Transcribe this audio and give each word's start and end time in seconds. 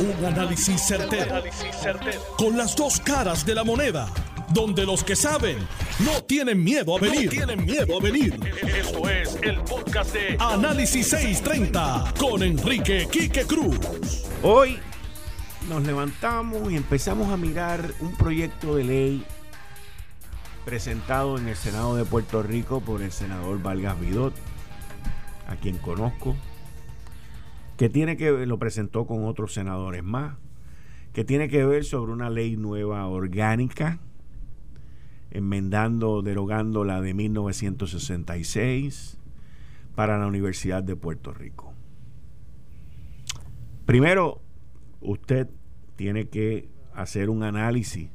Un 0.00 0.24
análisis 0.24 0.80
certero, 0.80 1.42
Con 2.36 2.56
las 2.56 2.76
dos 2.76 3.00
caras 3.00 3.44
de 3.44 3.54
la 3.54 3.64
moneda. 3.64 4.08
Donde 4.50 4.86
los 4.86 5.02
que 5.02 5.16
saben 5.16 5.58
no 5.98 6.22
tienen 6.22 6.62
miedo 6.62 6.96
a 6.96 7.00
venir. 7.00 7.28
tienen 7.28 7.64
miedo 7.64 7.98
a 7.98 8.00
venir. 8.00 8.38
Esto 8.62 9.08
es 9.08 9.36
el 9.42 9.60
podcast 9.62 10.12
de 10.14 10.36
Análisis 10.38 11.08
630 11.08 12.14
con 12.16 12.44
Enrique 12.44 13.08
Quique 13.10 13.44
Cruz. 13.44 13.76
Hoy 14.44 14.78
nos 15.68 15.82
levantamos 15.82 16.70
y 16.70 16.76
empezamos 16.76 17.32
a 17.32 17.36
mirar 17.36 17.92
un 17.98 18.16
proyecto 18.16 18.76
de 18.76 18.84
ley 18.84 19.24
presentado 20.64 21.38
en 21.38 21.48
el 21.48 21.56
Senado 21.56 21.96
de 21.96 22.04
Puerto 22.04 22.42
Rico 22.44 22.80
por 22.80 23.02
el 23.02 23.10
senador 23.10 23.60
Vargas 23.60 23.98
Vidot, 24.00 24.34
a 25.48 25.56
quien 25.56 25.76
conozco, 25.78 26.36
que 27.78 27.88
tiene 27.88 28.16
que 28.16 28.32
ver, 28.32 28.48
lo 28.48 28.58
presentó 28.58 29.06
con 29.06 29.24
otros 29.24 29.54
senadores 29.54 30.02
más, 30.02 30.36
que 31.12 31.24
tiene 31.24 31.48
que 31.48 31.64
ver 31.64 31.84
sobre 31.84 32.12
una 32.12 32.28
ley 32.28 32.56
nueva 32.56 33.06
orgánica, 33.06 34.00
enmendando, 35.30 36.22
derogando 36.22 36.82
la 36.82 37.00
de 37.00 37.14
1966 37.14 39.16
para 39.94 40.18
la 40.18 40.26
Universidad 40.26 40.82
de 40.82 40.96
Puerto 40.96 41.32
Rico. 41.32 41.72
Primero, 43.86 44.42
usted 45.00 45.48
tiene 45.94 46.28
que 46.28 46.68
hacer 46.94 47.30
un 47.30 47.44
análisis 47.44 48.10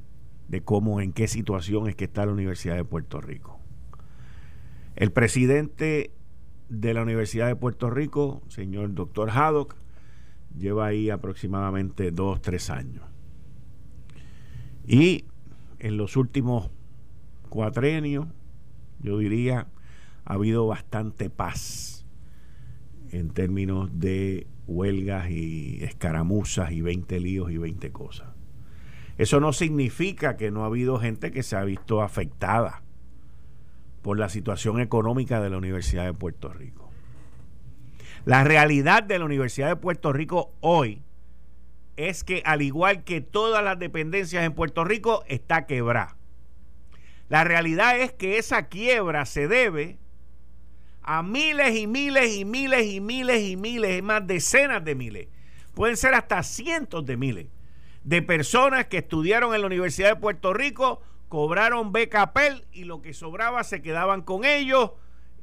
de 0.50 0.62
cómo, 0.62 1.00
en 1.00 1.14
qué 1.14 1.30
situación 1.30 1.88
es 1.88 1.96
que 1.96 2.04
está 2.04 2.26
la 2.26 2.34
Universidad 2.34 2.76
de 2.76 2.84
Puerto 2.84 3.22
Rico. 3.22 3.62
El 4.98 5.14
presidente 5.14 6.12
de 6.70 6.94
la 6.94 7.02
Universidad 7.02 7.48
de 7.48 7.56
Puerto 7.56 7.90
Rico, 7.90 8.42
señor 8.48 8.94
doctor 8.94 9.30
Haddock, 9.30 9.76
lleva 10.58 10.88
ahí 10.88 11.10
aproximadamente 11.10 12.12
dos, 12.12 12.42
tres 12.42 12.70
años. 12.70 13.04
Y 14.86 15.26
en 15.80 15.98
los 15.98 16.16
últimos 16.16 16.70
cuatrenios, 17.50 18.28
yo 19.00 19.18
diría, 19.18 19.68
ha 20.26 20.34
habido 20.34 20.68
bastante 20.68 21.30
paz 21.30 22.06
en 23.12 23.30
términos 23.30 23.90
de 23.94 24.48
huelgas 24.68 25.30
y 25.30 25.84
escaramuzas 25.84 26.72
y 26.72 26.82
20 26.82 27.20
líos 27.20 27.52
y 27.52 27.58
20 27.58 27.92
cosas. 27.92 28.30
Eso 29.18 29.40
no 29.40 29.54
significa 29.54 30.38
que 30.38 30.50
no 30.50 30.64
ha 30.64 30.68
habido 30.68 31.00
gente 31.00 31.32
que 31.32 31.44
se 31.44 31.56
ha 31.56 31.64
visto 31.64 32.02
afectada 32.02 32.83
por 34.04 34.20
la 34.20 34.30
situación 34.30 34.80
económica 34.80 35.42
de 35.42 35.50
la 35.50 35.58
Universidad 35.58 36.06
de 36.06 36.14
Puerto 36.14 36.54
Rico. 36.54 36.92
La 38.26 38.44
realidad 38.44 39.02
de 39.02 39.18
la 39.18 39.26
Universidad 39.26 39.70
de 39.70 39.76
Puerto 39.78 40.14
Rico 40.14 40.54
hoy 40.60 41.02
es 41.98 42.24
que 42.24 42.44
al 42.46 42.62
igual 42.62 43.04
que 43.04 43.22
todas 43.22 43.64
las 43.64 43.80
dependencias 43.80 44.44
en 44.44 44.54
Puerto 44.54 44.84
Rico, 44.84 45.24
está 45.28 45.66
quebrada. 45.66 46.18
La 47.30 47.44
realidad 47.44 48.00
es 48.00 48.12
que 48.12 48.38
esa 48.38 48.68
quiebra 48.68 49.26
se 49.26 49.48
debe 49.48 49.98
a 51.02 51.24
miles 51.24 51.76
y 51.76 51.88
miles 51.88 52.36
y 52.36 52.46
miles 52.46 52.86
y 52.86 53.02
miles 53.02 53.42
y 53.42 53.58
miles, 53.58 54.04
más 54.04 54.26
decenas 54.26 54.84
de 54.84 54.96
miles, 54.96 55.28
pueden 55.74 55.98
ser 55.98 56.14
hasta 56.14 56.44
cientos 56.44 57.06
de 57.06 57.18
miles 57.18 57.48
de 58.04 58.22
personas 58.22 58.88
que 58.88 59.00
estudiaron 59.00 59.56
en 59.56 59.62
la 59.62 59.68
Universidad 59.68 60.10
de 60.10 60.16
Puerto 60.18 60.54
Rico 60.54 61.02
cobraron 61.34 61.92
beca 61.92 62.32
PEL 62.32 62.64
y 62.72 62.84
lo 62.84 63.02
que 63.02 63.12
sobraba 63.16 63.64
se 63.64 63.82
quedaban 63.82 64.22
con 64.22 64.46
ellos 64.46 64.92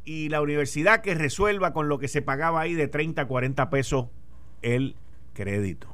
y 0.04 0.28
la 0.28 0.40
universidad 0.40 1.00
que 1.00 1.16
resuelva 1.16 1.72
con 1.72 1.88
lo 1.88 1.98
que 1.98 2.06
se 2.06 2.22
pagaba 2.22 2.60
ahí 2.60 2.74
de 2.74 2.86
30 2.86 3.22
a 3.22 3.26
40 3.26 3.70
pesos 3.70 4.06
el 4.62 4.94
crédito. 5.34 5.88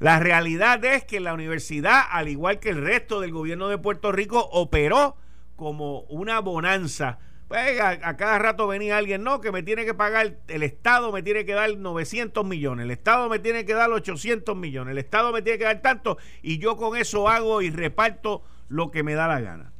La 0.00 0.20
realidad 0.20 0.84
es 0.84 1.02
que 1.04 1.18
la 1.18 1.32
universidad, 1.32 2.02
al 2.10 2.28
igual 2.28 2.58
que 2.58 2.68
el 2.68 2.84
resto 2.84 3.20
del 3.20 3.32
gobierno 3.32 3.68
de 3.68 3.78
Puerto 3.78 4.12
Rico, 4.12 4.50
operó 4.52 5.16
como 5.56 6.00
una 6.10 6.40
bonanza. 6.40 7.20
Pues 7.48 7.80
a, 7.80 8.18
cada 8.18 8.38
rato 8.38 8.66
venía 8.66 8.98
alguien, 8.98 9.24
no, 9.24 9.40
que 9.40 9.50
me 9.50 9.62
tiene 9.62 9.86
que 9.86 9.94
pagar, 9.94 10.40
el 10.46 10.62
Estado 10.62 11.10
me 11.10 11.22
tiene 11.22 11.46
que 11.46 11.54
dar 11.54 11.74
900 11.74 12.44
millones, 12.44 12.84
el 12.84 12.90
Estado 12.90 13.30
me 13.30 13.38
tiene 13.38 13.64
que 13.64 13.72
dar 13.72 13.90
800 13.90 14.54
millones, 14.54 14.92
el 14.92 14.98
Estado 14.98 15.32
me 15.32 15.40
tiene 15.40 15.58
que 15.58 15.64
dar 15.64 15.80
tanto, 15.80 16.18
y 16.42 16.58
yo 16.58 16.76
con 16.76 16.98
eso 16.98 17.30
hago 17.30 17.62
y 17.62 17.70
reparto 17.70 18.42
lo 18.70 18.90
que 18.90 19.02
me 19.02 19.14
da 19.14 19.28
la 19.28 19.40
gana. 19.40 19.72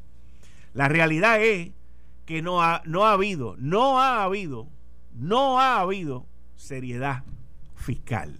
La 0.75 0.89
realidad 0.89 1.41
es 1.41 1.71
que 2.27 2.43
no 2.43 2.63
ha, 2.63 2.83
no 2.85 3.07
ha 3.07 3.13
habido, 3.13 3.57
no 3.59 4.01
ha 4.01 4.23
habido, 4.23 4.69
no 5.15 5.59
ha 5.59 5.81
habido 5.81 6.27
seriedad 6.57 7.25
fiscal 7.75 8.39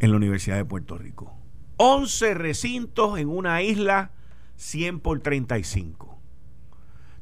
en 0.00 0.10
la 0.10 0.16
Universidad 0.16 0.56
de 0.56 0.64
Puerto 0.64 0.98
Rico. 0.98 1.32
11 1.76 2.34
recintos 2.34 3.18
en 3.18 3.28
una 3.28 3.62
isla 3.62 4.10
100 4.56 5.00
por 5.00 5.20
35, 5.20 6.18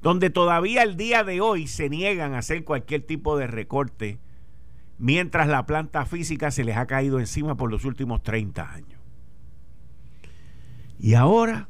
donde 0.02 0.30
todavía 0.30 0.82
el 0.82 0.96
día 0.96 1.24
de 1.24 1.40
hoy 1.40 1.66
se 1.66 1.88
niegan 1.88 2.34
a 2.34 2.38
hacer 2.38 2.64
cualquier 2.64 3.02
tipo 3.02 3.36
de 3.36 3.46
recorte, 3.46 4.18
mientras 4.98 5.48
la 5.48 5.66
planta 5.66 6.04
física 6.06 6.50
se 6.50 6.64
les 6.64 6.76
ha 6.76 6.86
caído 6.86 7.20
encima 7.20 7.56
por 7.56 7.70
los 7.70 7.84
últimos 7.84 8.22
30 8.22 8.72
años. 8.72 8.99
Y 11.00 11.14
ahora 11.14 11.68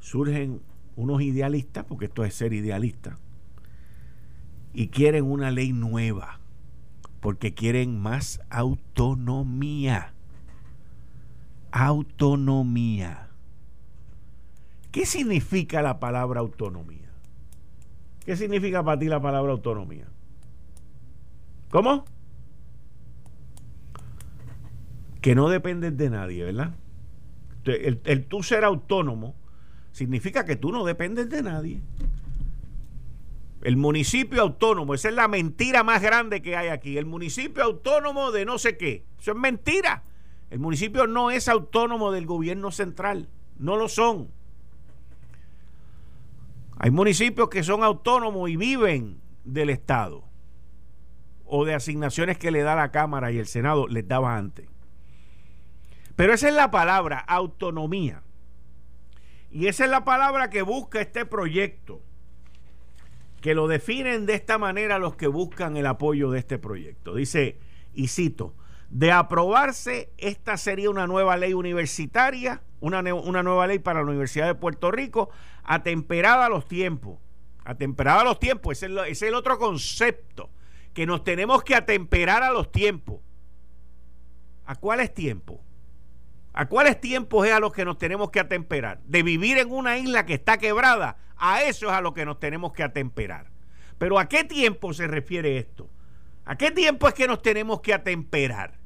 surgen 0.00 0.60
unos 0.96 1.22
idealistas, 1.22 1.84
porque 1.84 2.06
esto 2.06 2.24
es 2.24 2.34
ser 2.34 2.52
idealista, 2.52 3.16
y 4.74 4.88
quieren 4.88 5.24
una 5.24 5.52
ley 5.52 5.72
nueva, 5.72 6.40
porque 7.20 7.54
quieren 7.54 8.00
más 8.00 8.40
autonomía. 8.50 10.14
Autonomía. 11.70 13.28
¿Qué 14.90 15.06
significa 15.06 15.80
la 15.80 16.00
palabra 16.00 16.40
autonomía? 16.40 17.08
¿Qué 18.26 18.36
significa 18.36 18.84
para 18.84 18.98
ti 18.98 19.06
la 19.06 19.22
palabra 19.22 19.52
autonomía? 19.52 20.06
¿Cómo? 21.70 22.04
Que 25.20 25.36
no 25.36 25.48
dependes 25.48 25.96
de 25.96 26.10
nadie, 26.10 26.44
¿verdad? 26.44 26.74
El, 27.64 28.26
tú 28.26 28.42
ser 28.42 28.64
autónomo 28.64 29.34
significa 29.92 30.44
que 30.44 30.56
tú 30.56 30.72
no 30.72 30.84
dependes 30.84 31.28
de 31.28 31.42
nadie. 31.42 31.80
El 33.62 33.76
municipio 33.76 34.42
autónomo, 34.42 34.94
esa 34.94 35.08
es 35.08 35.14
la 35.14 35.28
mentira 35.28 35.84
más 35.84 36.02
grande 36.02 36.42
que 36.42 36.56
hay 36.56 36.68
aquí. 36.68 36.98
El 36.98 37.06
municipio 37.06 37.62
autónomo 37.62 38.32
de 38.32 38.44
no 38.44 38.58
sé 38.58 38.76
qué. 38.76 39.04
Eso 39.20 39.32
es 39.32 39.36
mentira. 39.36 40.02
El 40.50 40.58
municipio 40.58 41.06
no 41.06 41.30
es 41.30 41.48
autónomo 41.48 42.10
del 42.10 42.26
gobierno 42.26 42.72
central. 42.72 43.28
No 43.58 43.76
lo 43.76 43.88
son. 43.88 44.28
Hay 46.78 46.90
municipios 46.90 47.48
que 47.48 47.62
son 47.62 47.84
autónomos 47.84 48.50
y 48.50 48.56
viven 48.56 49.20
del 49.44 49.70
Estado 49.70 50.24
o 51.44 51.64
de 51.64 51.74
asignaciones 51.74 52.38
que 52.38 52.50
le 52.50 52.62
da 52.62 52.74
la 52.74 52.90
Cámara 52.90 53.30
y 53.30 53.38
el 53.38 53.46
Senado 53.46 53.86
les 53.86 54.08
daba 54.08 54.36
antes. 54.36 54.71
Pero 56.22 56.34
esa 56.34 56.48
es 56.50 56.54
la 56.54 56.70
palabra, 56.70 57.18
autonomía. 57.18 58.22
Y 59.50 59.66
esa 59.66 59.86
es 59.86 59.90
la 59.90 60.04
palabra 60.04 60.50
que 60.50 60.62
busca 60.62 61.00
este 61.00 61.26
proyecto, 61.26 62.00
que 63.40 63.56
lo 63.56 63.66
definen 63.66 64.24
de 64.24 64.34
esta 64.34 64.56
manera 64.56 65.00
los 65.00 65.16
que 65.16 65.26
buscan 65.26 65.76
el 65.76 65.84
apoyo 65.84 66.30
de 66.30 66.38
este 66.38 66.60
proyecto. 66.60 67.16
Dice, 67.16 67.58
y 67.92 68.06
cito, 68.06 68.54
de 68.88 69.10
aprobarse, 69.10 70.12
esta 70.16 70.56
sería 70.58 70.90
una 70.90 71.08
nueva 71.08 71.36
ley 71.36 71.54
universitaria, 71.54 72.62
una, 72.78 73.02
nueva 73.02 73.66
ley 73.66 73.80
para 73.80 74.04
la 74.04 74.06
Universidad 74.06 74.46
de 74.46 74.54
Puerto 74.54 74.92
Rico, 74.92 75.28
atemperada 75.64 76.46
a 76.46 76.50
los 76.50 76.68
tiempos. 76.68 77.18
Atemperada 77.64 78.20
a 78.20 78.24
los 78.24 78.38
tiempos, 78.38 78.80
ese 78.80 78.86
es, 78.86 78.92
ese 78.92 79.10
es 79.10 79.22
el 79.22 79.34
otro 79.34 79.58
concepto, 79.58 80.50
que 80.94 81.04
nos 81.04 81.24
tenemos 81.24 81.64
que 81.64 81.74
atemperar 81.74 82.44
a 82.44 82.52
los 82.52 82.70
tiempos. 82.70 83.18
¿A 84.66 84.76
cuáles 84.76 85.12
tiempos? 85.12 85.58
¿A 86.54 86.68
cuáles 86.68 87.00
tiempos 87.00 87.46
es 87.46 87.52
a 87.52 87.60
los 87.60 87.72
que 87.72 87.84
nos 87.84 87.96
tenemos 87.96 88.30
que 88.30 88.40
atemperar? 88.40 89.00
De 89.04 89.22
vivir 89.22 89.56
en 89.58 89.70
una 89.72 89.96
isla 89.96 90.26
que 90.26 90.34
está 90.34 90.58
quebrada, 90.58 91.16
a 91.36 91.62
eso 91.62 91.86
es 91.86 91.92
a 91.92 92.02
lo 92.02 92.12
que 92.12 92.26
nos 92.26 92.38
tenemos 92.40 92.72
que 92.72 92.82
atemperar. 92.82 93.50
Pero 93.98 94.18
¿a 94.18 94.28
qué 94.28 94.44
tiempo 94.44 94.92
se 94.92 95.06
refiere 95.06 95.56
esto? 95.56 95.88
¿A 96.44 96.56
qué 96.56 96.70
tiempo 96.70 97.08
es 97.08 97.14
que 97.14 97.26
nos 97.26 97.40
tenemos 97.40 97.80
que 97.80 97.94
atemperar? 97.94 98.78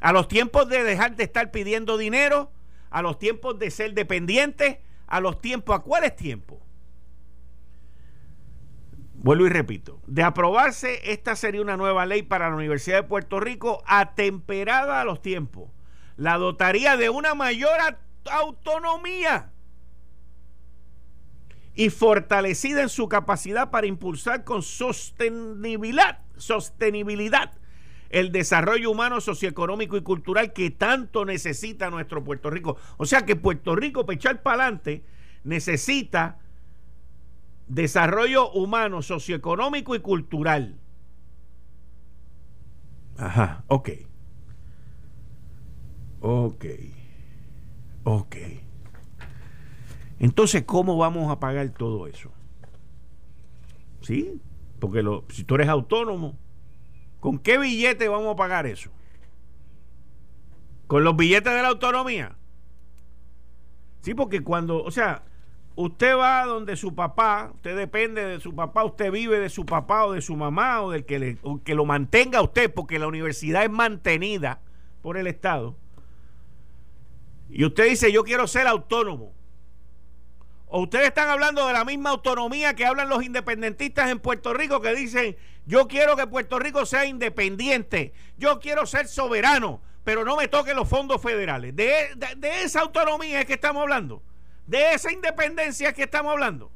¿A 0.00 0.12
los 0.12 0.26
tiempos 0.26 0.68
de 0.68 0.82
dejar 0.82 1.14
de 1.14 1.24
estar 1.24 1.50
pidiendo 1.52 1.96
dinero? 1.96 2.50
¿A 2.90 3.00
los 3.00 3.18
tiempos 3.18 3.58
de 3.58 3.70
ser 3.70 3.94
dependientes? 3.94 4.78
¿A 5.06 5.20
los 5.20 5.40
tiempos? 5.40 5.76
¿A 5.76 5.82
cuáles 5.82 6.16
tiempos? 6.16 6.58
Vuelvo 9.14 9.46
y 9.46 9.50
repito, 9.50 10.02
de 10.06 10.22
aprobarse, 10.22 11.12
esta 11.12 11.36
sería 11.36 11.62
una 11.62 11.76
nueva 11.76 12.04
ley 12.04 12.22
para 12.22 12.50
la 12.50 12.56
Universidad 12.56 13.02
de 13.02 13.08
Puerto 13.08 13.40
Rico 13.40 13.82
atemperada 13.86 15.00
a 15.00 15.04
los 15.04 15.22
tiempos 15.22 15.70
la 16.16 16.36
dotaría 16.38 16.96
de 16.96 17.10
una 17.10 17.34
mayor 17.34 17.78
autonomía 18.30 19.50
y 21.74 21.90
fortalecida 21.90 22.82
en 22.82 22.88
su 22.88 23.08
capacidad 23.08 23.70
para 23.70 23.86
impulsar 23.86 24.44
con 24.44 24.62
sostenibilidad, 24.62 26.20
sostenibilidad 26.36 27.52
el 28.14 28.30
desarrollo 28.30 28.92
humano, 28.92 29.20
socioeconómico 29.20 29.96
y 29.96 30.02
cultural 30.02 30.52
que 30.52 30.70
tanto 30.70 31.24
necesita 31.24 31.90
nuestro 31.90 32.22
Puerto 32.22 32.48
Rico. 32.48 32.76
O 32.96 33.06
sea 33.06 33.26
que 33.26 33.34
Puerto 33.34 33.74
Rico, 33.74 34.06
para 34.06 34.14
echar 34.14 34.40
para 34.40 34.62
adelante, 34.62 35.02
necesita 35.42 36.38
desarrollo 37.66 38.52
humano, 38.52 39.02
socioeconómico 39.02 39.96
y 39.96 39.98
cultural. 39.98 40.78
Ajá, 43.16 43.64
ok. 43.66 43.90
Ok. 46.26 46.64
Ok. 48.04 48.36
Entonces, 50.18 50.62
¿cómo 50.62 50.96
vamos 50.96 51.30
a 51.30 51.38
pagar 51.38 51.68
todo 51.68 52.06
eso? 52.06 52.32
¿Sí? 54.00 54.40
Porque 54.80 55.02
lo, 55.02 55.26
si 55.28 55.44
tú 55.44 55.56
eres 55.56 55.68
autónomo, 55.68 56.38
¿con 57.20 57.38
qué 57.38 57.58
billete 57.58 58.08
vamos 58.08 58.32
a 58.32 58.36
pagar 58.36 58.64
eso? 58.64 58.90
¿Con 60.86 61.04
los 61.04 61.14
billetes 61.14 61.52
de 61.52 61.60
la 61.60 61.68
autonomía? 61.68 62.38
Sí, 64.00 64.14
porque 64.14 64.40
cuando, 64.40 64.82
o 64.82 64.90
sea, 64.90 65.24
usted 65.76 66.16
va 66.16 66.46
donde 66.46 66.76
su 66.76 66.94
papá, 66.94 67.50
usted 67.54 67.76
depende 67.76 68.24
de 68.24 68.40
su 68.40 68.54
papá, 68.54 68.82
usted 68.84 69.12
vive 69.12 69.40
de 69.40 69.50
su 69.50 69.66
papá 69.66 70.06
o 70.06 70.12
de 70.12 70.22
su 70.22 70.36
mamá 70.36 70.80
o 70.80 70.90
del 70.90 71.04
que, 71.04 71.74
lo 71.74 71.84
mantenga 71.84 72.40
usted, 72.40 72.72
porque 72.72 72.98
la 72.98 73.08
universidad 73.08 73.64
es 73.64 73.70
mantenida 73.70 74.62
por 75.02 75.18
el 75.18 75.26
Estado. 75.26 75.76
Y 77.48 77.64
usted 77.64 77.88
dice, 77.88 78.12
yo 78.12 78.24
quiero 78.24 78.46
ser 78.46 78.66
autónomo. 78.66 79.32
O 80.66 80.82
ustedes 80.82 81.06
están 81.06 81.28
hablando 81.28 81.66
de 81.66 81.72
la 81.72 81.84
misma 81.84 82.10
autonomía 82.10 82.74
que 82.74 82.84
hablan 82.84 83.08
los 83.08 83.22
independentistas 83.22 84.10
en 84.10 84.18
Puerto 84.18 84.52
Rico, 84.52 84.80
que 84.80 84.94
dicen, 84.94 85.36
yo 85.66 85.86
quiero 85.86 86.16
que 86.16 86.26
Puerto 86.26 86.58
Rico 86.58 86.84
sea 86.84 87.06
independiente, 87.06 88.12
yo 88.38 88.58
quiero 88.58 88.84
ser 88.84 89.06
soberano, 89.06 89.80
pero 90.02 90.24
no 90.24 90.36
me 90.36 90.48
toquen 90.48 90.76
los 90.76 90.88
fondos 90.88 91.22
federales. 91.22 91.76
De, 91.76 92.10
de 92.36 92.62
esa 92.62 92.80
autonomía 92.80 93.40
es 93.40 93.46
que 93.46 93.54
estamos 93.54 93.82
hablando. 93.82 94.22
De 94.66 94.94
esa 94.94 95.12
independencia 95.12 95.90
es 95.90 95.94
que 95.94 96.02
estamos 96.02 96.32
hablando. 96.32 96.72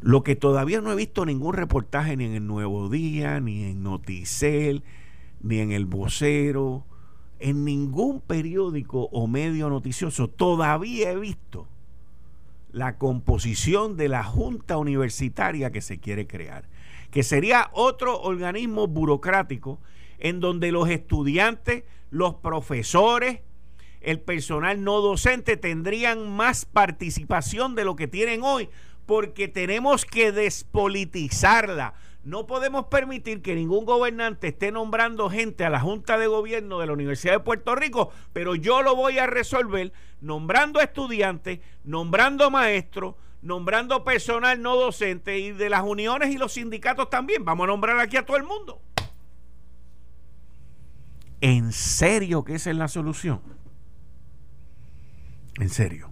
Lo 0.00 0.22
que 0.22 0.36
todavía 0.36 0.80
no 0.80 0.92
he 0.92 0.96
visto 0.96 1.26
ningún 1.26 1.54
reportaje 1.54 2.16
ni 2.16 2.24
en 2.24 2.34
el 2.34 2.46
Nuevo 2.46 2.88
Día, 2.88 3.40
ni 3.40 3.64
en 3.64 3.82
Noticel, 3.82 4.84
ni 5.40 5.58
en 5.58 5.72
El 5.72 5.86
Vocero, 5.86 6.86
en 7.38 7.64
ningún 7.64 8.20
periódico 8.20 9.08
o 9.12 9.26
medio 9.26 9.68
noticioso 9.68 10.28
todavía 10.28 11.12
he 11.12 11.16
visto 11.16 11.68
la 12.72 12.98
composición 12.98 13.96
de 13.96 14.08
la 14.08 14.24
junta 14.24 14.76
universitaria 14.76 15.70
que 15.70 15.80
se 15.80 15.98
quiere 15.98 16.26
crear, 16.26 16.68
que 17.10 17.22
sería 17.22 17.70
otro 17.72 18.20
organismo 18.20 18.86
burocrático 18.86 19.80
en 20.18 20.40
donde 20.40 20.72
los 20.72 20.88
estudiantes, 20.88 21.84
los 22.10 22.34
profesores, 22.34 23.40
el 24.00 24.20
personal 24.20 24.84
no 24.84 25.00
docente 25.00 25.56
tendrían 25.56 26.30
más 26.30 26.66
participación 26.66 27.74
de 27.74 27.84
lo 27.84 27.96
que 27.96 28.06
tienen 28.06 28.42
hoy, 28.42 28.68
porque 29.06 29.48
tenemos 29.48 30.04
que 30.04 30.32
despolitizarla. 30.32 31.94
No 32.24 32.46
podemos 32.46 32.86
permitir 32.86 33.42
que 33.42 33.54
ningún 33.54 33.84
gobernante 33.84 34.48
esté 34.48 34.72
nombrando 34.72 35.30
gente 35.30 35.64
a 35.64 35.70
la 35.70 35.80
Junta 35.80 36.18
de 36.18 36.26
Gobierno 36.26 36.78
de 36.78 36.86
la 36.86 36.92
Universidad 36.92 37.34
de 37.34 37.40
Puerto 37.40 37.74
Rico, 37.74 38.12
pero 38.32 38.54
yo 38.54 38.82
lo 38.82 38.96
voy 38.96 39.18
a 39.18 39.26
resolver 39.26 39.92
nombrando 40.20 40.80
estudiantes, 40.80 41.60
nombrando 41.84 42.50
maestros, 42.50 43.14
nombrando 43.40 44.04
personal 44.04 44.60
no 44.60 44.76
docente 44.76 45.38
y 45.38 45.52
de 45.52 45.70
las 45.70 45.82
uniones 45.82 46.30
y 46.30 46.38
los 46.38 46.52
sindicatos 46.52 47.08
también. 47.08 47.44
Vamos 47.44 47.64
a 47.64 47.68
nombrar 47.68 47.98
aquí 48.00 48.16
a 48.16 48.26
todo 48.26 48.36
el 48.36 48.44
mundo. 48.44 48.82
¿En 51.40 51.72
serio 51.72 52.44
que 52.44 52.56
esa 52.56 52.70
es 52.70 52.76
la 52.76 52.88
solución? 52.88 53.40
En 55.60 55.68
serio. 55.68 56.10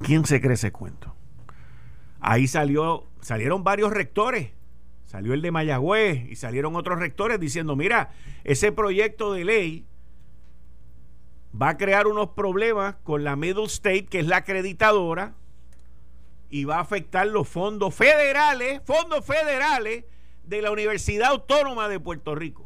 ¿Quién 0.00 0.24
se 0.24 0.40
cree 0.40 0.54
ese 0.54 0.72
cuento? 0.72 1.14
Ahí 2.20 2.46
salió, 2.48 3.06
salieron 3.26 3.64
varios 3.64 3.90
rectores. 3.92 4.52
Salió 5.04 5.34
el 5.34 5.42
de 5.42 5.50
Mayagüez 5.50 6.30
y 6.30 6.36
salieron 6.36 6.76
otros 6.76 7.00
rectores 7.00 7.40
diciendo, 7.40 7.74
mira, 7.74 8.10
ese 8.44 8.70
proyecto 8.70 9.32
de 9.32 9.44
ley 9.44 9.84
va 11.60 11.70
a 11.70 11.76
crear 11.76 12.06
unos 12.06 12.30
problemas 12.30 12.94
con 13.02 13.24
la 13.24 13.34
Middle 13.34 13.64
State, 13.64 14.06
que 14.06 14.20
es 14.20 14.28
la 14.28 14.36
acreditadora, 14.36 15.34
y 16.50 16.66
va 16.66 16.76
a 16.76 16.82
afectar 16.82 17.26
los 17.26 17.48
fondos 17.48 17.96
federales, 17.96 18.80
fondos 18.84 19.24
federales 19.26 20.04
de 20.44 20.62
la 20.62 20.70
Universidad 20.70 21.30
Autónoma 21.30 21.88
de 21.88 21.98
Puerto 21.98 22.36
Rico. 22.36 22.64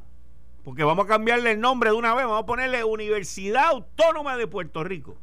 Porque 0.63 0.85
vamos 0.85 1.07
a 1.07 1.09
cambiarle 1.09 1.53
el 1.53 1.61
nombre 1.61 1.89
de 1.89 1.97
una 1.97 2.15
vez, 2.15 2.27
vamos 2.27 2.43
a 2.43 2.47
ponerle 2.47 2.85
Universidad 2.85 3.69
Autónoma 3.69 4.37
de 4.37 4.47
Puerto 4.47 4.85
Rico. 4.85 5.17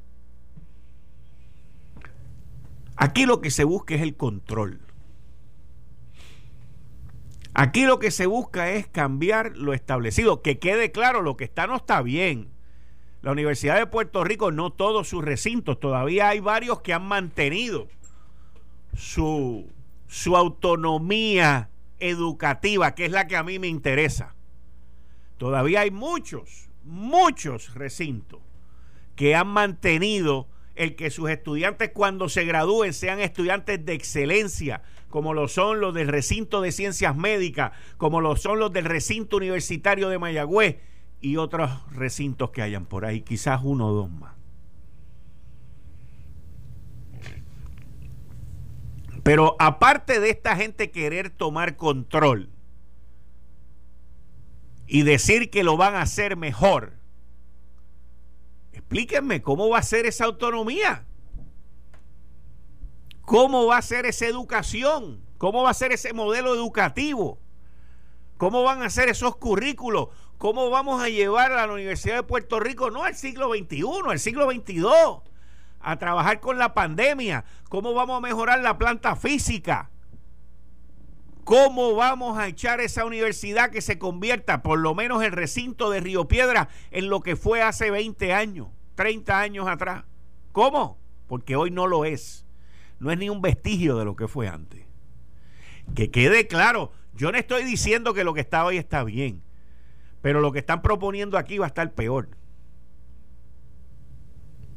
Aquí 2.96 3.28
lo 3.28 3.40
que 3.40 3.52
se 3.52 3.66
busca 3.66 3.94
es 3.94 4.02
el 4.02 4.16
control. 4.16 4.87
Aquí 7.60 7.88
lo 7.88 7.98
que 7.98 8.12
se 8.12 8.28
busca 8.28 8.70
es 8.70 8.86
cambiar 8.86 9.58
lo 9.58 9.74
establecido. 9.74 10.44
Que 10.44 10.60
quede 10.60 10.92
claro, 10.92 11.24
lo 11.24 11.38
que 11.38 11.44
está 11.44 11.66
no 11.66 11.76
está 11.76 12.04
bien. 12.04 12.50
La 13.24 13.32
Universidad 13.32 13.78
de 13.78 13.88
Puerto 13.88 14.24
Rico, 14.24 14.52
no 14.52 14.70
todos 14.70 15.10
sus 15.10 15.26
recintos, 15.26 15.80
todavía 15.80 16.30
hay 16.30 16.40
varios 16.40 16.82
que 16.82 16.94
han 16.94 17.08
mantenido 17.08 17.88
su, 18.96 19.66
su 20.08 20.38
autonomía 20.38 21.72
educativa, 21.98 22.94
que 22.94 23.06
es 23.06 23.12
la 23.12 23.26
que 23.26 23.36
a 23.36 23.42
mí 23.42 23.58
me 23.58 23.68
interesa. 23.68 24.36
Todavía 25.38 25.80
hay 25.80 25.90
muchos, 25.90 26.70
muchos 26.84 27.74
recintos 27.74 28.40
que 29.16 29.34
han 29.34 29.48
mantenido 29.48 30.48
el 30.76 30.96
que 30.96 31.10
sus 31.10 31.32
estudiantes 31.32 31.90
cuando 31.92 32.30
se 32.30 32.46
gradúen 32.46 32.94
sean 32.94 33.20
estudiantes 33.20 33.84
de 33.84 33.94
excelencia, 33.94 34.84
como 35.10 35.34
lo 35.34 35.48
son 35.48 35.80
los 35.80 35.94
del 35.94 36.08
recinto 36.08 36.62
de 36.62 36.72
ciencias 36.72 37.16
médicas, 37.16 37.72
como 37.98 38.22
lo 38.22 38.36
son 38.36 38.60
los 38.60 38.72
del 38.74 38.86
recinto 38.86 39.38
universitario 39.38 40.10
de 40.10 40.20
Mayagüez 40.20 40.78
y 41.22 41.38
otros 41.38 41.72
recintos 41.92 42.52
que 42.52 42.62
hayan 42.62 42.86
por 42.86 43.06
ahí, 43.06 43.22
quizás 43.22 43.62
uno 43.64 43.88
o 43.88 43.94
dos 43.94 44.10
más. 44.10 44.36
Pero 49.24 49.56
aparte 49.60 50.20
de 50.20 50.30
esta 50.30 50.56
gente 50.56 50.92
querer 50.92 51.30
tomar 51.30 51.76
control 51.76 52.50
y 54.86 55.04
decir 55.04 55.50
que 55.50 55.64
lo 55.64 55.76
van 55.76 55.96
a 55.96 56.02
hacer 56.02 56.38
mejor, 56.38 56.98
Explíquenme 58.88 59.42
cómo 59.42 59.68
va 59.68 59.80
a 59.80 59.84
ser 59.84 60.06
esa 60.06 60.24
autonomía. 60.24 61.06
¿Cómo 63.28 63.66
va 63.66 63.80
a 63.80 63.82
ser 63.82 64.06
esa 64.06 64.26
educación? 64.26 65.22
¿Cómo 65.38 65.62
va 65.62 65.72
a 65.72 65.74
ser 65.74 65.92
ese 65.92 66.14
modelo 66.14 66.56
educativo? 66.56 67.42
¿Cómo 68.38 68.64
van 68.64 68.84
a 68.84 68.90
ser 68.90 69.10
esos 69.10 69.36
currículos? 69.36 70.08
¿Cómo 70.38 70.70
vamos 70.70 71.04
a 71.04 71.10
llevar 71.10 71.52
a 71.52 71.68
la 71.68 71.74
Universidad 71.74 72.16
de 72.16 72.24
Puerto 72.24 72.62
Rico, 72.62 72.90
no 72.90 73.04
al 73.04 73.16
siglo 73.16 73.50
XXI, 73.50 73.84
al 74.10 74.20
siglo 74.20 74.50
XXII, 74.50 74.82
a 75.82 76.00
trabajar 76.00 76.40
con 76.40 76.58
la 76.58 76.74
pandemia? 76.74 77.44
¿Cómo 77.68 77.94
vamos 77.94 78.20
a 78.20 78.22
mejorar 78.22 78.62
la 78.62 78.78
planta 78.78 79.18
física? 79.18 79.92
¿Cómo 81.44 81.96
vamos 81.96 82.38
a 82.38 82.48
echar 82.48 82.80
esa 82.80 83.04
universidad 83.04 83.72
que 83.72 83.82
se 83.82 84.00
convierta, 84.00 84.64
por 84.64 84.80
lo 84.80 84.96
menos 84.96 85.22
el 85.22 85.34
recinto 85.34 85.90
de 85.90 86.00
Río 86.00 86.30
Piedra, 86.30 86.70
en 86.92 87.10
lo 87.10 87.20
que 87.20 87.36
fue 87.36 87.62
hace 87.62 87.92
20 87.92 88.34
años? 88.34 88.70
30 88.96 89.38
años 89.38 89.68
atrás. 89.68 90.06
¿Cómo? 90.54 90.98
Porque 91.28 91.58
hoy 91.58 91.72
no 91.72 91.88
lo 91.88 92.06
es. 92.06 92.47
No 93.00 93.12
es 93.12 93.18
ni 93.18 93.30
un 93.30 93.42
vestigio 93.42 93.98
de 93.98 94.06
lo 94.06 94.16
que 94.16 94.28
fue 94.28 94.48
antes. 94.48 94.86
Que 95.96 96.12
quede 96.12 96.48
claro, 96.48 96.92
yo 97.16 97.32
no 97.32 97.38
estoy 97.38 97.64
diciendo 97.64 98.14
que 98.14 98.24
lo 98.24 98.34
que 98.34 98.42
está 98.42 98.66
hoy 98.66 98.78
está 98.78 99.04
bien, 99.04 99.42
pero 100.22 100.42
lo 100.42 100.52
que 100.52 100.60
están 100.60 100.82
proponiendo 100.82 101.38
aquí 101.38 101.58
va 101.58 101.66
a 101.66 101.70
estar 101.70 101.94
peor. 101.94 102.30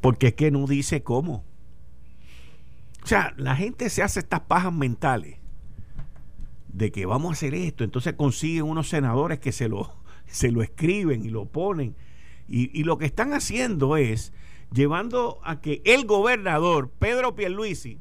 Porque 0.00 0.28
es 0.28 0.34
que 0.34 0.50
no 0.50 0.66
dice 0.66 1.02
cómo. 1.02 1.44
O 3.02 3.06
sea, 3.06 3.34
la 3.36 3.56
gente 3.56 3.90
se 3.90 4.02
hace 4.02 4.20
estas 4.20 4.40
pajas 4.40 4.72
mentales 4.72 5.38
de 6.68 6.92
que 6.92 7.06
vamos 7.06 7.30
a 7.30 7.32
hacer 7.32 7.54
esto, 7.54 7.82
entonces 7.82 8.14
consiguen 8.14 8.64
unos 8.64 8.88
senadores 8.88 9.40
que 9.40 9.52
se 9.52 9.68
lo, 9.68 9.92
se 10.26 10.52
lo 10.52 10.62
escriben 10.62 11.24
y 11.24 11.30
lo 11.30 11.46
ponen 11.46 11.96
y, 12.52 12.82
lo 12.82 12.98
que 12.98 13.06
están 13.06 13.32
haciendo 13.32 13.96
es 13.96 14.32
llevando 14.72 15.38
a 15.44 15.60
que 15.60 15.82
el 15.84 16.04
gobernador 16.04 16.90
Pedro 16.90 17.36
Pierluisi, 17.36 18.00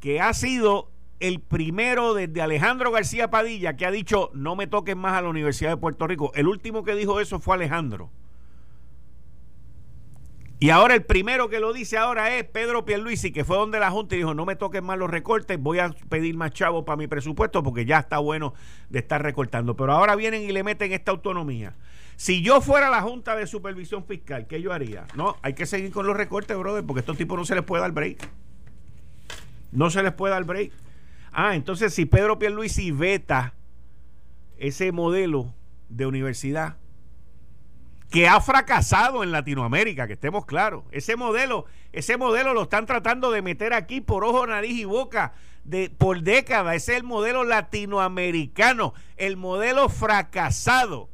que 0.00 0.20
ha 0.20 0.32
sido 0.32 0.90
el 1.20 1.40
primero 1.40 2.14
desde 2.14 2.40
Alejandro 2.40 2.92
García 2.92 3.30
Padilla 3.30 3.76
que 3.76 3.86
ha 3.86 3.90
dicho 3.90 4.30
no 4.34 4.54
me 4.54 4.66
toquen 4.66 4.98
más 4.98 5.14
a 5.14 5.22
la 5.22 5.28
Universidad 5.28 5.70
de 5.70 5.76
Puerto 5.76 6.06
Rico. 6.06 6.32
El 6.34 6.46
último 6.46 6.84
que 6.84 6.94
dijo 6.94 7.20
eso 7.20 7.40
fue 7.40 7.56
Alejandro. 7.56 8.10
Y 10.60 10.70
ahora 10.70 10.94
el 10.94 11.04
primero 11.04 11.48
que 11.48 11.60
lo 11.60 11.72
dice 11.72 11.98
ahora 11.98 12.36
es 12.36 12.42
Pedro 12.42 12.84
Pierluisi, 12.84 13.30
que 13.30 13.44
fue 13.44 13.56
donde 13.56 13.78
la 13.78 13.92
Junta 13.92 14.16
y 14.16 14.18
dijo, 14.18 14.34
no 14.34 14.44
me 14.44 14.56
toquen 14.56 14.84
más 14.84 14.98
los 14.98 15.08
recortes, 15.08 15.56
voy 15.60 15.78
a 15.78 15.90
pedir 16.08 16.36
más 16.36 16.50
chavos 16.50 16.84
para 16.84 16.96
mi 16.96 17.06
presupuesto 17.06 17.62
porque 17.62 17.84
ya 17.84 18.00
está 18.00 18.18
bueno 18.18 18.54
de 18.90 18.98
estar 18.98 19.22
recortando. 19.22 19.76
Pero 19.76 19.92
ahora 19.92 20.16
vienen 20.16 20.42
y 20.42 20.50
le 20.50 20.64
meten 20.64 20.92
esta 20.92 21.12
autonomía. 21.12 21.76
Si 22.16 22.42
yo 22.42 22.60
fuera 22.60 22.90
la 22.90 23.02
Junta 23.02 23.36
de 23.36 23.46
Supervisión 23.46 24.04
Fiscal, 24.04 24.48
¿qué 24.48 24.60
yo 24.60 24.72
haría? 24.72 25.06
No, 25.14 25.36
hay 25.42 25.54
que 25.54 25.64
seguir 25.64 25.92
con 25.92 26.08
los 26.08 26.16
recortes, 26.16 26.58
brother, 26.58 26.84
porque 26.84 26.98
a 26.98 27.02
estos 27.02 27.16
tipos 27.16 27.38
no 27.38 27.44
se 27.44 27.54
les 27.54 27.62
puede 27.62 27.82
dar 27.82 27.92
break. 27.92 28.28
No 29.70 29.90
se 29.90 30.02
les 30.02 30.12
puede 30.12 30.34
dar 30.34 30.44
break. 30.44 30.72
Ah, 31.32 31.54
entonces 31.54 31.94
si 31.94 32.06
Pedro 32.06 32.38
Pierluisi 32.38 32.90
veta 32.90 33.54
ese 34.56 34.92
modelo 34.92 35.54
de 35.88 36.06
universidad, 36.06 36.76
que 38.10 38.26
ha 38.26 38.40
fracasado 38.40 39.22
en 39.22 39.32
Latinoamérica, 39.32 40.06
que 40.06 40.14
estemos 40.14 40.46
claros. 40.46 40.84
Ese 40.90 41.16
modelo, 41.16 41.66
ese 41.92 42.16
modelo 42.16 42.54
lo 42.54 42.62
están 42.62 42.86
tratando 42.86 43.30
de 43.30 43.42
meter 43.42 43.74
aquí 43.74 44.00
por 44.00 44.24
ojo, 44.24 44.46
nariz 44.46 44.78
y 44.78 44.84
boca 44.84 45.34
de, 45.64 45.90
por 45.90 46.22
décadas. 46.22 46.76
Ese 46.76 46.92
es 46.92 46.98
el 46.98 47.04
modelo 47.04 47.44
latinoamericano, 47.44 48.94
el 49.16 49.36
modelo 49.36 49.88
fracasado. 49.88 51.10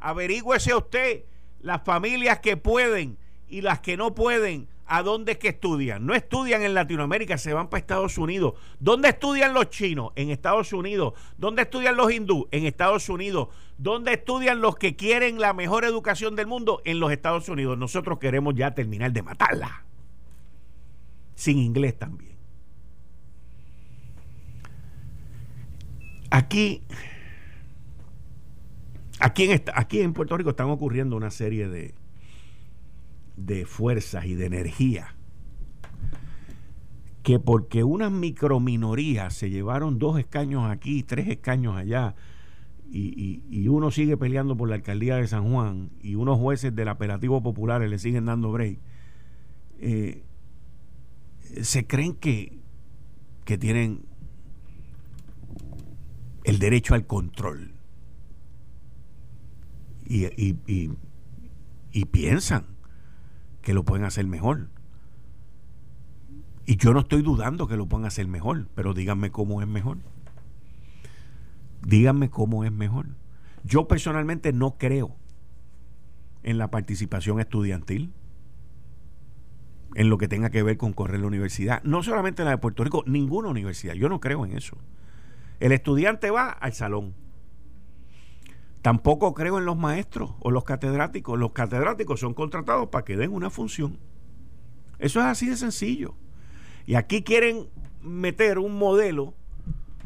Averígüese 0.00 0.74
usted 0.74 1.24
las 1.60 1.82
familias 1.84 2.40
que 2.40 2.56
pueden 2.56 3.18
y 3.46 3.60
las 3.60 3.80
que 3.80 3.96
no 3.96 4.14
pueden 4.14 4.68
¿A 4.94 5.02
dónde 5.02 5.32
es 5.32 5.38
que 5.38 5.48
estudian? 5.48 6.04
No 6.04 6.14
estudian 6.14 6.60
en 6.60 6.74
Latinoamérica, 6.74 7.38
se 7.38 7.54
van 7.54 7.70
para 7.70 7.78
Estados 7.78 8.18
Unidos. 8.18 8.52
¿Dónde 8.78 9.08
estudian 9.08 9.54
los 9.54 9.70
chinos? 9.70 10.12
En 10.16 10.28
Estados 10.28 10.74
Unidos. 10.74 11.14
¿Dónde 11.38 11.62
estudian 11.62 11.96
los 11.96 12.12
hindú? 12.12 12.46
En 12.50 12.66
Estados 12.66 13.08
Unidos. 13.08 13.48
¿Dónde 13.78 14.12
estudian 14.12 14.60
los 14.60 14.76
que 14.76 14.94
quieren 14.94 15.40
la 15.40 15.54
mejor 15.54 15.86
educación 15.86 16.36
del 16.36 16.46
mundo? 16.46 16.82
En 16.84 17.00
los 17.00 17.10
Estados 17.10 17.48
Unidos. 17.48 17.78
Nosotros 17.78 18.18
queremos 18.18 18.54
ya 18.54 18.74
terminar 18.74 19.12
de 19.12 19.22
matarla. 19.22 19.86
Sin 21.36 21.56
inglés 21.56 21.98
también. 21.98 22.36
Aquí, 26.28 26.82
aquí 29.20 29.44
en, 29.44 29.62
aquí 29.74 30.02
en 30.02 30.12
Puerto 30.12 30.36
Rico 30.36 30.50
están 30.50 30.68
ocurriendo 30.68 31.16
una 31.16 31.30
serie 31.30 31.66
de, 31.68 31.94
de 33.36 33.66
fuerzas 33.66 34.26
y 34.26 34.34
de 34.34 34.46
energía 34.46 35.14
que 37.22 37.38
porque 37.38 37.84
unas 37.84 38.10
microminorías 38.10 39.34
se 39.34 39.50
llevaron 39.50 39.98
dos 39.98 40.18
escaños 40.18 40.68
aquí, 40.68 41.02
tres 41.02 41.28
escaños 41.28 41.76
allá, 41.76 42.14
y, 42.94 43.68
uno 43.68 43.90
sigue 43.90 44.18
peleando 44.18 44.54
por 44.54 44.68
la 44.68 44.74
alcaldía 44.74 45.16
de 45.16 45.26
San 45.26 45.50
Juan, 45.50 45.90
y 46.02 46.16
unos 46.16 46.38
jueces 46.38 46.74
del 46.74 46.88
apelativo 46.88 47.42
popular 47.42 47.80
le 47.80 47.98
siguen 47.98 48.26
dando 48.26 48.52
break, 48.52 48.78
eh, 49.78 50.24
se 51.62 51.86
creen 51.86 52.14
que, 52.14 52.58
que 53.44 53.56
tienen 53.56 54.04
el 56.44 56.58
derecho 56.58 56.94
al 56.94 57.06
control. 57.06 57.72
Y, 60.04 60.26
y, 60.26 60.90
y 61.92 62.04
piensan 62.06 62.71
que 63.62 63.74
lo 63.74 63.84
pueden 63.84 64.04
hacer 64.04 64.26
mejor. 64.26 64.68
Y 66.66 66.76
yo 66.76 66.92
no 66.92 67.00
estoy 67.00 67.22
dudando 67.22 67.66
que 67.66 67.76
lo 67.76 67.86
puedan 67.86 68.06
hacer 68.06 68.26
mejor, 68.28 68.68
pero 68.74 68.94
díganme 68.94 69.30
cómo 69.30 69.62
es 69.62 69.68
mejor. 69.68 69.98
Díganme 71.84 72.30
cómo 72.30 72.64
es 72.64 72.72
mejor. 72.72 73.06
Yo 73.64 73.88
personalmente 73.88 74.52
no 74.52 74.76
creo 74.78 75.16
en 76.42 76.58
la 76.58 76.70
participación 76.70 77.40
estudiantil, 77.40 78.12
en 79.94 80.08
lo 80.08 80.18
que 80.18 80.28
tenga 80.28 80.50
que 80.50 80.62
ver 80.62 80.76
con 80.76 80.92
correr 80.92 81.20
la 81.20 81.26
universidad. 81.26 81.82
No 81.84 82.02
solamente 82.02 82.44
la 82.44 82.50
de 82.50 82.58
Puerto 82.58 82.82
Rico, 82.84 83.04
ninguna 83.06 83.48
universidad. 83.48 83.94
Yo 83.94 84.08
no 84.08 84.20
creo 84.20 84.44
en 84.44 84.56
eso. 84.56 84.76
El 85.60 85.72
estudiante 85.72 86.30
va 86.30 86.50
al 86.50 86.72
salón. 86.72 87.14
Tampoco 88.82 89.32
creo 89.32 89.58
en 89.58 89.64
los 89.64 89.76
maestros 89.76 90.32
o 90.40 90.50
los 90.50 90.64
catedráticos. 90.64 91.38
Los 91.38 91.52
catedráticos 91.52 92.18
son 92.20 92.34
contratados 92.34 92.88
para 92.88 93.04
que 93.04 93.16
den 93.16 93.32
una 93.32 93.48
función. 93.48 93.98
Eso 94.98 95.20
es 95.20 95.26
así 95.26 95.48
de 95.48 95.56
sencillo. 95.56 96.14
Y 96.84 96.96
aquí 96.96 97.22
quieren 97.22 97.68
meter 98.02 98.58
un 98.58 98.76
modelo 98.76 99.34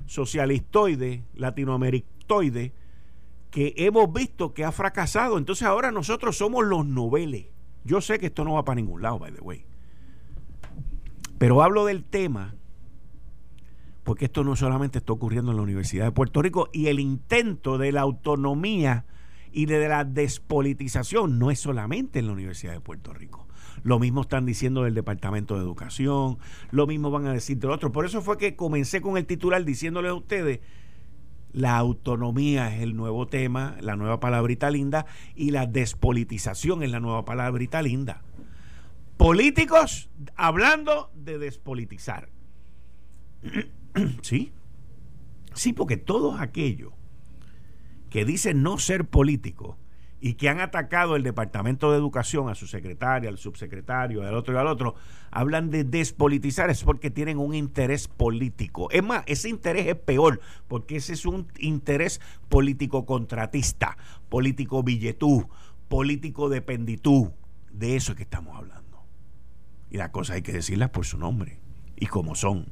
socialistoide, 0.07 1.25
latinoamericoide, 1.35 2.73
que 3.51 3.73
hemos 3.79 4.13
visto 4.13 4.53
que 4.53 4.65
ha 4.65 4.73
fracasado. 4.73 5.39
Entonces 5.39 5.67
ahora 5.67 5.91
nosotros 5.91 6.37
somos 6.37 6.65
los 6.67 6.85
noveles. 6.85 7.47
Yo 7.85 8.03
sé 8.03 8.19
que 8.19 8.27
esto 8.27 8.45
no 8.45 8.55
va 8.55 8.65
para 8.65 8.77
ningún 8.77 9.01
lado, 9.01 9.19
by 9.19 9.33
the 9.33 9.41
way. 9.41 9.65
Pero 11.39 11.63
hablo 11.63 11.87
del 11.87 12.05
tema 12.05 12.55
porque 14.07 14.27
esto 14.27 14.45
no 14.45 14.55
solamente 14.55 14.99
está 14.99 15.13
ocurriendo 15.13 15.51
en 15.51 15.57
la 15.57 15.65
Universidad 15.65 16.05
de 16.05 16.13
Puerto 16.13 16.41
Rico 16.41 16.71
y 16.73 16.87
el 16.87 17.01
intento 17.01 17.77
de 17.77 17.91
la 17.91 18.03
autonomía 18.03 19.05
y 19.51 19.67
de 19.67 19.89
la 19.89 20.05
despolitización 20.05 21.41
no 21.41 21.51
es 21.51 21.59
solamente 21.59 22.21
en 22.21 22.29
la 22.29 22.33
Universidad 22.33 22.73
de 22.73 22.81
Puerto 22.81 23.13
Rico. 23.13 23.49
Lo 23.83 23.99
mismo 23.99 24.21
están 24.21 24.47
diciendo 24.47 24.85
del 24.85 24.95
Departamento 24.95 25.57
de 25.57 25.63
Educación, 25.63 26.39
lo 26.71 26.87
mismo 26.87 27.11
van 27.11 27.27
a 27.27 27.33
decir 27.33 27.59
del 27.59 27.73
otro. 27.73 27.91
Por 27.91 28.07
eso 28.07 28.23
fue 28.23 28.39
que 28.39 28.55
comencé 28.55 29.01
con 29.01 29.17
el 29.17 29.27
titular 29.27 29.65
diciéndoles 29.65 30.13
a 30.13 30.15
ustedes, 30.15 30.61
la 31.53 31.77
autonomía 31.77 32.73
es 32.77 32.83
el 32.83 32.95
nuevo 32.95 33.27
tema, 33.27 33.77
la 33.81 33.97
nueva 33.97 34.21
palabrita 34.21 34.71
linda, 34.71 35.07
y 35.35 35.51
la 35.51 35.67
despolitización 35.67 36.85
es 36.85 36.93
la 36.93 37.01
nueva 37.01 37.25
palabrita 37.25 37.83
linda. 37.83 38.23
Políticos 39.17 40.11
hablando 40.37 41.11
de 41.17 41.39
despolitizar. 41.39 42.29
sí, 44.23 44.53
sí, 45.55 45.73
porque 45.73 45.97
todos 45.97 46.41
aquellos 46.41 46.93
que 48.11 48.25
dicen 48.25 48.63
no 48.63 48.79
ser 48.79 49.07
políticos 49.07 49.77
y 50.21 50.35
que 50.35 50.49
han 50.49 50.61
atacado 50.61 51.17
el 51.17 51.23
Departamento 51.23 51.91
de 51.93 51.99
Educación, 51.99 52.49
a 52.49 52.55
su 52.55 52.67
secretaria, 52.67 53.29
al 53.29 53.39
subsecretario, 53.39 54.27
al 54.27 54.35
otro 54.35 54.55
y 54.55 54.59
al 54.59 54.67
otro, 54.67 54.95
hablan 55.31 55.71
de 55.71 55.85
despolitizar, 55.85 56.71
es 56.71 56.83
porque 56.83 57.11
tienen 57.11 57.39
un 57.39 57.55
interés 57.55 58.09
político. 58.09 58.91
Es 58.91 59.03
más, 59.03 59.25
ese 59.27 59.51
interés 59.51 59.87
es 59.87 59.97
peor, 59.97 60.41
porque 60.69 60.97
ese 60.97 61.13
es 61.13 61.27
un 61.27 61.49
interés 61.59 62.21
político 62.49 63.05
contratista, 63.05 63.99
político 64.29 64.83
billetú, 64.83 65.49
político 65.89 66.49
dependitú. 66.49 67.33
De 67.71 67.95
eso 67.95 68.13
es 68.13 68.17
que 68.17 68.25
estamos 68.25 68.57
hablando. 68.57 69.05
Y 69.91 69.99
las 69.99 70.09
cosas 70.11 70.37
hay 70.37 70.43
que 70.43 70.53
decirlas 70.53 70.91
por 70.91 71.05
su 71.05 71.19
nombre 71.19 71.61
y 71.95 72.07
como 72.07 72.35
son. 72.35 72.67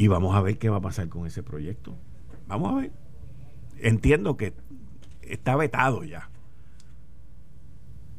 Y 0.00 0.08
vamos 0.08 0.34
a 0.34 0.40
ver 0.40 0.56
qué 0.56 0.70
va 0.70 0.78
a 0.78 0.80
pasar 0.80 1.10
con 1.10 1.26
ese 1.26 1.42
proyecto. 1.42 1.94
Vamos 2.46 2.72
a 2.72 2.76
ver. 2.76 2.92
Entiendo 3.80 4.38
que 4.38 4.54
está 5.20 5.56
vetado 5.56 6.04
ya. 6.04 6.30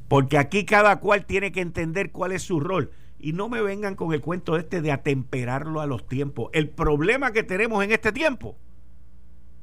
Porque 0.07 0.37
aquí 0.37 0.63
cada 0.63 0.99
cual 0.99 1.25
tiene 1.25 1.51
que 1.51 1.61
entender 1.61 2.11
cuál 2.11 2.33
es 2.33 2.43
su 2.43 2.59
rol. 2.59 2.91
Y 3.17 3.33
no 3.33 3.49
me 3.49 3.63
vengan 3.63 3.95
con 3.95 4.13
el 4.13 4.21
cuento 4.21 4.57
este 4.57 4.83
de 4.83 4.91
atemperarlo 4.91 5.81
a 5.81 5.87
los 5.87 6.07
tiempos. 6.07 6.51
El 6.53 6.69
problema 6.69 7.31
que 7.31 7.41
tenemos 7.41 7.83
en 7.83 7.91
este 7.91 8.11
tiempo 8.11 8.59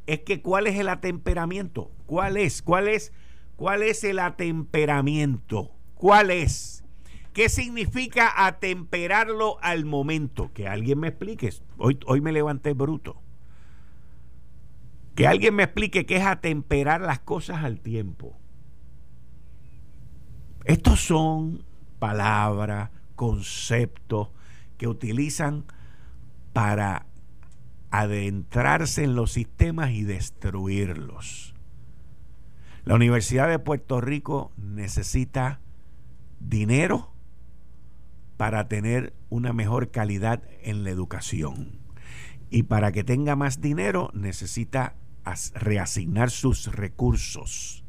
es 0.08 0.18
que 0.22 0.42
cuál 0.42 0.66
es 0.66 0.76
el 0.76 0.88
atemperamiento. 0.88 1.92
¿Cuál 2.06 2.36
es? 2.36 2.62
¿Cuál 2.62 2.88
es? 2.88 3.12
¿Cuál 3.54 3.84
es 3.84 4.02
el 4.02 4.18
atemperamiento? 4.18 5.70
¿Cuál 5.94 6.32
es? 6.32 6.82
¿Qué 7.38 7.48
significa 7.48 8.44
atemperarlo 8.48 9.58
al 9.62 9.84
momento? 9.84 10.52
Que 10.52 10.66
alguien 10.66 10.98
me 10.98 11.06
explique. 11.06 11.54
Hoy, 11.76 11.96
hoy 12.06 12.20
me 12.20 12.32
levanté 12.32 12.72
bruto. 12.72 13.22
Que 15.14 15.28
alguien 15.28 15.54
me 15.54 15.62
explique 15.62 16.04
qué 16.04 16.16
es 16.16 16.26
atemperar 16.26 17.00
las 17.00 17.20
cosas 17.20 17.62
al 17.62 17.78
tiempo. 17.78 18.36
Estos 20.64 21.00
son 21.00 21.64
palabras, 22.00 22.90
conceptos 23.14 24.30
que 24.76 24.88
utilizan 24.88 25.64
para 26.52 27.06
adentrarse 27.92 29.04
en 29.04 29.14
los 29.14 29.30
sistemas 29.30 29.92
y 29.92 30.02
destruirlos. 30.02 31.54
La 32.82 32.96
Universidad 32.96 33.48
de 33.48 33.60
Puerto 33.60 34.00
Rico 34.00 34.50
necesita 34.56 35.60
dinero 36.40 37.12
para 38.38 38.68
tener 38.68 39.12
una 39.28 39.52
mejor 39.52 39.90
calidad 39.90 40.42
en 40.62 40.84
la 40.84 40.90
educación. 40.90 41.80
Y 42.48 42.62
para 42.62 42.92
que 42.92 43.04
tenga 43.04 43.36
más 43.36 43.60
dinero 43.60 44.10
necesita 44.14 44.96
reasignar 45.54 46.30
sus 46.30 46.74
recursos 46.74 47.84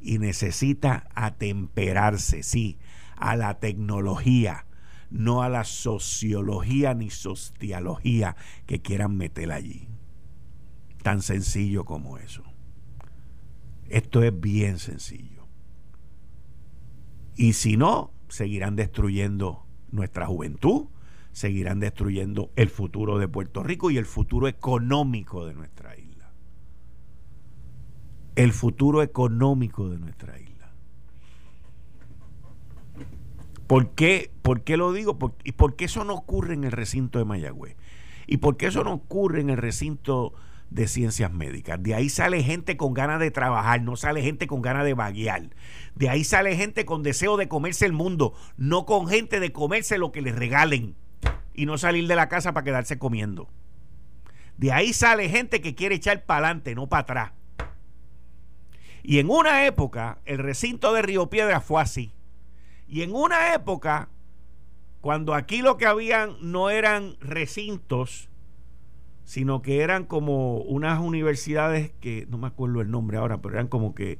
y 0.00 0.18
necesita 0.18 1.08
atemperarse, 1.14 2.42
sí, 2.42 2.78
a 3.16 3.36
la 3.36 3.58
tecnología, 3.58 4.64
no 5.10 5.42
a 5.42 5.48
la 5.48 5.64
sociología 5.64 6.94
ni 6.94 7.10
sociología 7.10 8.36
que 8.64 8.80
quieran 8.80 9.16
meter 9.16 9.50
allí. 9.50 9.88
Tan 11.02 11.20
sencillo 11.20 11.84
como 11.84 12.16
eso. 12.16 12.44
Esto 13.88 14.22
es 14.22 14.38
bien 14.38 14.78
sencillo. 14.78 15.48
Y 17.34 17.54
si 17.54 17.76
no, 17.76 18.12
seguirán 18.28 18.76
destruyendo 18.76 19.66
nuestra 19.90 20.26
juventud, 20.26 20.86
seguirán 21.32 21.80
destruyendo 21.80 22.50
el 22.56 22.68
futuro 22.68 23.18
de 23.18 23.28
Puerto 23.28 23.62
Rico 23.62 23.90
y 23.90 23.96
el 23.96 24.06
futuro 24.06 24.48
económico 24.48 25.46
de 25.46 25.54
nuestra 25.54 25.96
isla. 25.96 26.32
El 28.36 28.52
futuro 28.52 29.02
económico 29.02 29.88
de 29.88 29.98
nuestra 29.98 30.38
isla. 30.38 30.72
¿Por 33.66 33.90
qué, 33.90 34.30
¿Por 34.42 34.62
qué 34.62 34.76
lo 34.76 34.92
digo? 34.92 35.18
¿Y 35.44 35.52
por 35.52 35.76
qué 35.76 35.84
eso 35.84 36.04
no 36.04 36.14
ocurre 36.14 36.54
en 36.54 36.64
el 36.64 36.72
recinto 36.72 37.18
de 37.18 37.24
Mayagüez? 37.24 37.76
¿Y 38.26 38.38
por 38.38 38.56
qué 38.56 38.66
eso 38.66 38.82
no 38.84 38.94
ocurre 38.94 39.40
en 39.40 39.50
el 39.50 39.58
recinto 39.58 40.32
de 40.70 40.88
ciencias 40.88 41.32
médicas? 41.32 41.82
De 41.82 41.94
ahí 41.94 42.08
sale 42.08 42.42
gente 42.42 42.76
con 42.76 42.94
ganas 42.94 43.20
de 43.20 43.30
trabajar, 43.30 43.82
no 43.82 43.96
sale 43.96 44.22
gente 44.22 44.46
con 44.46 44.62
ganas 44.62 44.84
de 44.84 44.94
vaguear. 44.94 45.50
De 45.94 46.08
ahí 46.08 46.24
sale 46.24 46.56
gente 46.56 46.84
con 46.84 47.02
deseo 47.02 47.36
de 47.36 47.48
comerse 47.48 47.86
el 47.86 47.92
mundo, 47.92 48.34
no 48.56 48.86
con 48.86 49.08
gente 49.08 49.40
de 49.40 49.52
comerse 49.52 49.98
lo 49.98 50.12
que 50.12 50.22
les 50.22 50.34
regalen 50.34 50.96
y 51.54 51.66
no 51.66 51.78
salir 51.78 52.06
de 52.06 52.16
la 52.16 52.28
casa 52.28 52.52
para 52.52 52.64
quedarse 52.64 52.98
comiendo. 52.98 53.48
De 54.56 54.72
ahí 54.72 54.92
sale 54.92 55.28
gente 55.28 55.60
que 55.60 55.74
quiere 55.74 55.96
echar 55.96 56.24
para 56.24 56.46
adelante, 56.46 56.74
no 56.74 56.88
para 56.88 57.02
atrás. 57.02 57.32
Y 59.02 59.20
en 59.20 59.30
una 59.30 59.64
época, 59.66 60.18
el 60.24 60.38
recinto 60.38 60.92
de 60.92 61.02
Río 61.02 61.30
Piedra 61.30 61.60
fue 61.60 61.80
así. 61.80 62.12
Y 62.86 63.02
en 63.02 63.14
una 63.14 63.54
época, 63.54 64.08
cuando 65.00 65.34
aquí 65.34 65.62
lo 65.62 65.78
que 65.78 65.86
habían 65.86 66.36
no 66.40 66.70
eran 66.70 67.16
recintos, 67.20 68.28
sino 69.28 69.60
que 69.60 69.82
eran 69.82 70.06
como 70.06 70.56
unas 70.56 70.98
universidades 71.00 71.92
que 72.00 72.26
no 72.30 72.38
me 72.38 72.46
acuerdo 72.46 72.80
el 72.80 72.90
nombre 72.90 73.18
ahora, 73.18 73.42
pero 73.42 73.56
eran 73.56 73.68
como 73.68 73.94
que 73.94 74.18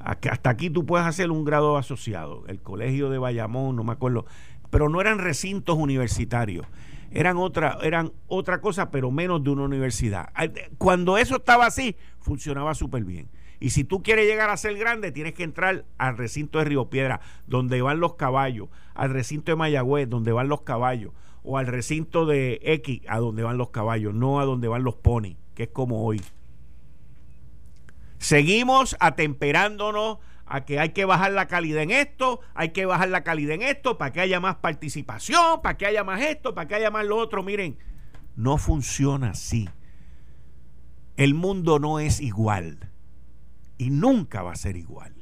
hasta 0.00 0.50
aquí 0.50 0.68
tú 0.68 0.84
puedes 0.84 1.06
hacer 1.06 1.30
un 1.30 1.44
grado 1.44 1.76
asociado. 1.76 2.42
El 2.48 2.60
colegio 2.60 3.08
de 3.08 3.18
Bayamón, 3.18 3.76
no 3.76 3.84
me 3.84 3.92
acuerdo, 3.92 4.26
pero 4.68 4.88
no 4.88 5.00
eran 5.00 5.20
recintos 5.20 5.76
universitarios. 5.78 6.66
Eran 7.12 7.36
otra, 7.36 7.78
eran 7.84 8.10
otra 8.26 8.60
cosa, 8.60 8.90
pero 8.90 9.12
menos 9.12 9.44
de 9.44 9.50
una 9.50 9.62
universidad. 9.62 10.30
Cuando 10.76 11.18
eso 11.18 11.36
estaba 11.36 11.66
así, 11.66 11.94
funcionaba 12.18 12.74
súper 12.74 13.04
bien. 13.04 13.28
Y 13.60 13.70
si 13.70 13.84
tú 13.84 14.02
quieres 14.02 14.26
llegar 14.26 14.50
a 14.50 14.56
ser 14.56 14.76
grande, 14.76 15.12
tienes 15.12 15.34
que 15.34 15.44
entrar 15.44 15.84
al 15.98 16.16
recinto 16.16 16.58
de 16.58 16.64
Río 16.64 16.90
Piedra, 16.90 17.20
donde 17.46 17.80
van 17.80 18.00
los 18.00 18.14
caballos, 18.14 18.70
al 18.96 19.10
recinto 19.10 19.52
de 19.52 19.56
Mayagüez, 19.56 20.08
donde 20.08 20.32
van 20.32 20.48
los 20.48 20.62
caballos, 20.62 21.12
o 21.50 21.56
al 21.56 21.66
recinto 21.66 22.26
de 22.26 22.60
X, 22.62 23.00
a 23.08 23.18
donde 23.20 23.42
van 23.42 23.56
los 23.56 23.70
caballos, 23.70 24.12
no 24.12 24.38
a 24.38 24.44
donde 24.44 24.68
van 24.68 24.84
los 24.84 24.96
ponis, 24.96 25.38
que 25.54 25.62
es 25.62 25.68
como 25.70 26.04
hoy. 26.04 26.20
Seguimos 28.18 28.98
atemperándonos 29.00 30.18
a 30.44 30.66
que 30.66 30.78
hay 30.78 30.90
que 30.90 31.06
bajar 31.06 31.32
la 31.32 31.46
calidad 31.46 31.82
en 31.82 31.90
esto, 31.90 32.40
hay 32.52 32.72
que 32.72 32.84
bajar 32.84 33.08
la 33.08 33.24
calidad 33.24 33.54
en 33.54 33.62
esto 33.62 33.96
para 33.96 34.12
que 34.12 34.20
haya 34.20 34.40
más 34.40 34.56
participación, 34.56 35.62
para 35.62 35.78
que 35.78 35.86
haya 35.86 36.04
más 36.04 36.20
esto, 36.20 36.54
para 36.54 36.68
que 36.68 36.74
haya 36.74 36.90
más 36.90 37.06
lo 37.06 37.16
otro. 37.16 37.42
Miren, 37.42 37.78
no 38.36 38.58
funciona 38.58 39.30
así. 39.30 39.70
El 41.16 41.32
mundo 41.32 41.78
no 41.78 41.98
es 41.98 42.20
igual 42.20 42.90
y 43.78 43.88
nunca 43.88 44.42
va 44.42 44.52
a 44.52 44.56
ser 44.56 44.76
igual. 44.76 45.14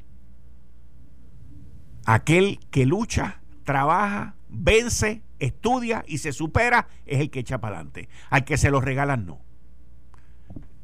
Aquel 2.05 2.59
que 2.73 2.85
lucha, 2.85 3.43
trabaja, 3.63 4.35
vence, 4.49 5.23
estudia 5.39 6.05
y 6.07 6.19
se 6.19 6.33
supera 6.33 6.89
es 7.05 7.21
el 7.21 7.31
que 7.31 7.41
echa 7.41 7.61
para 7.61 7.77
adelante. 7.77 8.09
Al 8.31 8.45
que 8.45 8.57
se 8.57 8.71
lo 8.71 8.81
regalan, 8.81 9.27
no. 9.27 9.41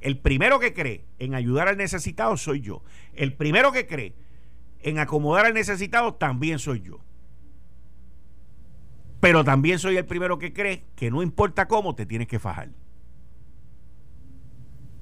El 0.00 0.18
primero 0.18 0.58
que 0.58 0.74
cree 0.74 1.04
en 1.18 1.34
ayudar 1.34 1.68
al 1.68 1.76
necesitado 1.76 2.36
soy 2.36 2.60
yo. 2.60 2.82
El 3.14 3.34
primero 3.34 3.70
que 3.70 3.86
cree 3.86 4.14
en 4.80 4.98
acomodar 4.98 5.46
al 5.46 5.54
necesitado 5.54 6.14
también 6.14 6.58
soy 6.58 6.80
yo. 6.80 6.98
Pero 9.20 9.44
también 9.44 9.78
soy 9.78 9.96
el 9.96 10.04
primero 10.04 10.38
que 10.38 10.52
cree 10.52 10.84
que 10.96 11.10
no 11.10 11.22
importa 11.22 11.68
cómo 11.68 11.94
te 11.94 12.06
tienes 12.06 12.26
que 12.26 12.40
fajar. 12.40 12.70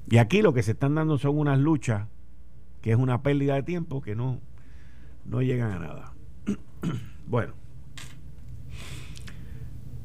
Y 0.07 0.17
aquí 0.17 0.43
lo 0.43 0.53
que 0.53 0.61
se 0.61 0.71
están 0.71 0.93
dando 0.93 1.17
son 1.17 1.37
unas 1.37 1.57
luchas 1.57 2.07
que 2.81 2.91
es 2.91 2.97
una 2.97 3.23
pérdida 3.23 3.55
de 3.55 3.63
tiempo 3.63 4.01
que 4.01 4.15
no, 4.15 4.39
no 5.25 5.41
llegan 5.41 5.71
a 5.71 5.79
nada. 5.79 6.13
bueno, 7.27 7.53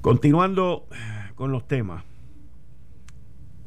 continuando 0.06 0.86
con 1.34 1.50
los 1.50 1.66
temas. 1.66 2.04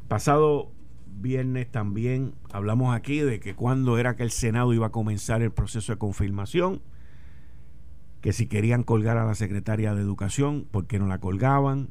Pasado 0.08 0.72
viernes 1.20 1.70
también 1.70 2.32
hablamos 2.50 2.96
aquí 2.96 3.18
de 3.18 3.40
que 3.40 3.54
cuando 3.54 3.98
era 3.98 4.16
que 4.16 4.22
el 4.22 4.30
Senado 4.30 4.72
iba 4.72 4.86
a 4.86 4.90
comenzar 4.90 5.42
el 5.42 5.50
proceso 5.50 5.92
de 5.92 5.98
confirmación, 5.98 6.80
que 8.22 8.32
si 8.32 8.46
querían 8.46 8.84
colgar 8.84 9.18
a 9.18 9.26
la 9.26 9.34
secretaria 9.34 9.94
de 9.94 10.00
Educación, 10.00 10.66
¿por 10.70 10.86
qué 10.86 10.98
no 10.98 11.06
la 11.08 11.18
colgaban? 11.18 11.90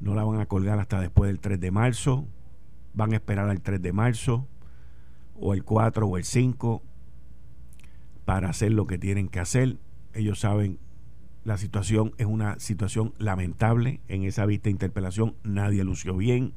No 0.00 0.14
la 0.14 0.24
van 0.24 0.40
a 0.40 0.46
colgar 0.46 0.78
hasta 0.78 0.98
después 1.02 1.28
del 1.28 1.40
3 1.40 1.60
de 1.60 1.70
marzo, 1.70 2.26
van 2.94 3.12
a 3.12 3.16
esperar 3.16 3.50
al 3.50 3.60
3 3.60 3.82
de 3.82 3.92
marzo 3.92 4.48
o 5.38 5.52
el 5.52 5.62
4 5.62 6.06
o 6.06 6.16
el 6.16 6.24
5 6.24 6.82
para 8.24 8.48
hacer 8.48 8.72
lo 8.72 8.86
que 8.86 8.96
tienen 8.96 9.28
que 9.28 9.40
hacer. 9.40 9.76
Ellos 10.14 10.40
saben, 10.40 10.78
la 11.44 11.58
situación 11.58 12.12
es 12.18 12.26
una 12.26 12.58
situación 12.58 13.14
lamentable. 13.18 14.00
En 14.08 14.24
esa 14.24 14.46
vista 14.46 14.64
de 14.64 14.72
interpelación 14.72 15.36
nadie 15.44 15.84
lució 15.84 16.16
bien. 16.16 16.54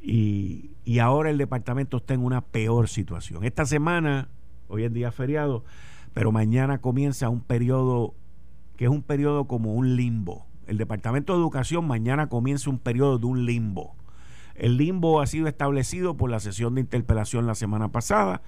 Y, 0.00 0.70
y 0.84 1.00
ahora 1.00 1.30
el 1.30 1.38
departamento 1.38 1.96
está 1.96 2.14
en 2.14 2.24
una 2.24 2.42
peor 2.42 2.88
situación. 2.88 3.44
Esta 3.44 3.66
semana, 3.66 4.28
hoy 4.68 4.84
es 4.84 4.92
día 4.92 5.10
feriado, 5.10 5.64
pero 6.14 6.30
mañana 6.30 6.78
comienza 6.78 7.28
un 7.28 7.40
periodo 7.40 8.14
que 8.76 8.84
es 8.84 8.90
un 8.90 9.02
periodo 9.02 9.46
como 9.46 9.74
un 9.74 9.96
limbo. 9.96 10.46
El 10.66 10.76
Departamento 10.76 11.32
de 11.32 11.38
Educación 11.40 11.86
mañana 11.86 12.28
comienza 12.28 12.70
un 12.70 12.78
periodo 12.78 13.18
de 13.18 13.26
un 13.26 13.46
limbo 13.46 13.96
el 14.58 14.78
limbo 14.78 15.20
ha 15.20 15.26
sido 15.26 15.48
establecido 15.48 16.16
por 16.16 16.30
la 16.30 16.40
sesión 16.40 16.74
de 16.74 16.80
interpelación 16.80 17.46
la 17.46 17.54
semana 17.54 17.92
pasada, 17.92 18.42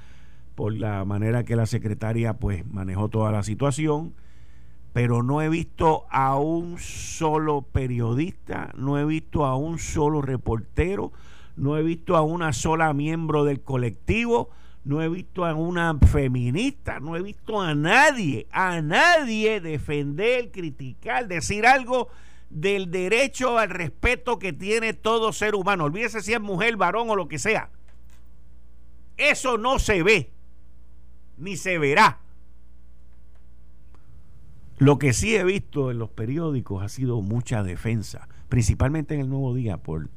por 0.54 0.72
la 0.72 1.04
manera 1.04 1.44
que 1.44 1.56
la 1.56 1.66
secretaria 1.66 2.34
pues 2.34 2.66
manejó 2.66 3.08
toda 3.08 3.30
la 3.30 3.42
situación, 3.42 4.14
pero 4.98 5.22
no 5.22 5.40
he 5.40 5.48
visto 5.48 6.06
a 6.10 6.36
un 6.40 6.76
solo 6.80 7.62
periodista, 7.62 8.72
no 8.76 8.98
he 8.98 9.04
visto 9.04 9.44
a 9.44 9.54
un 9.54 9.78
solo 9.78 10.22
reportero, 10.22 11.12
no 11.54 11.76
he 11.76 11.84
visto 11.84 12.16
a 12.16 12.22
una 12.22 12.52
sola 12.52 12.92
miembro 12.92 13.44
del 13.44 13.62
colectivo, 13.62 14.50
no 14.82 15.00
he 15.00 15.08
visto 15.08 15.44
a 15.44 15.54
una 15.54 15.96
feminista, 16.00 16.98
no 16.98 17.14
he 17.14 17.22
visto 17.22 17.60
a 17.60 17.76
nadie, 17.76 18.48
a 18.50 18.80
nadie 18.80 19.60
defender, 19.60 20.50
criticar, 20.50 21.28
decir 21.28 21.64
algo 21.64 22.08
del 22.50 22.90
derecho 22.90 23.56
al 23.56 23.70
respeto 23.70 24.40
que 24.40 24.52
tiene 24.52 24.94
todo 24.94 25.32
ser 25.32 25.54
humano. 25.54 25.84
Olvídese 25.84 26.22
si 26.22 26.32
es 26.32 26.40
mujer, 26.40 26.76
varón 26.76 27.08
o 27.08 27.14
lo 27.14 27.28
que 27.28 27.38
sea. 27.38 27.70
Eso 29.16 29.58
no 29.58 29.78
se 29.78 30.02
ve, 30.02 30.32
ni 31.36 31.56
se 31.56 31.78
verá. 31.78 32.18
Lo 34.78 34.98
que 34.98 35.12
sí 35.12 35.34
he 35.34 35.42
visto 35.42 35.90
en 35.90 35.98
los 35.98 36.10
periódicos 36.10 36.84
ha 36.84 36.88
sido 36.88 37.20
mucha 37.20 37.64
defensa, 37.64 38.28
principalmente 38.48 39.14
en 39.14 39.20
el 39.20 39.28
Nuevo 39.28 39.52
Día, 39.52 39.78
por 39.78 40.08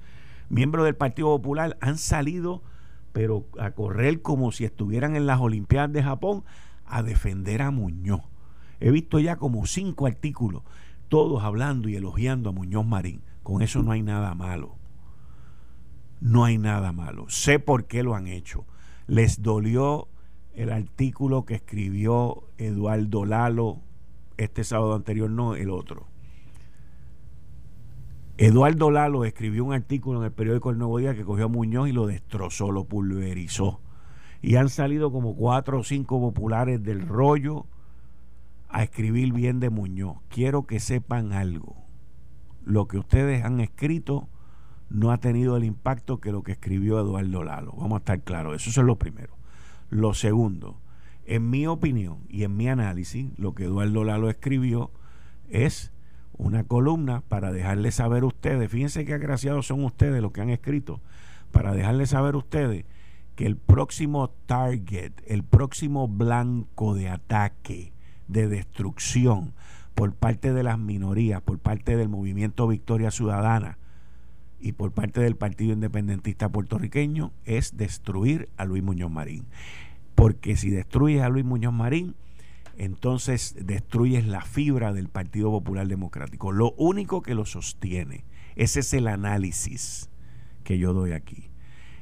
miembros 0.50 0.86
del 0.86 0.95
Partido 0.95 1.30
Popular 1.30 1.78
han 1.82 1.97
salido, 1.97 2.62
pero 3.12 3.47
a 3.60 3.71
correr 3.71 4.21
como 4.21 4.52
si 4.52 4.65
estuvieran 4.65 5.15
en 5.15 5.26
las 5.26 5.39
Olimpiadas 5.39 5.91
de 5.91 6.04
Japón, 6.04 6.43
a 6.86 7.02
defender 7.02 7.63
a 7.63 7.71
Muñoz. 7.71 8.21
He 8.80 8.91
visto 8.91 9.19
ya 9.19 9.38
como 9.38 9.65
cinco 9.65 10.06
artículos 10.06 10.62
todos 11.08 11.43
hablando 11.43 11.89
y 11.89 11.95
elogiando 11.95 12.50
a 12.50 12.54
Muñoz 12.54 12.86
Marín. 12.86 13.24
Con 13.43 13.62
eso 13.62 13.82
no 13.82 13.91
hay 13.91 14.02
nada 14.02 14.36
malo. 14.36 14.78
No 16.19 16.45
hay 16.45 16.58
nada 16.58 16.93
malo. 16.93 17.26
Sé 17.30 17.60
por 17.60 17.86
qué 17.86 18.04
lo 18.04 18.15
han 18.15 18.28
hecho. 18.28 18.65
Les 19.08 19.41
dolió 19.41 20.08
el 20.54 20.71
artículo 20.71 21.45
que 21.45 21.56
escribió 21.56 22.43
Eduardo 22.58 23.26
Lalo 23.26 23.82
este 24.43 24.63
sábado 24.63 24.95
anterior, 24.95 25.30
no 25.30 25.56
el 25.56 25.69
otro. 25.69 26.08
Eduardo 28.38 28.89
Lalo 28.89 29.23
escribió 29.23 29.63
un 29.63 29.73
artículo 29.73 30.19
en 30.19 30.25
el 30.25 30.32
periódico 30.32 30.71
El 30.71 30.80
Nuevo 30.80 30.97
Día 30.97 31.13
que 31.13 31.23
cogió 31.23 31.45
a 31.45 31.47
Muñoz 31.47 31.89
y 31.89 31.91
lo 31.91 32.08
destrozó, 32.08 32.71
lo 32.71 32.86
pulverizó. 32.86 33.82
Y 34.41 34.56
han 34.56 34.69
salido 34.69 35.12
como 35.12 35.36
cuatro 35.36 35.80
o 35.80 35.84
cinco 35.84 36.19
populares 36.19 36.82
del 36.82 37.08
rollo 37.08 37.67
a 38.69 38.84
escribir 38.84 39.32
bien 39.34 39.60
de 39.60 39.69
Muñoz. 39.69 40.17
Quiero 40.30 40.65
que 40.65 40.80
sepan 40.80 41.34
algo. 41.34 41.75
Lo 42.63 42.88
que 42.88 42.97
ustedes 42.97 43.43
han 43.43 43.60
escrito 43.60 44.27
no 44.89 45.12
ha 45.12 45.19
tenido 45.19 45.56
el 45.56 45.63
impacto 45.63 46.19
que 46.19 46.32
lo 46.32 46.41
que 46.41 46.54
escribió 46.54 46.99
Eduardo 46.99 47.43
Lalo. 47.43 47.73
Vamos 47.73 47.93
a 47.93 47.97
estar 47.97 48.21
claros. 48.21 48.56
Eso 48.56 48.82
es 48.82 48.88
lo 48.88 48.97
primero. 48.97 49.36
Lo 49.89 50.13
segundo, 50.13 50.80
en 51.25 51.49
mi 51.49 51.67
opinión 51.67 52.19
y 52.29 52.43
en 52.43 52.55
mi 52.57 52.67
análisis, 52.67 53.27
lo 53.38 53.53
que 53.53 53.65
Eduardo 53.65 54.03
Lalo 54.03 54.29
escribió 54.29 54.91
es 55.49 55.91
una 56.34 56.63
columna 56.63 57.21
para 57.27 57.51
dejarles 57.51 57.95
saber 57.95 58.23
a 58.23 58.27
ustedes, 58.27 58.71
fíjense 58.71 59.05
qué 59.05 59.13
agraciados 59.13 59.67
son 59.67 59.84
ustedes 59.84 60.21
los 60.21 60.31
que 60.31 60.41
han 60.41 60.49
escrito, 60.49 61.01
para 61.51 61.73
dejarles 61.73 62.10
saber 62.10 62.36
a 62.36 62.39
ustedes 62.39 62.86
que 63.36 63.45
el 63.45 63.57
próximo 63.57 64.29
target, 64.45 65.13
el 65.25 65.43
próximo 65.43 66.07
blanco 66.07 66.95
de 66.95 67.10
ataque, 67.10 67.93
de 68.27 68.47
destrucción 68.47 69.53
por 69.95 70.13
parte 70.13 70.53
de 70.53 70.63
las 70.63 70.79
minorías, 70.79 71.41
por 71.41 71.60
parte 71.60 71.97
del 71.97 72.10
movimiento 72.10 72.67
Victoria 72.67 73.12
Ciudadana 73.12 73.77
y 74.60 74.73
por 74.73 74.91
parte 74.91 75.21
del 75.21 75.36
Partido 75.36 75.73
Independentista 75.73 76.49
puertorriqueño 76.49 77.31
es 77.45 77.77
destruir 77.77 78.49
a 78.57 78.65
Luis 78.65 78.84
Muñoz 78.84 79.12
Marín. 79.12 79.45
Porque 80.21 80.55
si 80.55 80.69
destruyes 80.69 81.23
a 81.23 81.29
Luis 81.29 81.45
Muñoz 81.45 81.73
Marín, 81.73 82.13
entonces 82.77 83.55
destruyes 83.60 84.27
la 84.27 84.41
fibra 84.41 84.93
del 84.93 85.10
Partido 85.10 85.49
Popular 85.49 85.88
Democrático. 85.88 86.51
Lo 86.51 86.73
único 86.73 87.23
que 87.23 87.34
lo 87.34 87.43
sostiene, 87.43 88.23
ese 88.55 88.81
es 88.81 88.93
el 88.93 89.07
análisis 89.07 90.12
que 90.63 90.77
yo 90.77 90.93
doy 90.93 91.13
aquí. 91.13 91.49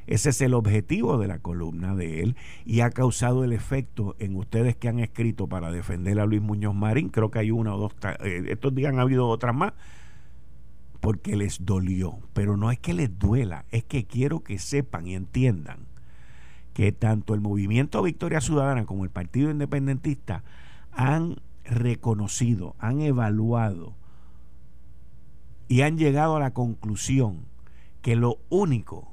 Ese 0.06 0.32
es 0.32 0.42
el 0.42 0.54
objetivo 0.54 1.18
de 1.18 1.28
la 1.30 1.40
columna 1.40 1.96
de 1.96 2.22
él 2.22 2.36
y 2.66 2.82
ha 2.82 2.90
causado 2.90 3.46
el 3.46 3.54
efecto 3.54 4.18
en 4.20 4.36
ustedes 4.36 4.76
que 4.76 4.90
han 4.90 5.00
escrito 5.00 5.48
para 5.48 5.72
defender 5.72 6.20
a 6.20 6.26
Luis 6.26 6.42
Muñoz 6.42 6.76
Marín. 6.76 7.08
Creo 7.08 7.32
que 7.32 7.40
hay 7.40 7.52
una 7.52 7.74
o 7.74 7.78
dos, 7.78 7.94
eh, 8.26 8.44
estos 8.50 8.76
días 8.76 8.92
han 8.92 9.00
habido 9.00 9.30
otras 9.30 9.56
más, 9.56 9.72
porque 11.00 11.38
les 11.38 11.66
dolió. 11.66 12.20
Pero 12.34 12.58
no 12.58 12.70
es 12.70 12.80
que 12.80 12.94
les 12.94 13.18
duela, 13.18 13.64
es 13.72 13.86
que 13.86 14.04
quiero 14.04 14.42
que 14.42 14.60
sepan 14.60 15.08
y 15.08 15.16
entiendan 15.16 15.89
que 16.80 16.94
tanto 16.94 17.34
el 17.34 17.42
movimiento 17.42 18.02
Victoria 18.02 18.40
Ciudadana 18.40 18.86
como 18.86 19.04
el 19.04 19.10
Partido 19.10 19.52
Independentista 19.52 20.46
han 20.94 21.42
reconocido, 21.66 22.78
han 22.80 23.02
evaluado 23.02 23.98
y 25.68 25.82
han 25.82 25.98
llegado 25.98 26.38
a 26.38 26.40
la 26.40 26.52
conclusión 26.52 27.48
que 28.02 28.16
lo 28.16 28.38
único 28.48 29.12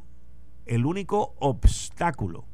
el 0.64 0.86
único 0.86 1.34
obstáculo 1.40 2.44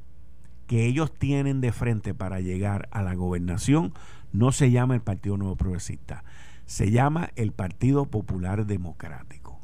que 0.67 0.87
ellos 0.87 1.13
tienen 1.13 1.61
de 1.61 1.73
frente 1.73 2.15
para 2.15 2.41
llegar 2.41 2.89
a 2.91 3.03
la 3.03 3.13
gobernación 3.13 3.93
no 4.33 4.51
se 4.51 4.71
llama 4.71 4.95
el 4.95 5.03
Partido 5.03 5.37
Nuevo 5.37 5.57
Progresista, 5.57 6.25
se 6.65 6.91
llama 6.91 7.33
el 7.37 7.53
Partido 7.53 8.07
Popular 8.07 8.65
Democrático. 8.65 9.61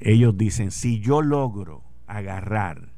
Ellos 0.00 0.36
dicen, 0.36 0.72
si 0.72 0.98
yo 0.98 1.22
logro 1.22 1.84
agarrar 2.08 2.91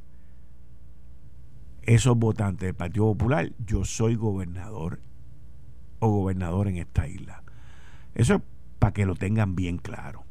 esos 1.86 2.16
votantes 2.16 2.66
del 2.66 2.74
Partido 2.74 3.06
Popular, 3.06 3.52
yo 3.58 3.84
soy 3.84 4.14
gobernador 4.14 5.00
o 5.98 6.08
gobernador 6.08 6.68
en 6.68 6.76
esta 6.76 7.06
isla. 7.06 7.42
Eso 8.14 8.36
es 8.36 8.42
para 8.78 8.92
que 8.92 9.06
lo 9.06 9.14
tengan 9.14 9.54
bien 9.54 9.78
claro, 9.78 10.24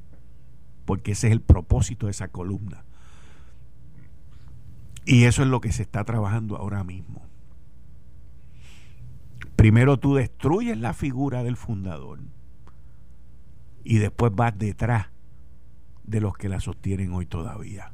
porque 0.85 1.13
ese 1.13 1.27
es 1.27 1.33
el 1.33 1.41
propósito 1.41 2.07
de 2.07 2.11
esa 2.11 2.27
columna 2.27 2.83
y 5.05 5.25
eso 5.25 5.43
es 5.43 5.49
lo 5.49 5.61
que 5.61 5.71
se 5.71 5.83
está 5.83 6.03
trabajando 6.03 6.57
ahora 6.57 6.83
mismo. 6.83 7.21
Primero 9.55 9.97
tú 9.97 10.15
destruyes 10.15 10.77
la 10.77 10.93
figura 10.93 11.43
del 11.43 11.57
fundador 11.57 12.19
y 13.83 13.97
después 13.97 14.33
vas 14.33 14.57
detrás 14.57 15.07
de 16.03 16.21
los 16.21 16.35
que 16.35 16.49
la 16.49 16.59
sostienen 16.59 17.13
hoy 17.13 17.25
todavía. 17.25 17.92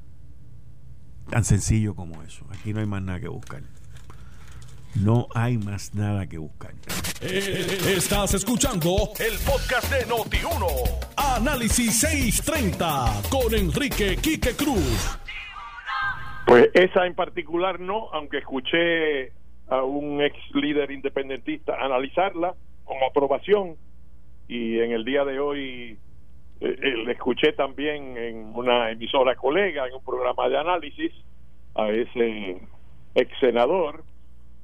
Tan 1.30 1.44
sencillo 1.44 1.96
como 1.96 2.22
eso. 2.24 2.46
Aquí 2.52 2.74
no 2.74 2.80
hay 2.80 2.88
más 2.88 3.02
nada 3.02 3.20
que 3.20 3.28
buscar. 3.28 3.62
No 4.96 5.28
hay 5.36 5.58
más 5.58 5.94
nada 5.94 6.28
que 6.28 6.40
buscar. 6.40 6.72
Eh, 7.22 7.78
estás 7.96 8.34
escuchando 8.34 8.90
el 9.20 9.38
podcast 9.46 9.92
de 9.94 10.08
Noti1. 10.08 10.66
Análisis 11.16 12.00
630 12.00 13.22
con 13.30 13.54
Enrique 13.54 14.18
Quique 14.18 14.56
Cruz. 14.56 15.20
Pues 16.48 16.70
esa 16.74 17.06
en 17.06 17.14
particular 17.14 17.80
no, 17.80 18.10
aunque 18.12 18.40
escuché 18.40 19.34
a 19.68 19.84
un 19.84 20.22
ex 20.22 20.36
líder 20.56 20.90
independentista 20.90 21.76
analizarla 21.80 22.56
con 22.86 22.98
aprobación 23.08 23.76
y 24.48 24.80
en 24.80 24.92
el 24.92 25.06
día 25.06 25.24
de 25.26 25.40
hoy 25.40 26.00
eh, 26.62 26.76
eh, 26.82 27.04
le 27.06 27.12
escuché 27.14 27.54
también 27.54 28.18
en 28.18 28.52
una 28.56 28.92
emisora 28.92 29.36
colega, 29.36 29.88
en 29.88 29.96
un 29.96 30.04
programa 30.04 30.50
de 30.50 30.58
análisis, 30.58 31.12
a 31.76 31.90
ese 31.90 32.62
ex 33.16 33.40
senador 33.40 34.04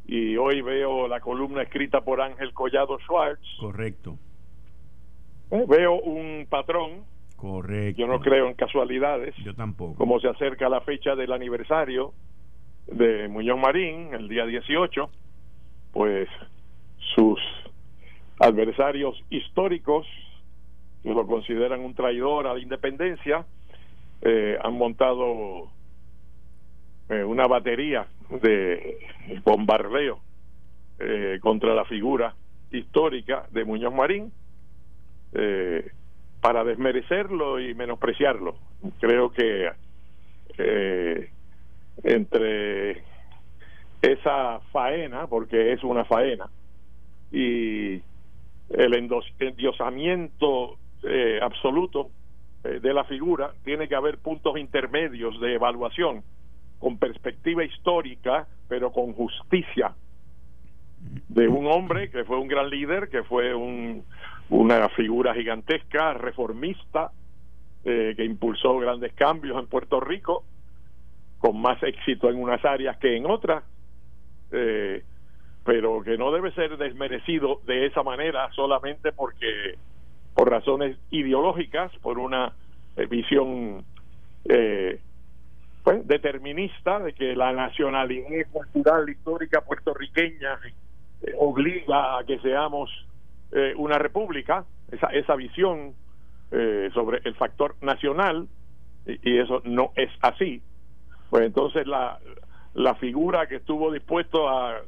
y 0.08 0.38
hoy 0.38 0.62
veo 0.62 1.08
la 1.08 1.20
columna 1.20 1.64
escrita 1.64 2.02
por 2.02 2.22
Ángel 2.22 2.54
Collado 2.54 3.00
Schwartz. 3.00 3.48
Correcto. 3.60 4.18
Eh, 5.52 5.66
veo 5.68 5.94
un 5.96 6.48
patrón 6.50 7.06
Correcto. 7.36 8.00
Yo 8.00 8.08
no 8.08 8.20
creo 8.22 8.48
en 8.48 8.54
casualidades. 8.54 9.36
Yo 9.44 9.54
tampoco. 9.54 9.96
Como 9.96 10.20
se 10.20 10.30
acerca 10.30 10.70
la 10.70 10.82
fecha 10.82 11.16
del 11.16 11.34
aniversario 11.34 12.14
de 12.88 13.28
Muñoz 13.28 13.60
Marín, 13.60 14.14
el 14.14 14.30
día 14.30 14.46
18, 14.46 15.10
pues 15.92 16.30
sus 17.16 17.40
adversarios 18.40 19.22
históricos, 19.30 20.08
lo 21.14 21.28
consideran 21.28 21.82
un 21.82 21.94
traidor 21.94 22.48
a 22.48 22.54
la 22.54 22.60
independencia, 22.60 23.46
eh, 24.22 24.58
han 24.62 24.74
montado 24.74 25.70
eh, 27.10 27.24
una 27.24 27.48
batería 27.48 28.08
de 28.42 28.98
bombardeo 29.44 30.20
eh, 31.00 31.38
contra 31.42 31.76
la 31.76 31.86
figura 31.86 32.34
histórica 32.72 33.48
de 33.52 33.66
Muñoz 33.66 33.94
Marín. 33.94 34.32
Para 36.40 36.64
desmerecerlo 36.64 37.60
y 37.60 37.74
menospreciarlo. 37.74 38.56
Creo 39.02 39.32
que 39.32 39.70
entre 42.04 43.04
esa 44.02 44.62
faena, 44.72 45.28
porque 45.28 45.74
es 45.74 45.84
una 45.84 46.06
faena, 46.06 46.50
y 47.34 47.96
el 48.70 48.94
endiosamiento 49.40 50.78
eh, 51.06 51.40
absoluto 51.42 52.10
eh, 52.64 52.80
de 52.80 52.94
la 52.94 53.04
figura, 53.04 53.54
tiene 53.64 53.88
que 53.88 53.96
haber 53.96 54.18
puntos 54.18 54.58
intermedios 54.58 55.40
de 55.40 55.56
evaluación 55.56 56.24
con 56.80 56.98
perspectiva 56.98 57.64
histórica, 57.64 58.48
pero 58.68 58.92
con 58.92 59.14
justicia 59.14 59.94
de 61.30 61.48
un 61.48 61.68
hombre 61.68 62.10
que 62.10 62.24
fue 62.26 62.40
un 62.40 62.48
gran 62.48 62.70
líder, 62.70 63.10
que 63.10 63.24
fue 63.24 63.54
un 63.54 64.04
una 64.50 64.90
figura 64.90 65.34
gigantesca, 65.34 66.14
reformista, 66.14 67.12
eh, 67.84 68.14
que 68.16 68.24
impulsó 68.24 68.78
grandes 68.78 69.14
cambios 69.14 69.58
en 69.60 69.68
Puerto 69.68 70.00
Rico, 70.00 70.44
con 71.40 71.60
más 71.60 71.82
éxito 71.84 72.30
en 72.30 72.38
unas 72.38 72.64
áreas 72.64 72.98
que 72.98 73.16
en 73.16 73.26
otras, 73.26 73.64
eh, 74.52 75.04
pero 75.64 76.02
que 76.04 76.18
no 76.18 76.32
debe 76.32 76.52
ser 76.52 76.78
desmerecido 76.78 77.62
de 77.66 77.88
esa 77.88 78.04
manera 78.04 78.50
solamente 78.52 79.12
porque 79.12 79.78
por 80.36 80.52
razones 80.52 80.98
ideológicas, 81.10 81.92
por 82.04 82.20
una 82.20 82.54
eh, 82.98 83.08
visión 83.08 83.84
pues, 85.84 86.08
determinista 86.08 87.00
de 87.00 87.14
que 87.14 87.36
la 87.36 87.52
nacionalidad 87.52 88.46
cultural 88.52 89.10
histórica 89.10 89.62
puertorriqueña 89.62 90.60
obliga 91.38 92.20
a 92.20 92.24
que 92.24 92.40
seamos 92.40 92.92
eh, 93.52 93.74
una 93.78 93.98
república, 93.98 94.66
esa, 94.92 95.08
esa 95.08 95.36
visión 95.36 95.94
eh, 96.52 96.90
sobre 96.94 97.22
el 97.24 97.36
factor 97.36 97.76
nacional, 97.82 98.48
y, 99.06 99.38
eso 99.38 99.62
no 99.66 99.92
es 99.96 100.10
así, 100.22 100.62
pues 101.30 101.46
entonces 101.46 101.86
la, 101.88 102.20
la 102.74 102.96
figura 102.96 103.48
que 103.48 103.56
estuvo 103.58 103.92
dispuesto 103.92 104.48
a, 104.50 104.82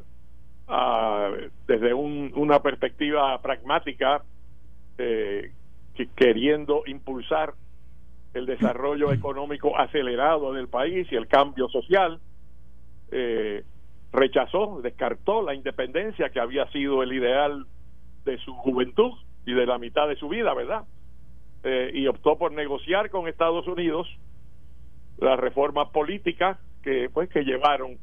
desde 1.65 1.93
una 1.93 2.61
perspectiva 2.61 3.41
pragmática, 3.41 4.21
eh, 4.97 5.51
queriendo 6.15 6.83
impulsar 6.85 7.53
el 8.33 8.45
desarrollo 8.45 9.11
económico 9.11 9.77
acelerado 9.77 10.53
del 10.53 10.67
país 10.67 11.07
y 11.11 11.15
el 11.15 11.27
cambio 11.27 11.67
social, 11.69 12.19
rechazó, 14.11 14.81
descartó 14.81 15.41
la 15.41 15.53
independencia 15.53 16.29
que 16.29 16.39
había 16.39 16.69
sido 16.71 17.03
el 17.03 17.13
ideal 17.13 17.65
de 18.25 18.37
su 18.39 18.53
juventud 18.55 19.11
y 19.45 19.53
de 19.53 19.65
la 19.65 19.77
mitad 19.77 20.07
de 20.07 20.15
su 20.17 20.27
vida, 20.27 20.53
¿verdad? 20.53 20.83
Eh, 21.63 21.91
y 21.93 22.07
optó 22.07 22.37
por 22.37 22.51
negociar 22.51 23.09
con 23.09 23.27
Estados 23.27 23.67
Unidos 23.67 24.07
las 25.17 25.39
reformas 25.39 25.89
políticas 25.89 26.57
que 26.83 27.09
pues 27.11 27.29
que 27.29 27.43
llevaron 27.43 27.97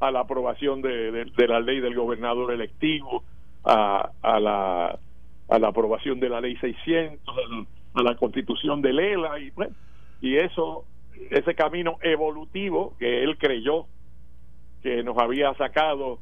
a 0.00 0.10
la 0.10 0.20
aprobación 0.20 0.82
de, 0.82 1.26
la 1.36 1.60
ley 1.60 1.80
del 1.80 1.94
gobernador 1.94 2.52
electivo, 2.52 3.24
a, 3.64 4.10
a, 4.22 4.40
la, 4.40 4.98
a 5.48 5.58
la 5.58 5.68
aprobación 5.68 6.20
de 6.20 6.28
la 6.28 6.40
ley 6.40 6.56
600, 6.56 7.34
a 7.94 8.02
la 8.02 8.16
constitución 8.16 8.82
de 8.82 8.92
Lela 8.92 9.38
y 9.38 9.50
bueno, 9.50 9.74
y 10.20 10.36
eso 10.36 10.84
ese 11.30 11.54
camino 11.54 11.98
evolutivo 12.02 12.94
que 12.98 13.22
él 13.22 13.38
creyó 13.38 13.86
que 14.82 15.02
nos 15.02 15.18
había 15.18 15.52
sacado 15.54 16.20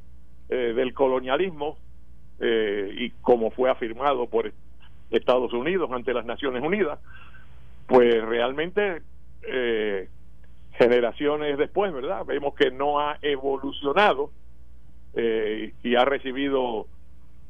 eh, 0.49 0.73
del 0.75 0.95
colonialismo 0.95 1.77
eh, 2.41 2.95
y 2.97 3.11
como 3.23 3.51
fue 3.51 3.71
afirmado 3.71 4.27
por 4.27 4.53
Estados 5.11 5.53
Unidos 5.53 5.91
ante 5.93 6.13
las 6.13 6.25
Naciones 6.25 6.63
Unidas, 6.63 6.99
pues 7.87 8.23
realmente 8.25 9.03
eh, 9.43 10.09
generaciones 10.73 11.57
después, 11.59 11.93
¿verdad? 11.93 12.25
Vemos 12.27 12.55
que 12.55 12.71
no 12.71 13.01
ha 13.01 13.19
evolucionado 13.23 14.31
eh, 15.15 15.73
y 15.83 15.95
ha 15.95 16.05
recibido 16.05 16.87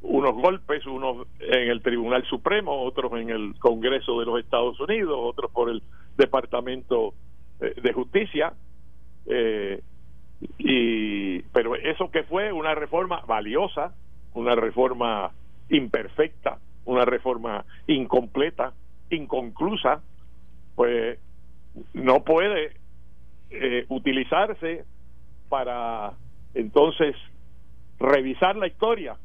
unos 0.03 0.35
golpes, 0.35 0.87
unos 0.87 1.27
en 1.41 1.71
el 1.71 1.83
Tribunal 1.83 2.25
Supremo, 2.25 2.83
otros 2.83 3.13
en 3.15 3.31
el 3.31 3.55
Congreso 3.59 4.21
de 4.21 4.27
los 4.27 4.41
Estados 4.41 4.79
Unidos, 4.81 5.19
otros 5.21 5.51
por 5.51 5.71
el 5.71 5.83
Departamento 6.17 7.15
eh, 7.61 7.75
de 7.81 7.93
Justicia. 7.93 8.53
Eh, 9.27 9.83
y 10.59 11.41
pero 11.53 11.75
eso 11.75 12.11
que 12.11 12.23
fue 12.25 12.53
una 12.53 12.75
reforma 12.75 13.23
valiosa, 13.27 13.95
una 14.35 14.55
reforma 14.55 15.33
imperfecta, 15.71 16.59
una 16.85 17.05
reforma 17.05 17.65
incompleta, 17.87 18.75
inconclusa, 19.11 20.03
pues 20.75 21.19
no 21.95 22.23
puede 22.23 22.77
eh, 23.51 23.87
utilizarse 23.89 24.85
para 25.49 26.13
entonces 26.55 27.17
revisar 27.99 28.57
la 28.57 28.67
historia 28.67 29.17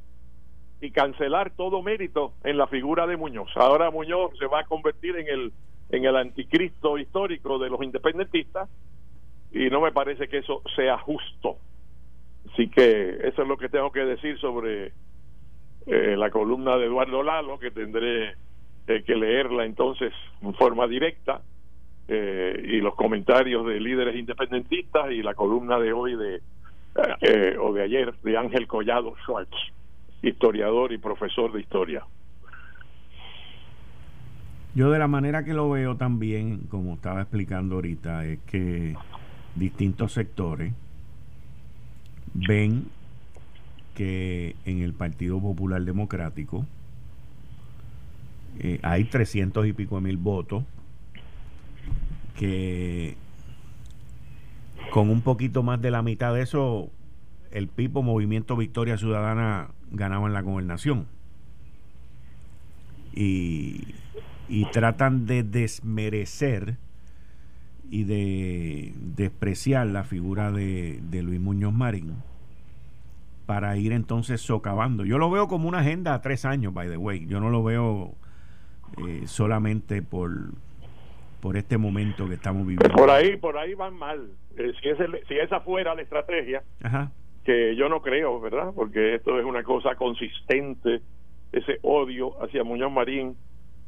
y 0.81 0.91
cancelar 0.91 1.51
todo 1.55 1.81
mérito 1.81 2.33
en 2.43 2.57
la 2.57 2.67
figura 2.67 3.07
de 3.07 3.15
Muñoz. 3.15 3.49
Ahora 3.55 3.91
Muñoz 3.91 4.31
se 4.37 4.47
va 4.47 4.61
a 4.61 4.65
convertir 4.65 5.15
en 5.15 5.27
el 5.27 5.53
en 5.91 6.05
el 6.05 6.15
anticristo 6.15 6.97
histórico 6.97 7.59
de 7.59 7.69
los 7.69 7.83
independentistas 7.83 8.69
y 9.51 9.69
no 9.69 9.81
me 9.81 9.91
parece 9.91 10.27
que 10.27 10.37
eso 10.37 10.61
sea 10.75 10.97
justo. 10.97 11.57
Así 12.51 12.69
que 12.69 13.17
eso 13.23 13.41
es 13.41 13.47
lo 13.47 13.57
que 13.57 13.69
tengo 13.69 13.91
que 13.91 14.01
decir 14.01 14.39
sobre 14.39 14.93
eh, 15.85 16.15
la 16.17 16.29
columna 16.29 16.77
de 16.77 16.85
Eduardo 16.85 17.23
Lalo, 17.23 17.59
que 17.59 17.71
tendré 17.71 18.35
eh, 18.87 19.03
que 19.05 19.15
leerla 19.15 19.65
entonces 19.65 20.13
en 20.41 20.53
forma 20.53 20.87
directa, 20.87 21.41
eh, 22.07 22.61
y 22.63 22.81
los 22.81 22.95
comentarios 22.95 23.65
de 23.65 23.79
líderes 23.79 24.15
independentistas 24.15 25.11
y 25.11 25.21
la 25.21 25.33
columna 25.33 25.79
de 25.79 25.93
hoy 25.93 26.15
de 26.15 26.41
o 27.57 27.71
de 27.71 27.83
ayer 27.83 28.13
de 28.21 28.37
Ángel 28.37 28.67
Collado 28.67 29.15
Schwartz, 29.23 29.55
historiador 30.21 30.91
y 30.93 30.97
profesor 30.97 31.51
de 31.51 31.61
historia. 31.61 32.03
Yo 34.73 34.89
de 34.89 34.99
la 34.99 35.07
manera 35.07 35.43
que 35.43 35.53
lo 35.53 35.69
veo 35.69 35.97
también, 35.97 36.61
como 36.69 36.93
estaba 36.93 37.21
explicando 37.21 37.75
ahorita, 37.75 38.25
es 38.25 38.39
que 38.45 38.95
distintos 39.55 40.13
sectores 40.13 40.73
ven 42.33 42.85
que 43.95 44.55
en 44.65 44.81
el 44.81 44.93
Partido 44.93 45.41
Popular 45.41 45.81
Democrático 45.81 46.65
eh, 48.59 48.79
hay 48.83 49.05
300 49.05 49.67
y 49.67 49.73
pico 49.73 49.99
mil 49.99 50.17
votos 50.17 50.63
que 52.37 53.15
con 54.91 55.09
un 55.09 55.21
poquito 55.21 55.63
más 55.63 55.81
de 55.81 55.91
la 55.91 56.01
mitad 56.01 56.33
de 56.33 56.41
eso 56.41 56.89
el 57.51 57.67
Pipo 57.67 58.01
Movimiento 58.01 58.55
Victoria 58.55 58.97
Ciudadana 58.97 59.69
ganaba 59.91 60.27
en 60.27 60.33
la 60.33 60.41
gobernación 60.41 61.07
y, 63.13 63.95
y 64.47 64.65
tratan 64.71 65.25
de 65.25 65.43
desmerecer 65.43 66.77
y 67.91 68.05
de 68.05 68.93
despreciar 68.95 69.85
la 69.87 70.05
figura 70.05 70.51
de, 70.51 71.01
Luis 71.23 71.41
Muñoz 71.41 71.73
Marín 71.73 72.15
para 73.45 73.75
ir 73.75 73.91
entonces 73.91 74.39
socavando. 74.39 75.03
Yo 75.03 75.17
lo 75.17 75.29
veo 75.29 75.49
como 75.49 75.67
una 75.67 75.79
agenda 75.79 76.13
a 76.13 76.21
tres 76.21 76.45
años, 76.45 76.73
by 76.73 76.89
the 76.89 76.95
way. 76.95 77.25
Yo 77.27 77.41
no 77.41 77.49
lo 77.49 77.63
veo 77.63 78.13
eh, 79.05 79.23
solamente 79.25 80.01
por, 80.01 80.31
por 81.41 81.57
este 81.57 81.77
momento 81.77 82.29
que 82.29 82.35
estamos 82.35 82.65
viviendo. 82.65 82.95
Por 82.95 83.09
ahí, 83.09 83.35
por 83.35 83.57
ahí 83.57 83.73
van 83.73 83.93
mal. 83.93 84.29
Eh, 84.55 84.71
si, 84.81 84.89
si 85.27 85.33
esa 85.35 85.59
fuera 85.59 85.93
la 85.93 86.01
estrategia, 86.01 86.63
que 87.43 87.75
yo 87.75 87.89
no 87.89 88.01
creo, 88.01 88.39
¿verdad? 88.39 88.71
Porque 88.75 89.15
esto 89.15 89.39
es 89.39 89.45
una 89.45 89.63
cosa 89.63 89.95
consistente, 89.95 91.01
ese 91.51 91.79
odio 91.81 92.41
hacia 92.43 92.63
Muñoz 92.63 92.91
Marín 92.91 93.35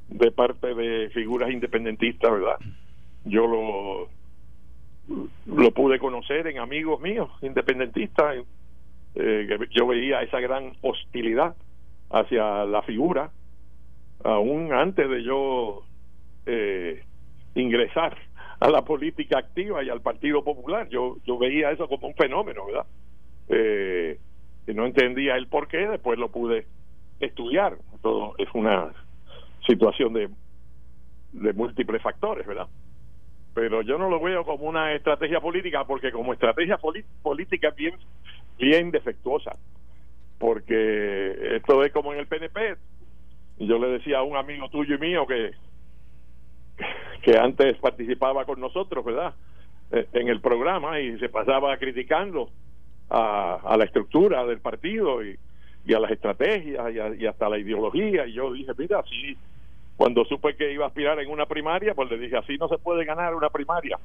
de 0.10 0.32
parte 0.32 0.74
de 0.74 1.10
figuras 1.10 1.52
independentistas, 1.52 2.32
¿verdad? 2.32 2.58
yo 3.26 3.48
lo 3.48 4.10
lo 5.46 5.72
pude 5.72 6.00
conocer 6.00 6.48
en 6.48 6.60
amigos 6.60 7.02
míos 7.02 7.30
independentistas 7.42 8.38
eh, 9.16 9.60
yo 9.72 9.88
veía 9.88 10.22
esa 10.22 10.40
gran 10.40 10.74
hostilidad 10.82 11.56
hacia 12.10 12.66
la 12.66 12.82
figura 12.84 13.32
aún 14.24 14.72
antes 14.72 15.10
de 15.10 15.24
yo 15.24 15.84
eh, 16.46 17.04
ingresar 17.56 18.18
a 18.60 18.70
la 18.70 18.84
política 18.84 19.40
activa 19.40 19.84
y 19.84 19.90
al 19.90 20.02
Partido 20.02 20.44
Popular 20.44 20.88
yo 20.90 21.18
yo 21.26 21.38
veía 21.38 21.72
eso 21.72 21.88
como 21.88 22.08
un 22.08 22.16
fenómeno 22.16 22.66
verdad 22.66 22.86
eh, 23.50 24.20
no 24.68 24.86
entendía 24.86 25.36
el 25.36 25.48
por 25.48 25.68
qué 25.68 25.88
después 25.88 26.18
lo 26.18 26.30
pude 26.32 26.66
estudiar. 27.20 27.78
Todo 28.02 28.36
es 28.38 28.48
una 28.54 28.92
situación 29.66 30.14
de 30.14 30.30
de 31.34 31.52
múltiples 31.54 32.02
factores 32.02 32.46
verdad 32.46 32.68
pero 33.54 33.82
yo 33.82 33.98
no 33.98 34.10
lo 34.10 34.20
veo 34.20 34.46
como 34.46 34.66
una 34.66 34.94
estrategia 34.94 35.40
política 35.40 35.84
porque 35.86 36.12
como 36.12 36.34
estrategia 36.34 36.80
política 37.22 37.72
bien 37.72 37.96
bien 38.58 38.92
defectuosa 38.92 39.58
porque 40.40 41.56
esto 41.56 41.84
es 41.84 41.92
como 41.92 42.14
en 42.14 42.20
el 42.20 42.28
PNP 42.28 42.76
yo 43.60 43.80
le 43.80 43.88
decía 43.88 44.20
a 44.20 44.24
un 44.24 44.38
amigo 44.38 44.70
tuyo 44.70 44.96
y 44.96 45.00
mío 45.00 45.26
que 45.28 45.52
que 47.24 47.38
antes 47.38 47.78
participaba 47.78 48.46
con 48.46 48.60
nosotros 48.60 49.04
verdad 49.04 49.34
eh, 49.92 50.08
en 50.14 50.28
el 50.28 50.40
programa 50.40 51.00
y 51.00 51.18
se 51.18 51.30
pasaba 51.30 51.76
criticando 51.78 52.50
a, 53.14 53.60
a 53.64 53.78
la 53.78 53.86
estructura 53.86 54.46
del 54.46 54.60
partido 54.60 55.24
y, 55.24 55.38
y 55.86 55.94
a 55.94 56.00
las 56.00 56.12
estrategias 56.12 56.92
y, 56.92 57.24
y 57.24 57.26
hasta 57.28 57.48
la 57.48 57.58
ideología 57.58 58.26
y 58.26 58.34
yo 58.34 58.52
dije 58.52 58.72
mira 58.78 59.04
si 59.10 59.38
cuando 59.96 60.26
supe 60.26 60.56
que 60.56 60.74
iba 60.74 60.86
a 60.86 60.88
aspirar 60.88 61.20
en 61.20 61.30
una 61.30 61.46
primaria, 61.46 61.94
pues 61.94 62.10
le 62.10 62.18
dije, 62.18 62.38
así 62.38 62.58
no 62.58 62.68
se 62.68 62.78
puede 62.78 63.06
ganar 63.06 63.36
una 63.36 63.50
primaria, 63.50 63.98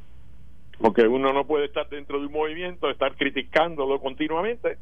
porque 0.79 1.03
uno 1.03 1.33
no 1.33 1.47
puede 1.47 1.67
estar 1.67 1.89
dentro 1.89 2.21
de 2.21 2.27
un 2.27 2.33
movimiento, 2.33 2.91
estar 2.91 3.17
criticándolo 3.17 3.99
continuamente, 4.01 4.77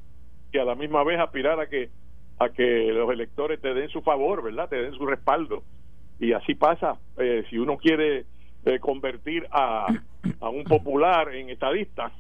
y 0.53 0.59
a 0.59 0.65
la 0.65 0.75
misma 0.75 1.05
vez 1.05 1.19
aspirar 1.21 1.61
a 1.61 1.69
que 1.69 1.91
a 2.39 2.51
que 2.51 2.93
los 2.93 3.11
electores 3.11 3.61
te 3.63 3.73
den 3.73 3.89
su 3.89 4.03
favor, 4.03 4.43
¿verdad? 4.43 4.69
Te 4.69 4.77
den 4.77 4.93
su 4.93 5.07
respaldo. 5.07 5.63
Y 6.21 6.33
así 6.33 6.55
pasa, 6.55 6.99
eh, 7.17 7.45
si 7.49 7.57
uno 7.57 7.79
quiere 7.79 8.27
eh, 8.67 8.79
convertir 8.79 9.47
a, 9.51 9.87
a 10.41 10.49
un 10.51 10.65
popular 10.65 11.35
en 11.35 11.49
estadista, 11.49 12.13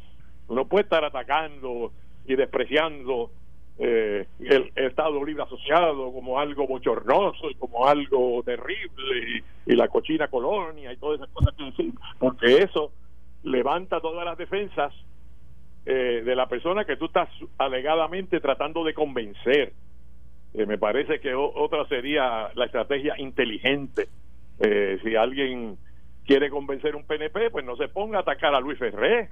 uno 0.48 0.66
puede 0.66 0.84
estar 0.84 1.04
atacando 1.04 1.92
y 2.26 2.36
despreciando 2.36 3.30
eh, 3.78 4.26
el, 4.40 4.72
Estado 4.74 5.22
Libre 5.22 5.42
Asociado 5.42 6.10
como 6.12 6.38
algo 6.38 6.66
bochornoso 6.66 7.50
y 7.50 7.54
como 7.56 7.86
algo 7.86 8.42
terrible 8.42 9.42
y, 9.66 9.74
la 9.74 9.88
cochina 9.88 10.28
colonia 10.28 10.92
y 10.92 10.96
todas 10.96 11.20
esas 11.20 11.30
cosas 11.34 11.54
que 11.54 11.90
porque 12.18 12.62
eso 12.62 12.92
levanta 13.42 14.00
todas 14.00 14.24
las 14.24 14.38
defensas 14.38 14.94
eh, 15.84 16.22
de 16.24 16.34
la 16.34 16.48
persona 16.48 16.86
que 16.86 16.96
tú 16.96 17.06
estás 17.06 17.28
alegadamente 17.58 18.40
tratando 18.40 18.82
de 18.82 18.94
convencer. 18.94 19.74
Eh, 20.54 20.64
me 20.64 20.78
parece 20.78 21.20
que 21.20 21.34
otra 21.34 21.86
sería 21.86 22.50
la 22.54 22.64
estrategia 22.64 23.14
inteligente. 23.18 24.08
si 25.02 25.16
alguien 25.16 25.76
quiere 26.24 26.48
convencer 26.48 26.96
un 26.96 27.04
PNP, 27.04 27.50
pues 27.50 27.64
no 27.64 27.76
se 27.76 27.88
ponga 27.88 28.18
a 28.18 28.22
atacar 28.22 28.54
a 28.54 28.60
Luis 28.60 28.78
Ferré 28.78 29.28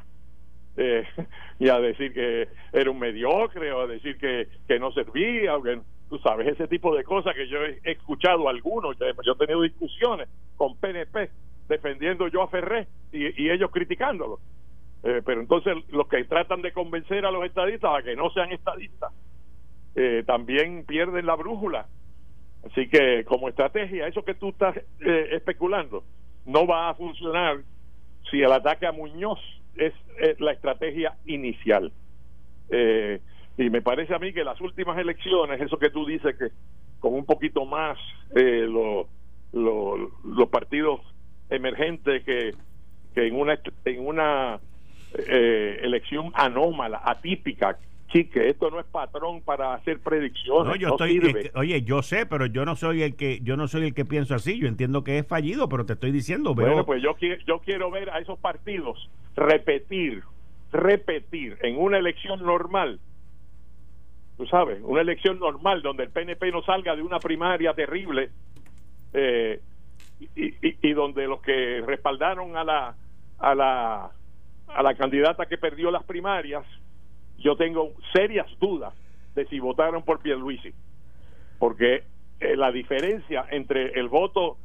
eh, 0.77 1.05
y 1.59 1.69
a 1.69 1.79
decir 1.79 2.13
que 2.13 2.49
era 2.73 2.91
un 2.91 2.99
mediocre 2.99 3.73
o 3.73 3.83
a 3.83 3.87
decir 3.87 4.19
que, 4.19 4.49
que 4.67 4.79
no 4.79 4.93
servía, 4.93 5.57
o 5.57 5.63
que, 5.63 5.81
tú 6.09 6.19
sabes, 6.19 6.49
ese 6.49 6.69
tipo 6.69 6.95
de 6.95 7.05
cosas 7.05 7.35
que 7.35 7.49
yo 7.49 7.59
he 7.63 7.79
escuchado 7.85 8.49
algunos, 8.49 8.97
yo 8.99 9.33
he 9.33 9.37
tenido 9.39 9.63
discusiones 9.63 10.29
con 10.57 10.77
PNP 10.77 11.31
defendiendo 11.69 12.29
yo 12.29 12.43
a 12.43 12.49
Ferré 12.49 12.87
y, 13.13 13.49
ellos 13.49 13.71
criticándolo. 13.71 14.39
Eh, 15.03 15.23
pero 15.25 15.41
entonces 15.41 15.75
los 15.91 16.09
que 16.09 16.25
tratan 16.25 16.63
de 16.63 16.73
convencer 16.73 17.27
a 17.27 17.31
los 17.31 17.45
estadistas 17.45 17.91
a 17.99 18.03
que 18.03 18.17
no 18.17 18.31
sean 18.31 18.53
estadistas 18.53 19.13
eh, 19.95 20.25
también 20.27 20.85
pierden 20.87 21.27
la 21.27 21.37
brújula. 21.37 21.87
Así 22.65 22.89
que 22.89 23.25
como 23.25 23.49
estrategia, 23.49 24.07
eso 24.07 24.25
que 24.25 24.35
tú 24.35 24.49
estás 24.49 24.75
especulando 25.01 26.03
no 26.47 26.67
va 26.67 26.89
a 26.89 26.95
funcionar 26.95 27.59
si 28.31 28.41
el 28.41 28.53
ataque 28.53 28.87
a 28.87 28.93
Muñoz 28.93 29.39
es, 29.77 29.93
la 30.41 30.53
estrategia 30.53 31.17
inicial. 31.27 31.93
Eh, 32.71 33.21
y 33.57 33.71
me 33.71 33.83
parece 33.83 34.15
a 34.15 34.19
mí 34.19 34.33
que 34.33 34.45
las 34.45 34.61
últimas 34.61 34.99
elecciones, 34.99 35.61
eso 35.61 35.79
que 35.79 35.91
tú 35.91 36.07
dices 36.07 36.37
que 36.37 36.49
con 36.99 37.15
un 37.15 37.25
poquito 37.25 37.67
más 37.67 37.99
eh, 38.35 38.67
los 39.53 40.49
partidos 40.51 41.01
emergentes 41.51 42.25
que, 42.25 42.55
que 43.15 43.27
en 43.27 43.37
una 43.37 43.61
en 43.85 44.07
una 44.07 44.61
eh, 45.17 45.79
elección 45.83 46.33
anómala, 46.35 47.01
atípica, 47.05 47.79
que 48.23 48.49
esto 48.49 48.71
no 48.71 48.79
es 48.79 48.87
patrón 48.87 49.43
para 49.43 49.75
hacer 49.75 49.99
predicciones. 49.99 50.79
yo 50.79 50.91
estoy, 50.91 51.51
oye, 51.55 51.83
yo 51.83 52.03
sé, 52.03 52.27
pero 52.27 52.47
yo 52.47 52.65
no 52.65 52.77
soy 52.77 53.03
el 53.03 53.17
que 53.17 53.41
yo 53.43 53.57
no 53.57 53.67
soy 53.67 53.87
el 53.87 53.95
que 53.95 54.05
pienso 54.05 54.37
así. 54.37 54.59
Yo 54.59 54.69
entiendo 54.69 55.03
que 55.03 55.19
es 55.19 55.27
fallido, 55.27 55.69
pero 55.69 55.85
te 55.85 55.95
estoy 55.95 56.13
diciendo. 56.13 56.55
Bueno, 56.55 56.87
pues 56.87 57.03
yo, 57.03 57.17
yo 57.47 57.59
quiero 57.59 57.91
ver 57.91 58.11
a 58.11 58.21
esos 58.21 58.39
partidos 58.39 59.11
repetir, 59.35 60.23
repetir 60.71 61.59
en 61.63 61.77
una 61.77 61.99
elección 61.99 62.41
normal 62.45 63.01
tú 64.37 64.47
sabes, 64.47 64.81
una 64.83 65.01
elección 65.01 65.39
normal 65.39 65.83
donde 65.83 66.05
el 66.05 66.11
PNP 66.11 66.51
no 66.51 66.63
salga 66.63 66.97
de 66.97 67.03
una 67.03 67.21
primaria 67.21 67.73
terrible 67.73 68.31
eh, 69.13 69.61
y, 70.35 70.55
y, 70.89 70.93
donde 70.93 71.27
los 71.27 71.41
que 71.41 71.83
respaldaron 71.87 72.57
a 72.57 72.65
la 72.65 72.95
a 73.39 73.55
la 73.55 74.11
a 74.69 74.83
la 74.83 74.95
candidata 74.95 75.47
que 75.47 75.59
perdió 75.59 75.91
las 75.91 76.05
primarias, 76.05 76.65
yo 77.45 77.57
tengo 77.57 77.93
serias 78.15 78.47
dudas 78.59 78.95
de 79.35 79.47
si 79.47 79.61
votaron 79.61 80.03
por 80.03 80.21
Pierluisi, 80.21 80.73
porque 81.59 82.05
eh, 82.41 82.57
la 82.57 82.73
diferencia 82.73 83.45
entre 83.51 84.01
el 84.01 84.09
voto 84.09 84.57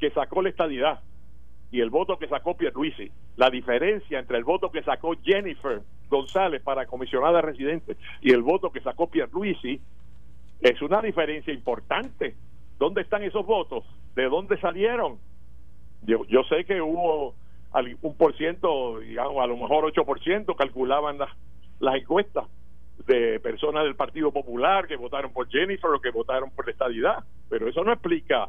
que 0.00 0.10
sacó 0.10 0.42
la 0.42 0.48
estadidad 0.48 1.00
y 1.70 1.80
el 1.80 1.90
voto 1.90 2.18
que 2.18 2.26
sacó 2.26 2.56
Pierluisi, 2.56 3.10
la 3.36 3.50
diferencia 3.50 4.18
entre 4.18 4.36
el 4.36 4.44
voto 4.44 4.72
que 4.72 4.82
sacó 4.82 5.14
Jennifer 5.22 5.82
González 6.10 6.60
para 6.62 6.86
comisionada 6.86 7.40
residente 7.40 7.96
y 8.20 8.32
el 8.32 8.42
voto 8.42 8.72
que 8.72 8.80
sacó 8.80 9.08
Pierluisi 9.08 9.80
es 10.60 10.82
una 10.82 11.00
diferencia 11.00 11.52
importante. 11.52 12.34
¿Dónde 12.78 13.02
están 13.02 13.22
esos 13.22 13.46
votos? 13.46 13.84
¿De 14.16 14.24
dónde 14.24 14.58
salieron? 14.58 15.18
Yo, 16.02 16.24
yo 16.26 16.42
sé 16.44 16.64
que 16.64 16.80
hubo 16.80 17.34
un 18.02 18.16
por 18.16 18.36
ciento, 18.36 18.98
digamos, 18.98 19.42
a 19.42 19.46
lo 19.46 19.56
mejor 19.56 19.92
8% 19.92 20.56
calculaban 20.56 21.18
las, 21.18 21.30
las 21.84 21.96
encuestas 21.96 22.46
de 23.06 23.38
personas 23.40 23.84
del 23.84 23.96
Partido 23.96 24.32
Popular 24.32 24.86
que 24.86 24.96
votaron 24.96 25.32
por 25.32 25.48
Jennifer 25.48 25.90
o 25.90 26.00
que 26.00 26.10
votaron 26.10 26.50
por 26.50 26.66
la 26.66 26.72
estadidad, 26.72 27.24
pero 27.48 27.68
eso 27.68 27.84
no 27.84 27.92
explica 27.92 28.48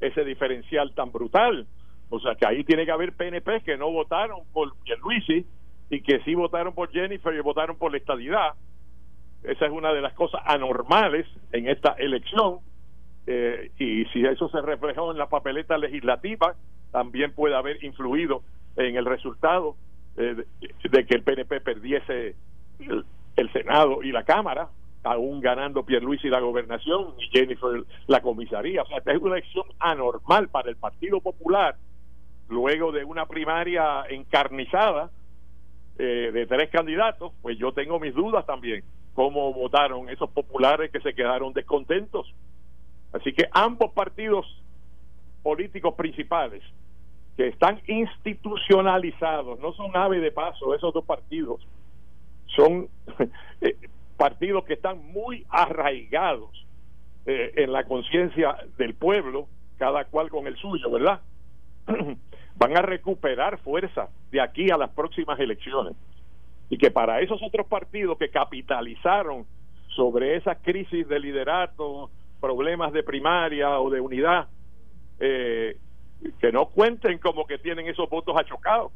ese 0.00 0.24
diferencial 0.24 0.94
tan 0.94 1.12
brutal. 1.12 1.66
O 2.10 2.20
sea 2.20 2.34
que 2.34 2.46
ahí 2.46 2.64
tiene 2.64 2.84
que 2.84 2.92
haber 2.92 3.12
PNP 3.12 3.62
que 3.62 3.76
no 3.76 3.90
votaron 3.90 4.40
por 4.52 4.74
Pierluisi 4.82 5.46
y 5.88 6.02
que 6.02 6.20
sí 6.24 6.34
votaron 6.34 6.74
por 6.74 6.90
Jennifer 6.90 7.34
y 7.34 7.40
votaron 7.40 7.76
por 7.76 7.92
la 7.92 7.98
estadidad. 7.98 8.54
Esa 9.44 9.66
es 9.66 9.72
una 9.72 9.92
de 9.92 10.00
las 10.00 10.12
cosas 10.14 10.42
anormales 10.44 11.26
en 11.52 11.68
esta 11.68 11.92
elección. 11.98 12.58
Eh, 13.26 13.70
y 13.78 14.04
si 14.06 14.24
eso 14.24 14.48
se 14.48 14.60
reflejó 14.60 15.12
en 15.12 15.18
la 15.18 15.28
papeleta 15.28 15.78
legislativa, 15.78 16.54
también 16.90 17.32
puede 17.32 17.54
haber 17.54 17.82
influido 17.84 18.42
en 18.76 18.96
el 18.96 19.04
resultado 19.04 19.76
eh, 20.16 20.44
de, 20.90 21.06
que 21.06 21.14
el 21.14 21.22
PNP 21.22 21.60
perdiese 21.60 22.36
el, 22.78 23.52
Senado 23.52 24.02
y 24.02 24.12
la 24.12 24.24
Cámara, 24.24 24.68
aún 25.02 25.40
ganando 25.40 25.84
Pierluisi 25.84 26.28
la 26.28 26.40
gobernación 26.40 27.14
y 27.18 27.28
Jennifer 27.36 27.84
la 28.06 28.20
comisaría. 28.20 28.82
O 28.82 28.86
sea, 28.86 28.98
esta 28.98 29.12
es 29.12 29.20
una 29.20 29.36
elección 29.36 29.64
anormal 29.78 30.48
para 30.48 30.70
el 30.70 30.76
Partido 30.76 31.20
Popular, 31.20 31.76
luego 32.48 32.92
de 32.92 33.04
una 33.04 33.26
primaria 33.26 34.04
encarnizada 34.08 35.10
eh, 35.98 36.30
de 36.32 36.46
tres 36.46 36.70
candidatos, 36.70 37.32
pues 37.42 37.58
yo 37.58 37.72
tengo 37.72 38.00
mis 38.00 38.14
dudas 38.14 38.46
también, 38.46 38.82
cómo 39.14 39.52
votaron 39.52 40.08
esos 40.08 40.30
populares 40.30 40.90
que 40.90 41.00
se 41.00 41.14
quedaron 41.14 41.52
descontentos. 41.52 42.32
Así 43.12 43.32
que 43.32 43.46
ambos 43.52 43.92
partidos 43.92 44.46
políticos 45.42 45.94
principales 45.94 46.62
que 47.36 47.48
están 47.48 47.80
institucionalizados, 47.86 49.58
no 49.60 49.72
son 49.72 49.96
ave 49.96 50.20
de 50.20 50.30
paso 50.30 50.74
esos 50.74 50.92
dos 50.92 51.04
partidos, 51.04 51.66
son 52.56 52.88
eh, 53.60 53.76
partidos 54.16 54.64
que 54.64 54.74
están 54.74 55.12
muy 55.12 55.46
arraigados 55.50 56.50
eh, 57.26 57.52
en 57.56 57.72
la 57.72 57.84
conciencia 57.84 58.56
del 58.78 58.94
pueblo, 58.94 59.48
cada 59.78 60.04
cual 60.06 60.30
con 60.30 60.46
el 60.46 60.56
suyo, 60.56 60.90
¿verdad? 60.90 61.20
Van 62.56 62.76
a 62.76 62.82
recuperar 62.82 63.58
fuerza 63.58 64.08
de 64.30 64.40
aquí 64.40 64.70
a 64.70 64.76
las 64.76 64.90
próximas 64.90 65.38
elecciones. 65.40 65.94
Y 66.68 66.78
que 66.78 66.90
para 66.90 67.20
esos 67.20 67.42
otros 67.42 67.66
partidos 67.66 68.18
que 68.18 68.30
capitalizaron 68.30 69.46
sobre 69.94 70.36
esa 70.36 70.54
crisis 70.56 71.06
de 71.08 71.20
liderato, 71.20 72.10
problemas 72.40 72.92
de 72.92 73.02
primaria 73.02 73.78
o 73.78 73.90
de 73.90 74.00
unidad, 74.00 74.48
eh, 75.20 75.76
que 76.40 76.52
no 76.52 76.66
cuenten 76.66 77.18
como 77.18 77.46
que 77.46 77.58
tienen 77.58 77.86
esos 77.86 78.08
votos 78.08 78.36
achocados, 78.36 78.92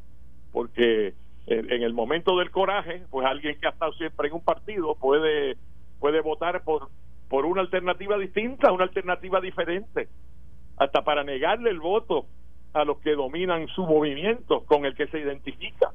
porque 0.51 1.13
en, 1.47 1.81
el 1.81 1.93
momento 1.93 2.37
del 2.37 2.51
coraje, 2.51 3.03
pues 3.09 3.25
alguien 3.25 3.59
que 3.59 3.67
ha 3.67 3.71
estado 3.71 3.93
siempre 3.93 4.27
en 4.27 4.35
un 4.35 4.43
partido 4.43 4.95
puede 4.95 5.57
puede 5.99 6.21
votar 6.21 6.63
por 6.63 6.89
por 7.29 7.45
una 7.45 7.61
alternativa 7.61 8.17
distinta, 8.17 8.71
una 8.71 8.85
alternativa 8.85 9.41
diferente, 9.41 10.07
hasta 10.77 11.03
para 11.03 11.23
negarle 11.23 11.69
el 11.69 11.79
voto 11.79 12.25
a 12.73 12.85
los 12.85 12.99
que 12.99 13.15
dominan 13.15 13.67
su 13.69 13.85
movimiento 13.85 14.63
con 14.65 14.85
el 14.85 14.95
que 14.95 15.07
se 15.07 15.19
identifica. 15.19 15.91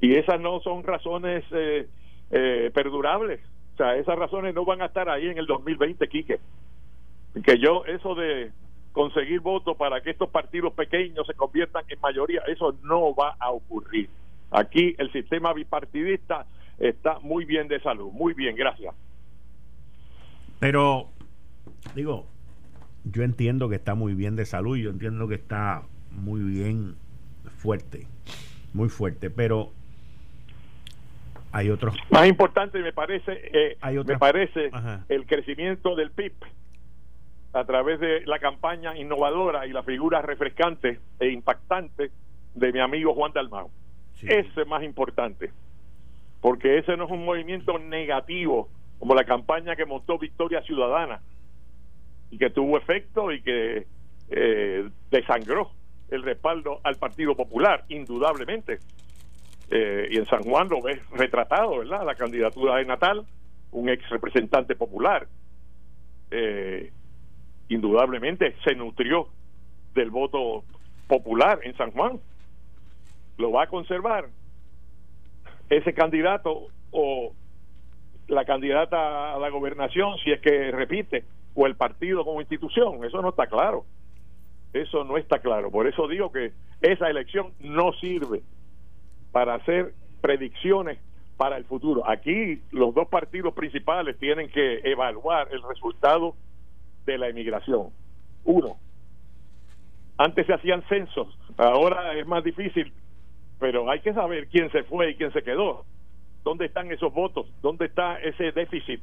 Y 0.00 0.16
esas 0.16 0.40
no 0.40 0.60
son 0.60 0.82
razones 0.84 1.44
eh, 1.52 1.88
eh, 2.30 2.70
perdurables. 2.74 3.40
O 3.74 3.76
sea, 3.78 3.96
esas 3.96 4.18
razones 4.18 4.54
no 4.54 4.64
van 4.64 4.82
a 4.82 4.86
estar 4.86 5.08
ahí 5.08 5.28
en 5.28 5.38
el 5.38 5.46
2020, 5.46 6.06
Quique. 6.08 6.38
Que 7.44 7.58
yo, 7.58 7.84
eso 7.86 8.14
de, 8.14 8.50
conseguir 8.92 9.38
votos 9.40 9.76
para 9.76 10.00
que 10.00 10.10
estos 10.10 10.28
partidos 10.28 10.72
pequeños 10.72 11.24
se 11.26 11.34
conviertan 11.34 11.84
en 11.88 12.00
mayoría. 12.00 12.42
Eso 12.48 12.74
no 12.82 13.14
va 13.14 13.36
a 13.38 13.52
ocurrir. 13.52 14.08
Aquí 14.50 14.94
el 14.98 15.12
sistema 15.12 15.52
bipartidista 15.52 16.46
está 16.78 17.18
muy 17.20 17.44
bien 17.44 17.68
de 17.68 17.80
salud. 17.80 18.10
Muy 18.12 18.34
bien, 18.34 18.56
gracias. 18.56 18.94
Pero, 20.58 21.08
digo, 21.94 22.26
yo 23.04 23.22
entiendo 23.22 23.68
que 23.68 23.76
está 23.76 23.94
muy 23.94 24.14
bien 24.14 24.36
de 24.36 24.46
salud, 24.46 24.76
yo 24.76 24.90
entiendo 24.90 25.28
que 25.28 25.36
está 25.36 25.82
muy 26.10 26.42
bien 26.42 26.96
fuerte, 27.56 28.06
muy 28.72 28.88
fuerte, 28.88 29.30
pero 29.30 29.70
hay 31.52 31.70
otros. 31.70 31.96
Más 32.10 32.26
importante 32.26 32.78
me 32.80 32.92
parece, 32.92 33.32
eh, 33.32 33.78
me 34.04 34.18
parece 34.18 34.70
el 35.08 35.26
crecimiento 35.26 35.94
del 35.94 36.10
PIB 36.10 36.32
a 37.52 37.64
través 37.64 37.98
de 38.00 38.26
la 38.26 38.38
campaña 38.38 38.96
innovadora 38.96 39.66
y 39.66 39.72
la 39.72 39.82
figura 39.82 40.20
refrescante 40.22 41.00
e 41.18 41.30
impactante 41.30 42.10
de 42.54 42.72
mi 42.72 42.80
amigo 42.80 43.14
Juan 43.14 43.32
Dalmau. 43.32 43.70
Ese 44.22 44.60
es 44.60 44.66
más 44.66 44.82
importante, 44.82 45.50
porque 46.40 46.78
ese 46.78 46.96
no 46.96 47.04
es 47.04 47.10
un 47.10 47.24
movimiento 47.24 47.78
negativo 47.78 48.68
como 48.98 49.14
la 49.14 49.24
campaña 49.24 49.76
que 49.76 49.86
montó 49.86 50.18
Victoria 50.18 50.62
Ciudadana 50.62 51.20
y 52.30 52.38
que 52.38 52.50
tuvo 52.50 52.76
efecto 52.76 53.32
y 53.32 53.42
que 53.42 53.86
eh, 54.30 54.88
desangró 55.10 55.70
el 56.10 56.22
respaldo 56.22 56.80
al 56.82 56.96
Partido 56.96 57.36
Popular, 57.36 57.84
indudablemente. 57.88 58.78
Eh, 59.70 60.08
y 60.10 60.16
en 60.16 60.26
San 60.26 60.42
Juan 60.42 60.68
lo 60.68 60.80
ves 60.80 60.98
retratado, 61.10 61.78
¿verdad? 61.78 62.04
La 62.04 62.14
candidatura 62.14 62.76
de 62.76 62.86
Natal, 62.86 63.26
un 63.72 63.88
ex 63.88 64.08
representante 64.08 64.74
popular. 64.74 65.26
Eh, 66.30 66.90
indudablemente 67.68 68.56
se 68.64 68.74
nutrió 68.74 69.28
del 69.94 70.10
voto 70.10 70.64
popular 71.06 71.60
en 71.62 71.76
San 71.76 71.90
Juan. 71.92 72.18
¿Lo 73.38 73.52
va 73.52 73.62
a 73.62 73.66
conservar 73.68 74.28
ese 75.70 75.94
candidato 75.94 76.66
o 76.90 77.32
la 78.26 78.44
candidata 78.44 79.34
a 79.34 79.38
la 79.38 79.48
gobernación 79.48 80.18
si 80.22 80.32
es 80.32 80.40
que 80.40 80.70
repite 80.70 81.24
o 81.54 81.66
el 81.66 81.76
partido 81.76 82.24
como 82.24 82.40
institución? 82.40 83.04
Eso 83.04 83.22
no 83.22 83.30
está 83.30 83.46
claro. 83.46 83.84
Eso 84.72 85.04
no 85.04 85.16
está 85.16 85.38
claro. 85.38 85.70
Por 85.70 85.86
eso 85.86 86.06
digo 86.08 86.30
que 86.30 86.52
esa 86.82 87.08
elección 87.08 87.52
no 87.60 87.92
sirve 87.94 88.42
para 89.32 89.54
hacer 89.54 89.94
predicciones 90.20 90.98
para 91.36 91.56
el 91.56 91.64
futuro. 91.64 92.08
Aquí 92.08 92.60
los 92.72 92.94
dos 92.94 93.08
partidos 93.08 93.54
principales 93.54 94.18
tienen 94.18 94.50
que 94.50 94.80
evaluar 94.84 95.48
el 95.52 95.62
resultado 95.62 96.34
de 97.06 97.18
la 97.18 97.28
emigración. 97.28 97.90
Uno, 98.44 98.76
antes 100.18 100.46
se 100.46 100.52
hacían 100.52 100.82
censos, 100.88 101.38
ahora 101.56 102.14
es 102.14 102.26
más 102.26 102.42
difícil, 102.42 102.92
pero 103.58 103.90
hay 103.90 104.00
que 104.00 104.12
saber 104.12 104.48
quién 104.48 104.70
se 104.70 104.84
fue 104.84 105.10
y 105.10 105.14
quién 105.16 105.32
se 105.32 105.42
quedó. 105.42 105.84
¿Dónde 106.44 106.66
están 106.66 106.90
esos 106.92 107.12
votos? 107.12 107.46
¿Dónde 107.60 107.86
está 107.86 108.20
ese 108.20 108.52
déficit 108.52 109.02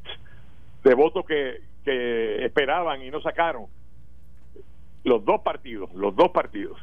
de 0.84 0.94
votos 0.94 1.26
que, 1.26 1.62
esperaban 1.86 3.04
y 3.04 3.12
no 3.12 3.22
sacaron? 3.22 3.66
Los 5.04 5.24
dos 5.24 5.42
partidos, 5.42 5.94
los 5.94 6.16
dos 6.16 6.30
partidos. 6.32 6.80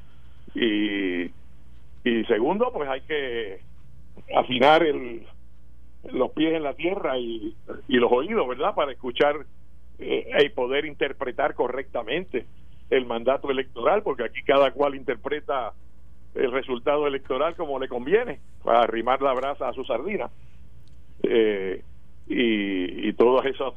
Y, 0.55 1.25
y 2.05 2.25
segundo, 2.29 2.73
pues 2.73 2.89
hay 2.89 3.01
que 3.01 3.61
afinar 4.37 4.85
el, 4.85 5.27
los 6.13 6.31
pies 6.33 6.55
en 6.55 6.63
la 6.63 6.75
tierra 6.75 7.19
y, 7.19 7.57
y 7.89 7.97
los 7.97 8.13
oídos, 8.13 8.47
¿verdad? 8.47 8.75
Para 8.75 8.93
escuchar 8.93 9.45
eh, 9.99 10.45
y 10.45 10.49
poder 10.51 10.85
interpretar 10.85 11.55
correctamente 11.55 12.47
el 12.91 13.07
mandato 13.07 13.51
electoral, 13.51 14.03
porque 14.03 14.25
aquí 14.25 14.43
cada 14.43 14.73
cual 14.73 14.95
interpreta 14.95 15.73
el 16.35 16.53
resultado 16.53 17.07
electoral 17.07 17.57
como 17.57 17.79
le 17.79 17.89
conviene, 17.89 18.41
para 18.63 18.81
arrimar 18.81 19.21
la 19.23 19.33
brasa 19.35 19.69
a 19.69 19.73
su 19.73 19.85
sardina. 19.85 20.31
Eh, 21.23 21.83
y, 22.27 23.13
todos 23.13 23.45
esos 23.45 23.75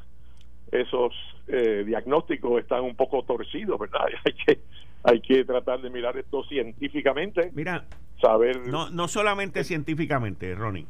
esos 0.71 1.13
eh, 1.47 1.83
diagnósticos 1.85 2.61
están 2.61 2.83
un 2.83 2.95
poco 2.95 3.23
torcidos, 3.23 3.79
¿verdad? 3.79 4.05
hay 4.25 4.33
que 4.33 4.59
hay 5.03 5.21
que 5.21 5.45
tratar 5.45 5.81
de 5.81 5.89
mirar 5.89 6.17
esto 6.17 6.43
científicamente. 6.45 7.51
Mira, 7.53 7.85
saber 8.21 8.67
no 8.67 8.89
no 8.89 9.07
solamente 9.07 9.63
científicamente, 9.63 10.55
Ronnie, 10.55 10.87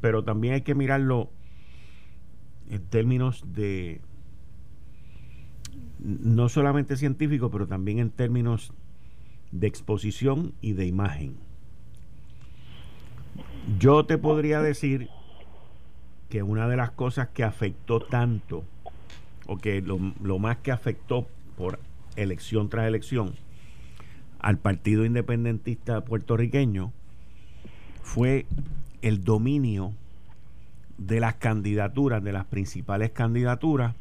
pero 0.00 0.22
también 0.22 0.54
hay 0.54 0.62
que 0.62 0.74
mirarlo 0.74 1.30
en 2.70 2.88
términos 2.88 3.44
de 3.52 4.00
no 5.98 6.48
solamente 6.48 6.96
científico, 6.96 7.50
pero 7.50 7.66
también 7.66 7.98
en 7.98 8.10
términos 8.10 8.72
de 9.60 9.66
exposición 9.66 10.54
y 10.60 10.72
de 10.72 10.86
imagen. 10.86 11.36
Yo 13.78 14.06
te 14.06 14.16
podría 14.16 14.60
decir 14.60 15.08
que 16.28 16.42
una 16.42 16.68
de 16.68 16.76
las 16.76 16.90
cosas 16.90 17.28
que 17.28 17.44
afectó 17.44 18.00
tanto, 18.00 18.64
o 19.46 19.58
que 19.58 19.82
lo, 19.82 19.98
más 20.38 20.58
que 20.58 20.72
afectó 20.72 21.26
por 21.56 21.78
elección 22.16 22.68
tras 22.68 22.86
elección 22.86 23.34
al 24.38 24.58
Partido 24.58 25.04
Independentista 25.04 26.04
puertorriqueño, 26.04 26.92
fue 28.02 28.46
el 29.02 29.24
dominio 29.24 29.92
de 30.98 31.20
las 31.20 31.34
candidaturas, 31.34 32.22
de 32.22 32.32
las 32.32 32.44
principales 32.46 33.10
candidaturas, 33.10 33.94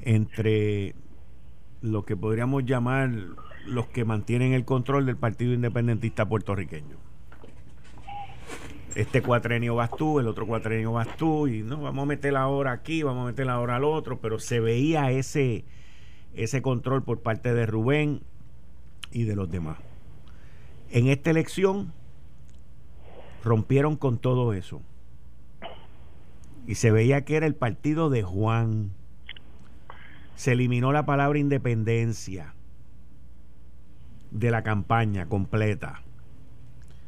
entre 0.00 0.94
lo 1.82 2.04
que 2.04 2.16
podríamos 2.16 2.64
llamar 2.64 3.10
los 3.66 3.86
que 3.88 4.04
mantienen 4.04 4.52
el 4.52 4.64
control 4.64 5.06
del 5.06 5.16
Partido 5.16 5.52
Independentista 5.52 6.28
puertorriqueño. 6.28 6.96
Este 8.94 9.20
cuatrenio 9.20 9.74
vas 9.74 9.90
tú, 9.90 10.20
el 10.20 10.26
otro 10.26 10.46
cuatrenio 10.46 10.92
vas 10.92 11.16
tú, 11.16 11.48
y 11.48 11.62
no, 11.62 11.82
vamos 11.82 12.04
a 12.04 12.06
meter 12.06 12.34
ahora 12.36 12.72
aquí, 12.72 13.02
vamos 13.02 13.24
a 13.24 13.26
meter 13.26 13.48
ahora 13.50 13.76
al 13.76 13.84
otro, 13.84 14.18
pero 14.20 14.38
se 14.38 14.58
veía 14.58 15.10
ese, 15.10 15.64
ese 16.34 16.62
control 16.62 17.02
por 17.02 17.20
parte 17.20 17.52
de 17.52 17.66
Rubén 17.66 18.22
y 19.12 19.24
de 19.24 19.36
los 19.36 19.50
demás. 19.50 19.76
En 20.90 21.08
esta 21.08 21.30
elección 21.30 21.92
rompieron 23.44 23.96
con 23.96 24.18
todo 24.18 24.54
eso. 24.54 24.80
Y 26.66 26.76
se 26.76 26.90
veía 26.90 27.24
que 27.24 27.36
era 27.36 27.46
el 27.46 27.54
partido 27.54 28.08
de 28.08 28.22
Juan. 28.22 28.92
Se 30.36 30.52
eliminó 30.52 30.90
la 30.92 31.06
palabra 31.06 31.38
independencia 31.38 32.55
de 34.30 34.50
la 34.50 34.62
campaña 34.62 35.26
completa. 35.26 36.02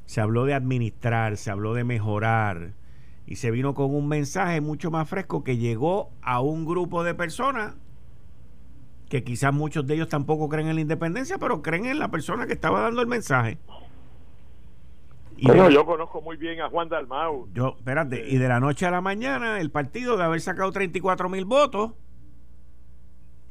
Se 0.06 0.20
habló 0.20 0.44
de 0.44 0.54
administrar, 0.54 1.36
se 1.36 1.50
habló 1.50 1.74
de 1.74 1.84
mejorar 1.84 2.72
y 3.26 3.36
se 3.36 3.50
vino 3.50 3.74
con 3.74 3.94
un 3.94 4.08
mensaje 4.08 4.60
mucho 4.60 4.90
más 4.90 5.08
fresco 5.08 5.44
que 5.44 5.58
llegó 5.58 6.10
a 6.22 6.40
un 6.40 6.64
grupo 6.64 7.04
de 7.04 7.14
personas 7.14 7.74
que 9.08 9.24
quizás 9.24 9.52
muchos 9.52 9.86
de 9.86 9.94
ellos 9.94 10.08
tampoco 10.08 10.48
creen 10.48 10.68
en 10.68 10.76
la 10.76 10.80
independencia, 10.80 11.38
pero 11.38 11.62
creen 11.62 11.86
en 11.86 11.98
la 11.98 12.08
persona 12.08 12.46
que 12.46 12.52
estaba 12.52 12.80
dando 12.80 13.00
el 13.00 13.06
mensaje. 13.06 13.58
Y 15.36 15.46
bueno, 15.46 15.70
yo 15.70 15.86
conozco 15.86 16.20
muy 16.20 16.36
bien 16.36 16.60
a 16.60 16.68
Juan 16.68 16.88
Dalmau. 16.88 17.48
Yo, 17.54 17.76
espérate, 17.78 18.28
y 18.28 18.38
de 18.38 18.48
la 18.48 18.60
noche 18.60 18.86
a 18.86 18.90
la 18.90 19.00
mañana, 19.00 19.60
el 19.60 19.70
partido 19.70 20.16
de 20.16 20.24
haber 20.24 20.40
sacado 20.40 20.72
34 20.72 21.28
mil 21.28 21.44
votos, 21.44 21.92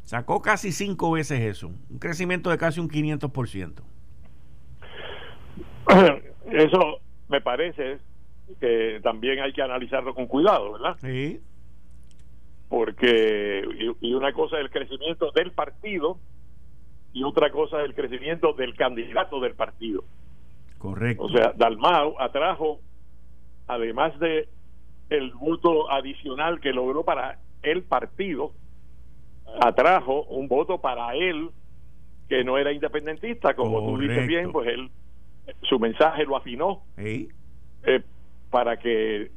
sacó 0.08 0.42
casi 0.42 0.72
cinco 0.72 1.12
veces 1.12 1.42
eso, 1.42 1.68
un 1.68 2.00
crecimiento 2.00 2.50
de 2.50 2.58
casi 2.58 2.80
un 2.80 2.90
500%. 2.90 3.84
Eso 6.50 7.00
me 7.28 7.42
parece 7.42 8.00
que 8.62 9.02
también 9.04 9.42
hay 9.42 9.52
que 9.52 9.62
analizarlo 9.62 10.16
con 10.16 10.28
cuidado, 10.28 10.72
¿verdad? 10.72 10.96
Sí. 11.02 11.42
Porque, 12.70 13.64
y, 14.00 14.14
una 14.14 14.32
cosa 14.32 14.56
es 14.58 14.64
el 14.64 14.70
crecimiento 14.70 15.32
del 15.32 15.52
partido 15.52 16.18
y 17.12 17.24
otra 17.24 17.52
cosa 17.52 17.80
es 17.82 17.90
el 17.90 17.94
crecimiento 17.94 18.54
del 18.54 18.76
candidato 18.76 19.42
del 19.42 19.56
partido. 19.56 20.06
Correcto. 20.78 21.26
O 21.26 21.30
sea, 21.30 21.52
Dalmau 21.54 22.16
atrajo, 22.18 22.80
además 23.68 24.18
de 24.20 24.48
el 25.10 25.32
voto 25.34 25.92
adicional 25.92 26.62
que 26.62 26.72
logró 26.72 27.04
para 27.04 27.40
el 27.62 27.84
partido, 27.84 28.54
atrajo 29.62 30.24
un 30.24 30.48
voto 30.48 30.80
para 30.80 31.16
él 31.16 31.50
que 32.30 32.44
no 32.44 32.58
era 32.58 32.72
independentista, 32.72 33.54
como 33.56 33.80
tú 33.86 33.98
dices 33.98 34.28
bien, 34.28 34.52
pues 34.52 34.68
él 34.68 34.90
su 35.64 35.80
mensaje 35.80 36.26
lo 36.26 36.36
afinó. 36.36 36.84
Eh, 36.98 37.30
para 38.50 38.78
que 38.78 39.32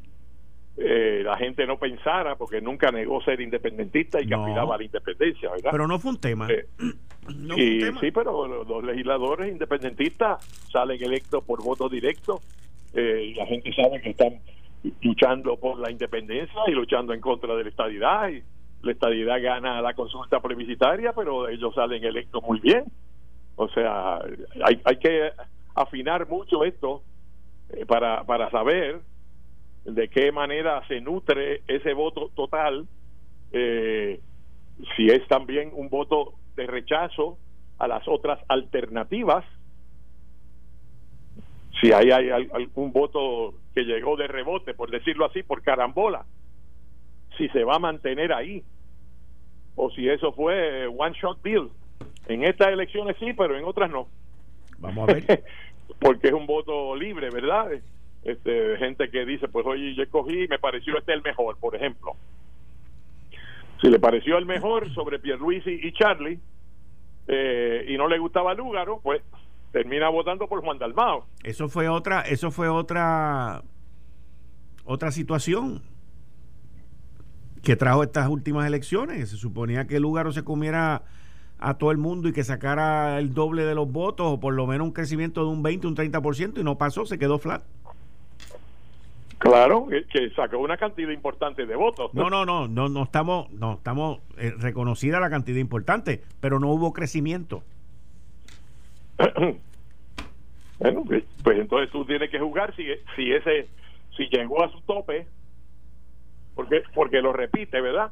eh, 0.76 1.22
la 1.24 1.36
gente 1.36 1.66
no 1.66 1.78
pensara, 1.78 2.36
porque 2.36 2.60
nunca 2.60 2.90
negó 2.90 3.22
ser 3.22 3.40
independentista 3.40 4.20
y 4.20 4.26
que 4.26 4.34
aspiraba 4.34 4.74
a 4.74 4.78
la 4.78 4.84
independencia, 4.84 5.50
¿verdad? 5.50 5.70
Pero 5.72 5.86
no 5.86 5.98
fue 5.98 6.12
un 6.12 6.20
tema. 6.20 6.48
Eh, 6.50 6.66
sí, 8.00 8.10
pero 8.12 8.64
los, 8.64 8.84
legisladores 8.84 9.52
independentistas 9.52 10.44
salen 10.70 11.02
electos 11.02 11.44
por 11.44 11.62
voto 11.62 11.88
directo 11.88 12.40
y 12.92 13.34
la 13.34 13.46
gente 13.46 13.72
sabe 13.72 14.00
que 14.00 14.10
están 14.10 14.40
luchando 15.02 15.56
por 15.56 15.78
la 15.78 15.90
independencia 15.92 16.60
y 16.66 16.72
luchando 16.72 17.12
en 17.12 17.20
contra 17.20 17.54
de 17.54 17.62
la 17.62 17.68
estadidad 17.68 18.30
y 18.30 18.42
la 18.82 18.92
estadidad 18.92 19.42
gana 19.42 19.82
la 19.82 19.94
consulta 19.94 20.40
plebiscitaria, 20.40 21.12
pero 21.12 21.48
ellos 21.48 21.74
salen 21.74 22.02
electos 22.04 22.42
muy 22.42 22.60
bien. 22.60 22.84
O 23.56 23.68
sea, 23.68 24.20
hay, 24.64 24.80
hay 24.84 24.96
que 24.96 25.32
afinar 25.74 26.28
mucho 26.28 26.64
esto 26.64 27.02
eh, 27.70 27.84
para, 27.86 28.24
para 28.24 28.50
saber 28.50 29.00
de 29.84 30.08
qué 30.08 30.32
manera 30.32 30.86
se 30.88 31.00
nutre 31.00 31.62
ese 31.66 31.92
voto 31.94 32.30
total, 32.34 32.86
eh, 33.52 34.20
si 34.96 35.06
es 35.08 35.26
también 35.28 35.70
un 35.74 35.88
voto 35.88 36.34
de 36.56 36.66
rechazo 36.66 37.38
a 37.78 37.88
las 37.88 38.06
otras 38.08 38.38
alternativas, 38.48 39.44
si 41.80 41.92
hay, 41.92 42.10
hay 42.10 42.48
algún 42.52 42.92
voto 42.92 43.54
que 43.74 43.84
llegó 43.84 44.16
de 44.16 44.26
rebote, 44.26 44.74
por 44.74 44.90
decirlo 44.90 45.24
así, 45.24 45.42
por 45.42 45.62
carambola, 45.62 46.26
si 47.40 47.48
se 47.48 47.64
va 47.64 47.76
a 47.76 47.78
mantener 47.78 48.34
ahí, 48.34 48.62
o 49.74 49.90
si 49.90 50.06
eso 50.06 50.30
fue 50.32 50.86
one 50.86 51.16
shot 51.18 51.42
deal. 51.42 51.70
En 52.28 52.44
estas 52.44 52.68
elecciones 52.68 53.16
sí, 53.18 53.32
pero 53.32 53.56
en 53.56 53.64
otras 53.64 53.90
no. 53.90 54.08
Vamos 54.78 55.08
a 55.08 55.14
ver. 55.14 55.44
Porque 55.98 56.28
es 56.28 56.34
un 56.34 56.46
voto 56.46 56.94
libre, 56.94 57.30
¿verdad? 57.30 57.70
Este, 58.22 58.76
gente 58.76 59.10
que 59.10 59.24
dice, 59.24 59.48
pues 59.48 59.66
oye, 59.66 59.94
yo 59.94 60.02
escogí 60.02 60.44
y 60.44 60.48
me 60.48 60.58
pareció 60.58 60.98
este 60.98 61.14
el 61.14 61.22
mejor, 61.22 61.56
por 61.58 61.74
ejemplo. 61.74 62.12
Si 63.80 63.88
le 63.88 63.98
pareció 63.98 64.36
el 64.36 64.44
mejor 64.44 64.92
sobre 64.92 65.18
Pierluisi 65.18 65.80
y 65.82 65.92
Charlie 65.92 66.38
eh, 67.26 67.86
y 67.88 67.96
no 67.96 68.06
le 68.06 68.18
gustaba 68.18 68.52
Lúgaro, 68.52 69.00
pues 69.02 69.22
termina 69.72 70.10
votando 70.10 70.46
por 70.46 70.60
Juan 70.60 70.78
Dalmao. 70.78 71.24
Eso 71.42 71.70
fue 71.70 71.88
otra, 71.88 72.20
eso 72.20 72.50
fue 72.50 72.68
otra 72.68 73.62
otra 74.84 75.10
situación 75.10 75.82
que 77.62 77.76
trajo 77.76 78.02
estas 78.02 78.28
últimas 78.28 78.66
elecciones. 78.66 79.30
Se 79.30 79.36
suponía 79.36 79.86
que 79.86 80.00
Lúgaro 80.00 80.32
se 80.32 80.44
comiera 80.44 81.02
a 81.58 81.74
todo 81.74 81.90
el 81.90 81.98
mundo 81.98 82.28
y 82.28 82.32
que 82.32 82.42
sacara 82.42 83.18
el 83.18 83.34
doble 83.34 83.64
de 83.64 83.74
los 83.74 83.90
votos 83.90 84.26
o 84.26 84.40
por 84.40 84.54
lo 84.54 84.66
menos 84.66 84.86
un 84.86 84.92
crecimiento 84.92 85.44
de 85.44 85.50
un 85.50 85.62
20, 85.62 85.86
un 85.86 85.96
30% 85.96 86.58
y 86.58 86.64
no 86.64 86.78
pasó, 86.78 87.04
se 87.04 87.18
quedó 87.18 87.38
flat. 87.38 87.62
Claro, 89.38 89.88
que 89.88 90.30
sacó 90.30 90.58
una 90.58 90.76
cantidad 90.76 91.10
importante 91.10 91.64
de 91.64 91.74
votos. 91.74 92.12
No, 92.12 92.28
no, 92.28 92.44
no, 92.44 92.68
no, 92.68 92.90
no 92.90 93.02
estamos, 93.04 93.50
no 93.52 93.74
estamos 93.74 94.18
eh, 94.36 94.52
reconocida 94.58 95.18
la 95.18 95.30
cantidad 95.30 95.58
importante, 95.58 96.22
pero 96.40 96.60
no 96.60 96.68
hubo 96.68 96.92
crecimiento. 96.92 97.62
bueno, 100.78 101.04
pues, 101.06 101.24
pues 101.42 101.58
entonces 101.58 101.90
tú 101.90 102.04
tienes 102.04 102.30
que 102.30 102.38
jugar 102.38 102.76
si, 102.76 102.84
si 103.16 103.32
ese, 103.32 103.68
si 104.14 104.28
llegó 104.28 104.62
a 104.62 104.70
su 104.72 104.80
tope, 104.82 105.26
porque, 106.60 106.82
porque 106.94 107.22
lo 107.22 107.32
repite, 107.32 107.80
¿verdad? 107.80 108.10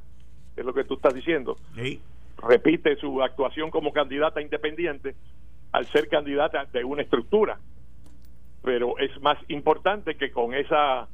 Es 0.57 0.65
lo 0.65 0.75
que 0.75 0.85
tú 0.85 0.95
estás 0.95 1.15
diciendo. 1.15 1.57
Sí 1.75 2.01
repite 2.43 2.97
su 2.97 3.23
actuación 3.23 3.71
como 3.71 3.93
candidata 3.93 4.41
independiente 4.41 5.15
al 5.73 5.87
ser 5.87 6.09
candidata 6.09 6.65
de 6.67 6.85
una 6.85 7.03
estructura. 7.03 7.59
Pero 8.63 8.99
es 8.99 9.21
más 9.21 9.39
importante 9.49 10.17
que 10.17 10.31
con 10.31 10.55
esa, 10.55 11.09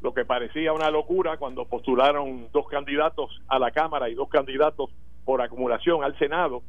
lo 0.00 0.14
que 0.14 0.24
parecía 0.24 0.72
una 0.72 0.90
locura 0.90 1.36
cuando 1.38 1.66
postularon 1.66 2.48
dos 2.52 2.68
candidatos 2.68 3.40
a 3.48 3.58
la 3.58 3.70
Cámara 3.70 4.08
y 4.08 4.14
dos 4.14 4.28
candidatos 4.28 4.90
por 5.24 5.42
acumulación 5.42 6.04
al 6.04 6.16
Senado, 6.18 6.62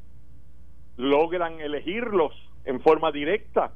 logran 0.95 1.59
elegirlos 1.61 2.33
en 2.65 2.81
forma 2.81 3.11
directa. 3.11 3.71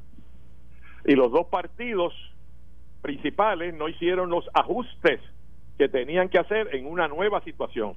Y 1.05 1.15
los 1.15 1.31
dos 1.31 1.47
partidos 1.47 2.13
principales 3.01 3.73
no 3.73 3.89
hicieron 3.89 4.29
los 4.29 4.49
ajustes 4.53 5.19
que 5.77 5.89
tenían 5.89 6.29
que 6.29 6.39
hacer 6.39 6.75
en 6.75 6.85
una 6.85 7.07
nueva 7.07 7.41
situación 7.41 7.95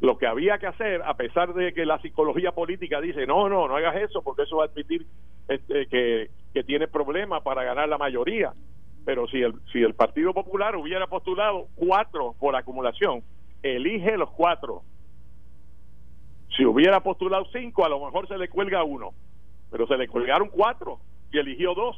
lo 0.00 0.18
que 0.18 0.26
había 0.26 0.58
que 0.58 0.66
hacer, 0.66 1.02
a 1.02 1.14
pesar 1.14 1.54
de 1.54 1.72
que 1.72 1.86
la 1.86 2.00
psicología 2.00 2.52
política 2.52 3.00
dice, 3.00 3.26
no, 3.26 3.48
no, 3.48 3.68
no 3.68 3.76
hagas 3.76 3.96
eso 3.96 4.22
porque 4.22 4.42
eso 4.42 4.56
va 4.56 4.64
a 4.64 4.66
admitir 4.66 5.06
este, 5.48 5.86
que, 5.86 6.30
que 6.52 6.64
tiene 6.64 6.88
problemas 6.88 7.42
para 7.42 7.64
ganar 7.64 7.88
la 7.88 7.98
mayoría. 7.98 8.52
Pero 9.04 9.26
si 9.28 9.42
el, 9.42 9.54
si 9.72 9.82
el 9.82 9.94
Partido 9.94 10.32
Popular 10.32 10.76
hubiera 10.76 11.06
postulado 11.06 11.68
cuatro 11.74 12.34
por 12.38 12.56
acumulación, 12.56 13.22
elige 13.62 14.16
los 14.16 14.30
cuatro. 14.30 14.82
Si 16.56 16.64
hubiera 16.64 17.00
postulado 17.00 17.46
cinco, 17.52 17.84
a 17.84 17.88
lo 17.88 18.04
mejor 18.04 18.28
se 18.28 18.38
le 18.38 18.48
cuelga 18.48 18.84
uno, 18.84 19.10
pero 19.70 19.86
se 19.86 19.96
le 19.96 20.08
colgaron 20.08 20.48
cuatro 20.48 20.98
y 21.32 21.38
eligió 21.38 21.74
dos, 21.74 21.96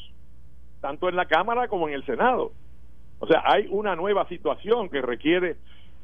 tanto 0.80 1.08
en 1.08 1.16
la 1.16 1.26
Cámara 1.26 1.68
como 1.68 1.88
en 1.88 1.94
el 1.94 2.06
Senado. 2.06 2.52
O 3.18 3.26
sea, 3.26 3.42
hay 3.44 3.66
una 3.70 3.96
nueva 3.96 4.28
situación 4.28 4.88
que 4.88 5.00
requiere 5.00 5.56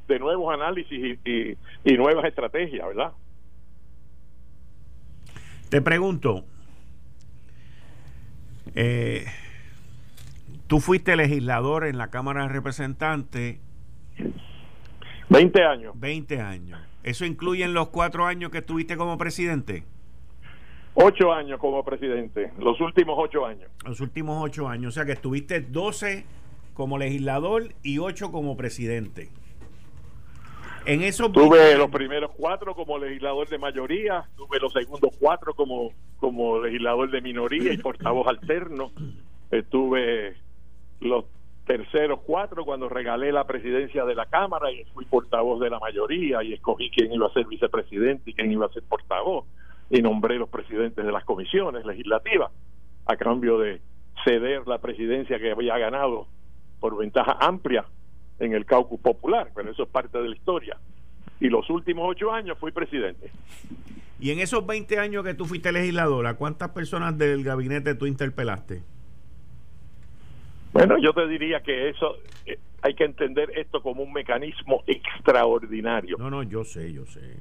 de 0.08 0.18
nuevos 0.18 0.52
análisis 0.52 1.18
y, 1.24 1.56
y, 1.84 1.96
nuevas 1.96 2.24
estrategias, 2.24 2.86
¿verdad? 2.86 3.12
Te 5.68 5.80
pregunto, 5.80 6.44
eh, 8.74 9.26
tú 10.66 10.80
fuiste 10.80 11.16
legislador 11.16 11.84
en 11.86 11.98
la 11.98 12.08
Cámara 12.08 12.42
de 12.42 12.48
Representantes. 12.48 13.58
20 15.28 15.64
años. 15.64 15.98
20 15.98 16.40
años. 16.40 16.78
¿Eso 17.02 17.24
incluye 17.24 17.64
en 17.64 17.74
los 17.74 17.88
cuatro 17.88 18.26
años 18.26 18.50
que 18.50 18.58
estuviste 18.58 18.96
como 18.96 19.18
presidente? 19.18 19.84
Ocho 20.94 21.32
años 21.32 21.58
como 21.58 21.82
presidente, 21.82 22.52
los 22.58 22.78
últimos 22.82 23.16
ocho 23.18 23.46
años. 23.46 23.70
Los 23.86 24.00
últimos 24.00 24.42
ocho 24.42 24.68
años, 24.68 24.88
o 24.88 24.92
sea 24.92 25.06
que 25.06 25.12
estuviste 25.12 25.62
12 25.62 26.26
como 26.74 26.98
legislador 26.98 27.74
y 27.82 27.98
ocho 27.98 28.30
como 28.32 28.56
presidente. 28.56 29.30
En 30.84 31.02
eso 31.02 31.30
tuve 31.30 31.76
los 31.76 31.90
primeros 31.90 32.32
cuatro 32.36 32.74
como 32.74 32.98
legislador 32.98 33.48
de 33.48 33.58
mayoría, 33.58 34.24
tuve 34.36 34.58
los 34.58 34.72
segundos 34.72 35.14
cuatro 35.20 35.54
como, 35.54 35.92
como 36.18 36.60
legislador 36.60 37.10
de 37.10 37.20
minoría 37.20 37.72
y 37.72 37.78
portavoz 37.78 38.26
alterno, 38.26 38.90
estuve 39.50 40.34
los 41.00 41.24
terceros 41.66 42.20
cuatro 42.26 42.64
cuando 42.64 42.88
regalé 42.88 43.30
la 43.30 43.46
presidencia 43.46 44.04
de 44.04 44.16
la 44.16 44.26
Cámara 44.26 44.72
y 44.72 44.84
fui 44.86 45.04
portavoz 45.04 45.60
de 45.60 45.70
la 45.70 45.78
mayoría 45.78 46.42
y 46.42 46.52
escogí 46.52 46.90
quién 46.90 47.12
iba 47.12 47.28
a 47.28 47.32
ser 47.32 47.46
vicepresidente 47.46 48.30
y 48.30 48.34
quién 48.34 48.50
iba 48.50 48.66
a 48.66 48.72
ser 48.72 48.82
portavoz 48.82 49.46
y 49.88 50.02
nombré 50.02 50.36
los 50.36 50.48
presidentes 50.48 51.04
de 51.04 51.12
las 51.12 51.24
comisiones 51.24 51.84
legislativas 51.84 52.50
a 53.06 53.16
cambio 53.16 53.58
de 53.58 53.80
ceder 54.24 54.66
la 54.66 54.78
presidencia 54.78 55.38
que 55.38 55.52
había 55.52 55.78
ganado 55.78 56.26
por 56.82 56.98
ventaja 56.98 57.38
amplia 57.40 57.84
en 58.40 58.52
el 58.54 58.66
caucus 58.66 59.00
popular, 59.00 59.52
pero 59.54 59.70
eso 59.70 59.84
es 59.84 59.88
parte 59.88 60.18
de 60.18 60.28
la 60.28 60.34
historia. 60.34 60.76
Y 61.38 61.48
los 61.48 61.70
últimos 61.70 62.10
ocho 62.10 62.32
años 62.32 62.58
fui 62.58 62.72
presidente. 62.72 63.30
Y 64.18 64.32
en 64.32 64.40
esos 64.40 64.66
20 64.66 64.98
años 64.98 65.24
que 65.24 65.34
tú 65.34 65.44
fuiste 65.44 65.70
legisladora, 65.70 66.34
¿cuántas 66.34 66.70
personas 66.70 67.16
del 67.16 67.44
gabinete 67.44 67.94
tú 67.94 68.06
interpelaste? 68.06 68.82
Bueno, 70.72 70.96
yo 70.98 71.12
te 71.12 71.28
diría 71.28 71.60
que 71.62 71.90
eso 71.90 72.16
eh, 72.46 72.58
hay 72.82 72.94
que 72.94 73.04
entender 73.04 73.52
esto 73.56 73.80
como 73.80 74.02
un 74.02 74.12
mecanismo 74.12 74.82
extraordinario. 74.88 76.16
No, 76.18 76.30
no, 76.30 76.42
yo 76.42 76.64
sé, 76.64 76.92
yo 76.92 77.06
sé. 77.06 77.36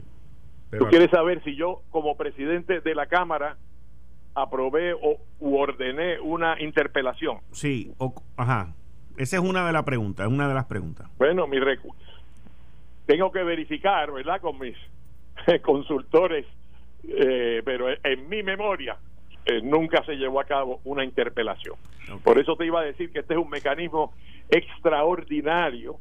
Tú 0.78 0.86
quieres 0.86 1.10
saber 1.10 1.44
si 1.44 1.56
yo, 1.56 1.82
como 1.90 2.16
presidente 2.16 2.80
de 2.80 2.96
la 2.96 3.08
Cámara, 3.08 3.58
aprobé 4.36 4.94
o 4.94 5.18
u 5.40 5.58
ordené 5.58 6.20
una 6.20 6.62
interpelación. 6.62 7.40
Sí, 7.52 7.92
ajá. 8.38 8.76
Esa 9.22 9.38
es 9.38 9.44
una 9.44 9.68
de 9.68 9.72
las 9.72 9.84
preguntas, 9.84 10.26
es 10.26 10.34
una 10.34 10.48
de 10.48 10.56
las 10.56 10.66
preguntas. 10.66 11.08
Bueno, 11.20 11.46
mi 11.46 11.60
tengo 13.06 13.32
que 13.32 13.44
verificar, 13.44 14.12
¿verdad? 14.12 14.42
Con 14.42 14.58
mis 14.58 14.76
consultores, 15.62 16.48
eh, 17.08 17.62
pero 17.64 17.86
en 18.04 18.30
mi 18.30 18.42
memoria 18.42 18.98
eh, 19.46 19.62
nunca 19.62 20.04
se 20.06 20.16
llevó 20.16 20.42
a 20.42 20.46
cabo 20.46 20.82
una 20.86 21.04
interpelación. 21.04 21.76
Por 22.24 22.40
eso 22.40 22.56
te 22.56 22.66
iba 22.66 22.80
a 22.80 22.84
decir 22.84 23.12
que 23.12 23.20
este 23.20 23.36
es 23.36 23.40
un 23.40 23.52
mecanismo 23.52 24.12
extraordinario, 24.50 26.00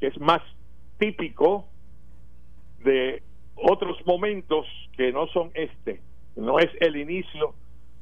que 0.00 0.08
es 0.08 0.18
más 0.18 0.42
típico 0.98 1.64
de 2.82 3.22
otros 3.54 4.04
momentos 4.04 4.66
que 4.96 5.12
no 5.12 5.28
son 5.28 5.52
este. 5.54 6.00
No 6.34 6.58
es 6.58 6.70
el 6.80 6.96
inicio 6.96 7.54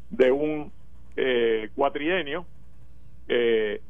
de 0.08 0.32
un 0.32 0.72
eh, 1.14 1.68
cuatrienio. 1.74 2.46
Eh, 3.28 3.82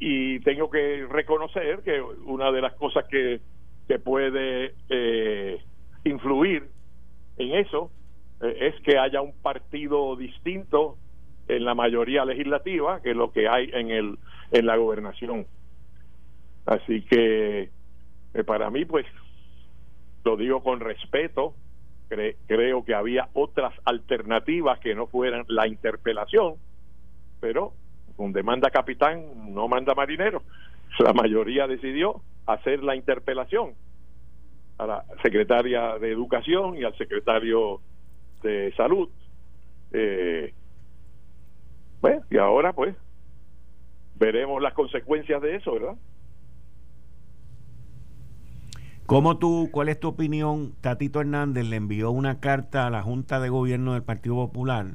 y 0.00 0.40
tengo 0.40 0.70
que 0.70 1.06
reconocer 1.08 1.82
que 1.82 2.00
una 2.00 2.50
de 2.50 2.62
las 2.62 2.72
cosas 2.74 3.04
que, 3.04 3.40
que 3.86 3.98
puede 3.98 4.74
eh, 4.88 5.62
influir 6.04 6.64
en 7.36 7.54
eso 7.54 7.90
es 8.40 8.74
que 8.80 8.96
haya 8.98 9.20
un 9.20 9.34
partido 9.42 10.16
distinto 10.16 10.96
en 11.46 11.66
la 11.66 11.74
mayoría 11.74 12.24
legislativa 12.24 13.02
que 13.02 13.12
lo 13.12 13.30
que 13.32 13.46
hay 13.48 13.70
en 13.74 13.90
el 13.90 14.18
en 14.50 14.66
la 14.66 14.76
gobernación. 14.76 15.46
Así 16.64 17.02
que 17.02 17.68
para 18.46 18.70
mí 18.70 18.86
pues 18.86 19.04
lo 20.24 20.36
digo 20.38 20.62
con 20.62 20.80
respeto, 20.80 21.54
creo 22.08 22.84
que 22.84 22.94
había 22.94 23.28
otras 23.34 23.74
alternativas 23.84 24.78
que 24.80 24.94
no 24.94 25.06
fueran 25.06 25.44
la 25.48 25.66
interpelación, 25.66 26.54
pero 27.40 27.74
donde 28.20 28.42
manda 28.42 28.70
capitán 28.70 29.54
no 29.54 29.66
manda 29.66 29.94
marinero. 29.94 30.42
La 30.98 31.14
mayoría 31.14 31.66
decidió 31.66 32.20
hacer 32.44 32.82
la 32.82 32.94
interpelación 32.94 33.72
a 34.76 34.86
la 34.86 35.04
secretaria 35.22 35.98
de 35.98 36.12
Educación 36.12 36.76
y 36.76 36.84
al 36.84 36.94
secretario 36.98 37.80
de 38.42 38.74
Salud. 38.76 39.08
Eh, 39.92 40.52
bueno, 42.02 42.22
y 42.30 42.36
ahora 42.36 42.74
pues 42.74 42.94
veremos 44.16 44.60
las 44.60 44.74
consecuencias 44.74 45.40
de 45.40 45.56
eso, 45.56 45.72
¿verdad? 45.72 45.94
¿Cómo 49.06 49.38
tú, 49.38 49.70
cuál 49.72 49.88
es 49.88 49.98
tu 49.98 50.08
opinión? 50.08 50.74
Tatito 50.82 51.20
Hernández 51.20 51.64
le 51.66 51.76
envió 51.76 52.10
una 52.10 52.38
carta 52.38 52.86
a 52.86 52.90
la 52.90 53.02
Junta 53.02 53.40
de 53.40 53.48
Gobierno 53.48 53.94
del 53.94 54.02
Partido 54.02 54.36
Popular 54.36 54.88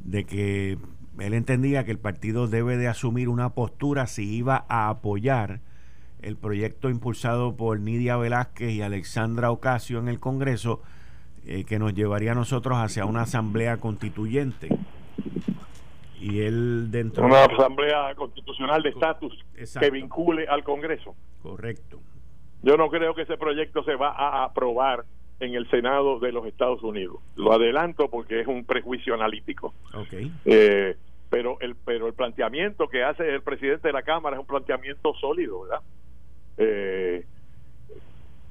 de 0.00 0.24
que 0.24 0.78
él 1.20 1.34
entendía 1.34 1.84
que 1.84 1.90
el 1.90 1.98
partido 1.98 2.46
debe 2.46 2.76
de 2.76 2.88
asumir 2.88 3.28
una 3.28 3.50
postura 3.50 4.06
si 4.06 4.34
iba 4.34 4.64
a 4.68 4.88
apoyar 4.88 5.60
el 6.22 6.36
proyecto 6.36 6.90
impulsado 6.90 7.56
por 7.56 7.80
Nidia 7.80 8.16
Velázquez 8.16 8.70
y 8.70 8.82
Alexandra 8.82 9.50
Ocasio 9.50 9.98
en 9.98 10.08
el 10.08 10.20
Congreso 10.20 10.82
eh, 11.46 11.64
que 11.64 11.78
nos 11.78 11.94
llevaría 11.94 12.32
a 12.32 12.34
nosotros 12.34 12.78
hacia 12.78 13.06
una 13.06 13.22
asamblea 13.22 13.78
constituyente. 13.78 14.68
Y 16.20 16.40
él 16.40 16.90
dentro... 16.90 17.24
Una 17.24 17.44
asamblea 17.44 18.14
constitucional 18.14 18.82
de 18.82 18.90
estatus 18.90 19.32
que 19.78 19.90
vincule 19.90 20.46
al 20.46 20.62
Congreso. 20.62 21.14
Correcto. 21.42 22.00
Yo 22.62 22.76
no 22.76 22.90
creo 22.90 23.14
que 23.14 23.22
ese 23.22 23.38
proyecto 23.38 23.82
se 23.84 23.94
va 23.94 24.10
a 24.10 24.44
aprobar 24.44 25.06
en 25.40 25.54
el 25.54 25.68
Senado 25.70 26.18
de 26.18 26.30
los 26.30 26.44
Estados 26.46 26.82
Unidos. 26.82 27.16
Lo 27.36 27.54
adelanto 27.54 28.08
porque 28.10 28.40
es 28.40 28.46
un 28.46 28.64
prejuicio 28.66 29.14
analítico. 29.14 29.72
Okay. 29.94 30.30
Eh, 30.44 30.96
pero 31.30 31.58
el 31.60 31.76
pero 31.76 32.08
el 32.08 32.14
planteamiento 32.14 32.88
que 32.88 33.04
hace 33.04 33.28
el 33.28 33.42
presidente 33.42 33.88
de 33.88 33.92
la 33.92 34.02
Cámara 34.02 34.36
es 34.36 34.40
un 34.40 34.46
planteamiento 34.46 35.14
sólido, 35.14 35.62
¿verdad? 35.62 35.80
Eh, 36.58 37.24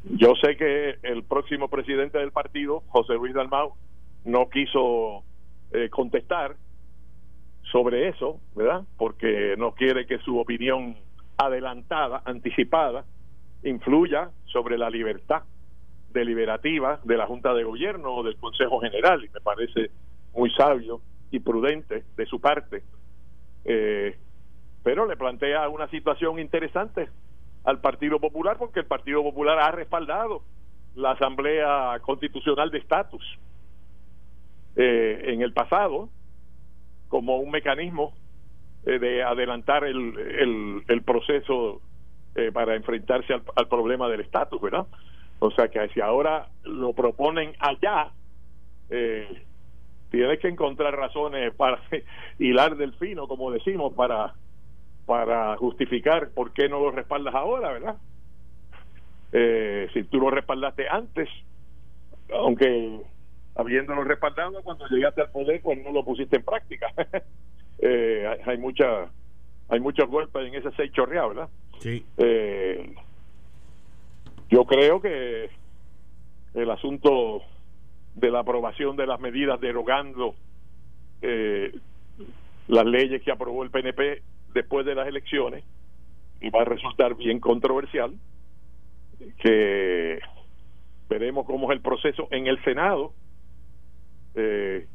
yo 0.05 0.33
sé 0.41 0.55
que 0.55 0.97
el 1.03 1.23
próximo 1.23 1.67
presidente 1.67 2.17
del 2.17 2.31
partido, 2.31 2.81
José 2.87 3.13
Luis 3.15 3.33
Dalmau, 3.33 3.73
no 4.23 4.49
quiso 4.49 5.23
eh, 5.71 5.89
contestar 5.89 6.55
sobre 7.69 8.07
eso, 8.07 8.39
¿verdad? 8.55 8.83
Porque 8.97 9.55
no 9.57 9.73
quiere 9.73 10.07
que 10.07 10.17
su 10.19 10.39
opinión 10.39 10.95
adelantada, 11.37 12.21
anticipada, 12.25 13.03
influya 13.63 14.31
sobre 14.45 14.77
la 14.77 14.89
libertad 14.89 15.43
deliberativa 16.11 16.99
de 17.03 17.17
la 17.17 17.27
Junta 17.27 17.53
de 17.53 17.63
Gobierno 17.63 18.15
o 18.15 18.23
del 18.23 18.37
Consejo 18.37 18.79
General, 18.79 19.23
y 19.23 19.29
me 19.29 19.41
parece 19.41 19.91
muy 20.33 20.49
sabio 20.51 21.01
y 21.31 21.39
prudente 21.39 22.03
de 22.15 22.25
su 22.25 22.39
parte. 22.39 22.83
Eh, 23.65 24.17
pero 24.83 25.05
le 25.05 25.17
plantea 25.17 25.67
una 25.69 25.87
situación 25.89 26.39
interesante 26.39 27.09
al 27.63 27.79
Partido 27.81 28.19
Popular 28.19 28.57
porque 28.57 28.79
el 28.79 28.85
Partido 28.85 29.21
Popular 29.23 29.59
ha 29.59 29.71
respaldado 29.71 30.43
la 30.95 31.11
Asamblea 31.11 31.99
Constitucional 32.01 32.71
de 32.71 32.79
Estatus 32.79 33.23
eh, 34.75 35.23
en 35.25 35.41
el 35.41 35.53
pasado 35.53 36.09
como 37.09 37.37
un 37.37 37.51
mecanismo 37.51 38.13
eh, 38.85 38.97
de 38.97 39.23
adelantar 39.23 39.83
el, 39.83 40.17
el, 40.17 40.83
el 40.87 41.01
proceso 41.03 41.81
eh, 42.35 42.51
para 42.53 42.75
enfrentarse 42.75 43.33
al, 43.33 43.67
problema 43.67 44.07
del 44.07 44.21
estatus, 44.21 44.61
¿verdad? 44.61 44.85
O 45.39 45.51
sea 45.51 45.67
que 45.67 45.85
si 45.89 45.99
ahora 45.99 46.47
lo 46.63 46.93
proponen 46.93 47.53
allá, 47.59 48.11
eh, 48.89 49.43
tienes 50.09 50.39
que 50.39 50.47
encontrar 50.47 50.95
razones 50.95 51.53
para 51.55 51.81
hilar 52.39 52.75
del 52.77 52.93
fino, 52.93 53.27
como 53.27 53.51
decimos, 53.51 53.93
para, 53.93 54.33
para 55.05 55.57
justificar 55.57 56.29
por 56.29 56.51
qué 56.53 56.69
no 56.69 56.79
lo 56.79 56.91
respaldas 56.91 57.35
ahora, 57.35 57.71
¿verdad? 57.71 57.97
Eh, 59.31 59.87
si 59.93 60.03
tú 60.03 60.19
lo 60.19 60.29
respaldaste 60.29 60.87
antes, 60.89 61.29
aunque 62.33 62.99
habiéndolo 63.55 64.03
respaldado 64.03 64.61
cuando 64.63 64.87
llegaste 64.87 65.21
al 65.21 65.31
poder, 65.31 65.61
pues 65.61 65.83
no 65.83 65.91
lo 65.91 66.03
pusiste 66.03 66.37
en 66.37 66.43
práctica. 66.43 66.87
eh, 67.79 68.27
hay, 68.27 68.53
hay 68.53 68.57
mucha 68.57 69.09
hay 69.69 69.79
muchos 69.79 70.09
golpes 70.09 70.47
en 70.47 70.55
ese 70.55 70.71
seis 70.75 70.91
chorreado, 70.91 71.29
¿verdad? 71.29 71.49
Sí. 71.79 72.03
Eh, 72.17 72.95
yo 74.49 74.65
creo 74.65 74.99
que 74.99 75.49
el 76.55 76.71
asunto 76.71 77.43
de 78.15 78.31
la 78.31 78.39
aprobación 78.39 78.95
de 78.95 79.07
las 79.07 79.19
medidas 79.19 79.59
derogando 79.59 80.35
eh, 81.21 81.73
las 82.67 82.85
leyes 82.85 83.21
que 83.23 83.31
aprobó 83.31 83.63
el 83.63 83.71
PNP 83.71 84.21
después 84.53 84.85
de 84.85 84.95
las 84.95 85.07
elecciones 85.07 85.63
y 86.41 86.49
va 86.49 86.61
a 86.61 86.65
resultar 86.65 87.15
bien 87.15 87.39
controversial, 87.39 88.13
que 89.39 90.19
veremos 91.09 91.45
cómo 91.45 91.69
es 91.71 91.75
el 91.75 91.81
proceso 91.81 92.27
en 92.31 92.47
el 92.47 92.63
Senado, 92.63 93.13
eh, 94.35 94.87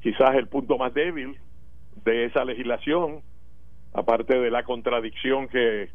quizás 0.00 0.34
el 0.36 0.46
punto 0.48 0.78
más 0.78 0.94
débil 0.94 1.36
de 2.04 2.26
esa 2.26 2.44
legislación, 2.44 3.22
aparte 3.92 4.38
de 4.38 4.50
la 4.50 4.62
contradicción 4.62 5.48
que 5.48 5.88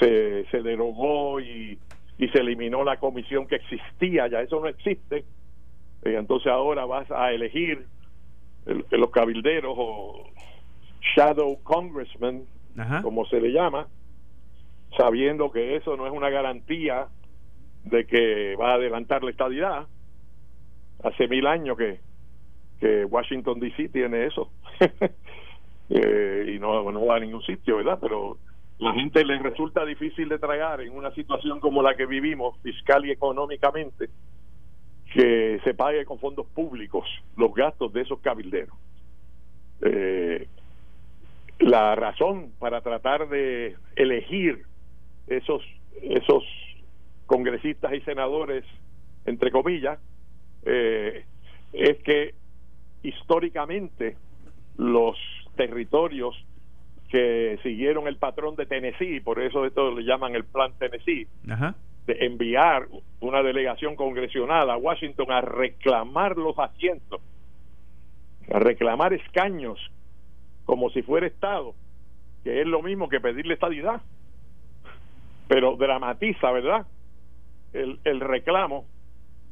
se, 0.00 0.46
se 0.50 0.62
derogó 0.62 1.40
y, 1.40 1.78
y 2.18 2.28
se 2.28 2.38
eliminó 2.38 2.82
la 2.84 2.96
comisión 2.96 3.46
que 3.46 3.56
existía, 3.56 4.26
ya 4.28 4.40
eso 4.40 4.60
no 4.60 4.68
existe, 4.68 5.24
entonces 6.14 6.52
ahora 6.52 6.84
vas 6.84 7.10
a 7.10 7.32
elegir 7.32 7.86
los 8.64 9.10
cabilderos 9.10 9.74
o 9.76 10.24
shadow 11.14 11.58
congressmen, 11.62 12.46
como 13.02 13.24
se 13.26 13.40
le 13.40 13.52
llama, 13.52 13.88
sabiendo 14.96 15.50
que 15.50 15.76
eso 15.76 15.96
no 15.96 16.06
es 16.06 16.12
una 16.12 16.30
garantía 16.30 17.08
de 17.84 18.06
que 18.06 18.56
va 18.56 18.72
a 18.72 18.74
adelantar 18.74 19.22
la 19.22 19.30
estadidad. 19.30 19.86
Hace 21.02 21.28
mil 21.28 21.46
años 21.46 21.76
que, 21.76 22.00
que 22.80 23.04
Washington 23.04 23.60
DC 23.60 23.88
tiene 23.90 24.26
eso. 24.26 24.50
Eh, 25.88 26.54
y 26.56 26.58
no, 26.58 26.90
no 26.90 27.06
va 27.06 27.14
a 27.14 27.20
ningún 27.20 27.42
sitio, 27.42 27.76
¿verdad? 27.76 27.98
Pero 28.00 28.38
la 28.78 28.92
gente 28.92 29.24
le 29.24 29.38
resulta 29.38 29.84
difícil 29.84 30.28
de 30.28 30.40
tragar 30.40 30.80
en 30.80 30.92
una 30.92 31.12
situación 31.12 31.60
como 31.60 31.80
la 31.80 31.94
que 31.94 32.06
vivimos, 32.06 32.58
fiscal 32.60 33.06
y 33.06 33.12
económicamente, 33.12 34.10
que 35.16 35.58
se 35.64 35.72
pague 35.72 36.04
con 36.04 36.18
fondos 36.18 36.46
públicos 36.48 37.08
los 37.38 37.54
gastos 37.54 37.90
de 37.94 38.02
esos 38.02 38.20
cabilderos. 38.20 38.76
Eh, 39.80 40.46
la 41.58 41.94
razón 41.94 42.52
para 42.58 42.82
tratar 42.82 43.26
de 43.30 43.76
elegir 43.94 44.64
esos 45.26 45.62
esos 46.02 46.44
congresistas 47.24 47.94
y 47.94 48.02
senadores 48.02 48.62
entre 49.24 49.50
comillas 49.50 49.98
eh, 50.66 51.24
es 51.72 51.96
que 52.02 52.34
históricamente 53.02 54.18
los 54.76 55.16
territorios 55.56 56.36
que 57.08 57.58
siguieron 57.62 58.06
el 58.06 58.18
patrón 58.18 58.54
de 58.54 58.66
Tennessee, 58.66 59.20
por 59.20 59.40
eso 59.40 59.64
esto 59.64 59.94
le 59.94 60.04
llaman 60.04 60.34
el 60.34 60.44
Plan 60.44 60.74
Tennessee, 60.78 61.26
de 62.06 62.24
enviar 62.24 62.86
una 63.20 63.42
delegación 63.42 63.96
congresional 63.96 64.70
a 64.70 64.76
Washington 64.76 65.30
a 65.32 65.40
reclamar 65.40 66.36
los 66.36 66.58
asientos, 66.58 67.20
a 68.52 68.58
reclamar 68.58 69.12
escaños 69.12 69.78
como 70.64 70.90
si 70.90 71.02
fuera 71.02 71.26
Estado, 71.26 71.74
que 72.44 72.60
es 72.60 72.66
lo 72.66 72.82
mismo 72.82 73.08
que 73.08 73.20
pedirle 73.20 73.54
estadidad, 73.54 74.00
pero 75.48 75.76
dramatiza, 75.76 76.50
¿verdad? 76.52 76.86
El, 77.72 77.98
el 78.04 78.20
reclamo 78.20 78.84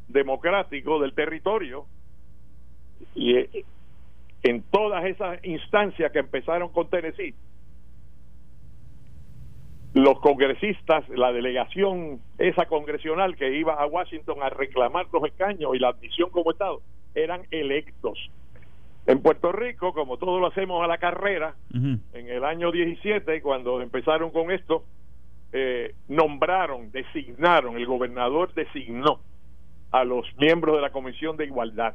democrático 0.08 1.00
del 1.00 1.14
territorio 1.14 1.86
y 3.14 3.36
eh, 3.36 3.64
en 4.42 4.62
todas 4.62 5.04
esas 5.06 5.44
instancias 5.44 6.12
que 6.12 6.18
empezaron 6.20 6.68
con 6.68 6.88
Tennessee, 6.88 7.34
los 9.94 10.18
congresistas, 10.18 11.08
la 11.10 11.32
delegación 11.32 12.20
esa 12.38 12.66
congresional 12.66 13.36
que 13.36 13.56
iba 13.56 13.74
a 13.74 13.86
Washington 13.86 14.42
a 14.42 14.50
reclamar 14.50 15.06
los 15.12 15.24
escaños 15.24 15.70
y 15.74 15.78
la 15.78 15.90
admisión 15.90 16.30
como 16.30 16.50
Estado, 16.50 16.82
eran 17.14 17.42
electos. 17.52 18.18
En 19.06 19.22
Puerto 19.22 19.52
Rico, 19.52 19.92
como 19.94 20.16
todos 20.16 20.40
lo 20.40 20.48
hacemos 20.48 20.82
a 20.82 20.88
la 20.88 20.98
carrera, 20.98 21.54
en 21.72 22.02
el 22.12 22.44
año 22.44 22.72
17, 22.72 23.40
cuando 23.40 23.80
empezaron 23.80 24.30
con 24.30 24.50
esto, 24.50 24.82
eh, 25.52 25.94
nombraron, 26.08 26.90
designaron, 26.90 27.76
el 27.76 27.86
gobernador 27.86 28.52
designó 28.52 29.20
a 29.92 30.02
los 30.02 30.26
miembros 30.38 30.74
de 30.74 30.82
la 30.82 30.90
Comisión 30.90 31.36
de 31.36 31.44
Igualdad. 31.44 31.94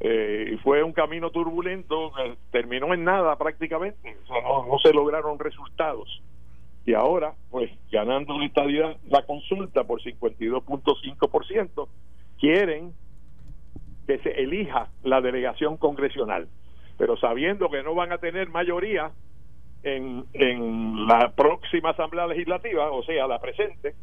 Eh, 0.00 0.54
y 0.54 0.56
fue 0.56 0.82
un 0.82 0.92
camino 0.92 1.30
turbulento, 1.30 2.18
eh, 2.18 2.34
terminó 2.50 2.92
en 2.92 3.04
nada 3.04 3.36
prácticamente, 3.36 4.16
no, 4.28 4.66
no 4.66 4.78
se 4.80 4.92
lograron 4.92 5.38
resultados 5.38 6.20
y 6.86 6.94
ahora, 6.94 7.34
pues 7.50 7.70
ganando 7.90 8.38
la 8.38 8.96
la 9.08 9.22
consulta 9.22 9.84
por 9.84 10.02
52.5%, 10.02 11.88
quieren 12.38 12.92
que 14.06 14.18
se 14.18 14.30
elija 14.42 14.88
la 15.02 15.20
delegación 15.20 15.78
congresional, 15.78 16.48
pero 16.98 17.16
sabiendo 17.16 17.70
que 17.70 17.82
no 17.82 17.94
van 17.94 18.12
a 18.12 18.18
tener 18.18 18.50
mayoría 18.50 19.12
en, 19.82 20.24
en 20.34 21.06
la 21.06 21.32
próxima 21.34 21.90
asamblea 21.90 22.26
legislativa, 22.26 22.90
o 22.90 23.02
sea, 23.02 23.26
la 23.26 23.40
presente, 23.40 23.94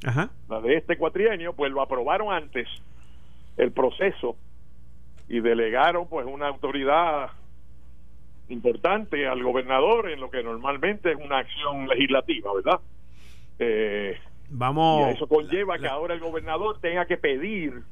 la 0.50 0.62
de 0.62 0.78
este 0.78 0.98
cuatrienio, 0.98 1.54
pues 1.54 1.72
lo 1.72 1.82
aprobaron 1.82 2.34
antes 2.34 2.68
el 3.58 3.72
proceso 3.72 4.36
y 5.28 5.40
delegaron 5.40 6.08
pues 6.08 6.26
una 6.26 6.48
autoridad 6.48 7.30
importante 8.52 9.28
al 9.28 9.42
gobernador 9.44 10.10
en 10.10 10.20
lo 10.20 10.30
que 10.30 10.44
normalmente 10.44 11.12
es 11.12 11.18
una 11.18 11.40
acción 11.40 11.88
legislativa, 11.88 12.54
¿verdad? 12.54 12.80
Eh, 13.60 14.18
Vamos. 14.50 15.10
Y 15.10 15.16
eso 15.16 15.28
conlleva 15.28 15.80
que 15.80 15.88
ahora 15.88 16.14
el 16.14 16.20
gobernador 16.20 16.80
tenga 16.82 17.06
que 17.06 17.18
pedir 17.18 17.84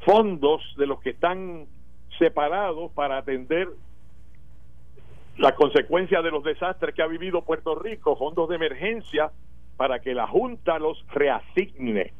fondos 0.00 0.62
de 0.78 0.86
los 0.86 1.00
que 1.00 1.10
están 1.10 1.66
separados 2.18 2.90
para 2.92 3.18
atender 3.18 3.68
las 5.36 5.52
consecuencias 5.52 6.24
de 6.24 6.30
los 6.30 6.42
desastres 6.42 6.94
que 6.94 7.02
ha 7.02 7.06
vivido 7.06 7.42
Puerto 7.42 7.74
Rico, 7.74 8.16
fondos 8.16 8.48
de 8.48 8.56
emergencia 8.56 9.30
para 9.76 10.00
que 10.00 10.14
la 10.14 10.26
Junta 10.26 10.78
los 10.78 11.04
reasigne. 11.08 12.12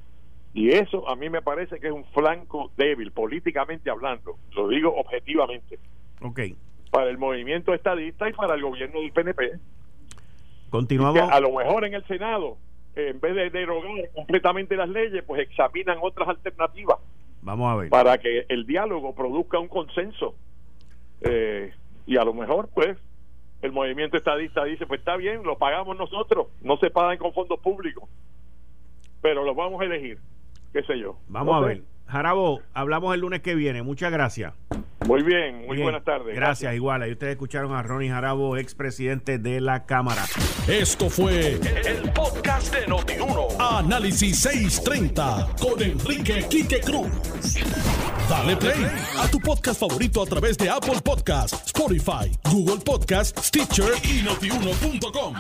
Y 0.53 0.71
eso 0.71 1.09
a 1.09 1.17
mí 1.17 1.31
me 1.31 1.43
parece 1.43 1.81
que 1.81 1.87
es 1.87 1.93
un 1.93 2.05
flanco 2.07 2.71
débil, 2.77 3.13
políticamente 3.13 3.89
hablando, 3.89 4.37
lo 4.53 4.69
digo 4.69 4.95
objetivamente. 4.95 5.79
Ok 6.23 6.41
para 6.91 7.11
el 7.11 7.19
movimiento 7.19 7.73
estadista 7.73 8.29
y 8.29 8.33
para 8.33 8.55
el 8.55 8.63
gobierno 8.63 9.01
del 9.01 9.13
PNP. 9.13 9.53
Continuamos. 10.71 11.21
a 11.31 11.41
lo 11.41 11.53
mejor 11.53 11.85
en 11.85 11.95
el 11.95 12.05
Senado, 12.07 12.57
en 12.95 13.21
vez 13.21 13.35
de 13.35 13.51
derogar 13.51 13.91
completamente 14.15 14.77
las 14.77 14.89
leyes, 14.89 15.25
pues 15.27 15.43
examinan 15.43 15.99
otras 16.01 16.29
alternativas. 16.29 16.99
Vamos 17.43 17.73
a 17.73 17.77
ver. 17.77 17.89
Para 17.91 18.19
que 18.19 18.45
el 18.49 18.67
diálogo 18.67 19.15
produzca 19.15 19.59
un 19.59 19.69
consenso. 19.69 20.35
Eh, 21.23 21.73
y 22.07 22.17
a 22.17 22.25
lo 22.25 22.35
mejor, 22.35 22.69
pues, 22.75 22.97
el 23.63 23.73
movimiento 23.73 24.17
estadista 24.17 24.65
dice, 24.65 24.87
pues 24.87 25.01
está 25.01 25.17
bien, 25.17 25.43
lo 25.43 25.59
pagamos 25.59 25.97
nosotros, 25.97 26.49
no 26.63 26.77
se 26.79 26.91
pagan 26.91 27.19
con 27.19 27.33
fondos 27.33 27.61
públicos, 27.61 28.09
pero 29.21 29.45
los 29.45 29.55
vamos 29.55 29.81
a 29.81 29.85
elegir, 29.85 30.19
qué 30.73 30.83
sé 30.83 30.99
yo. 30.99 31.17
Vamos 31.29 31.57
a 31.57 31.67
ver. 31.67 31.83
Jarabo, 32.07 32.61
hablamos 32.75 33.15
el 33.15 33.21
lunes 33.21 33.41
que 33.41 33.55
viene. 33.55 33.83
Muchas 33.83 34.11
gracias. 34.11 34.55
Muy 35.11 35.25
bien, 35.25 35.67
muy 35.67 35.77
buenas 35.79 36.05
tardes. 36.05 36.37
Gracias, 36.37 36.73
igual. 36.73 37.03
Ahí 37.03 37.11
ustedes 37.11 37.33
escucharon 37.33 37.75
a 37.75 37.83
Ronnie 37.83 38.11
Jarabo, 38.11 38.57
expresidente 38.57 39.39
de 39.39 39.61
la 39.61 39.85
Cámara. 39.85 40.25
Esto 40.69 41.11
fue 41.11 41.59
el, 41.85 42.13
podcast 42.15 42.73
de 42.73 42.87
Notiuno. 42.87 43.49
Análisis 43.59 44.39
630 44.39 45.49
con 45.61 45.83
Enrique 45.83 46.47
Quique 46.49 46.79
Cruz. 46.81 47.11
Dale 48.29 48.57
play 48.57 48.87
a 49.19 49.29
tu 49.29 49.41
podcast 49.41 49.81
favorito 49.81 50.23
a 50.23 50.27
través 50.27 50.57
de 50.57 50.71
Apple 50.71 51.01
Podcasts, 51.03 51.61
Spotify, 51.67 52.31
Google 52.49 52.79
Podcasts, 52.85 53.49
Stitcher 53.49 53.95
y 54.05 54.23
notiuno.com. 54.23 55.35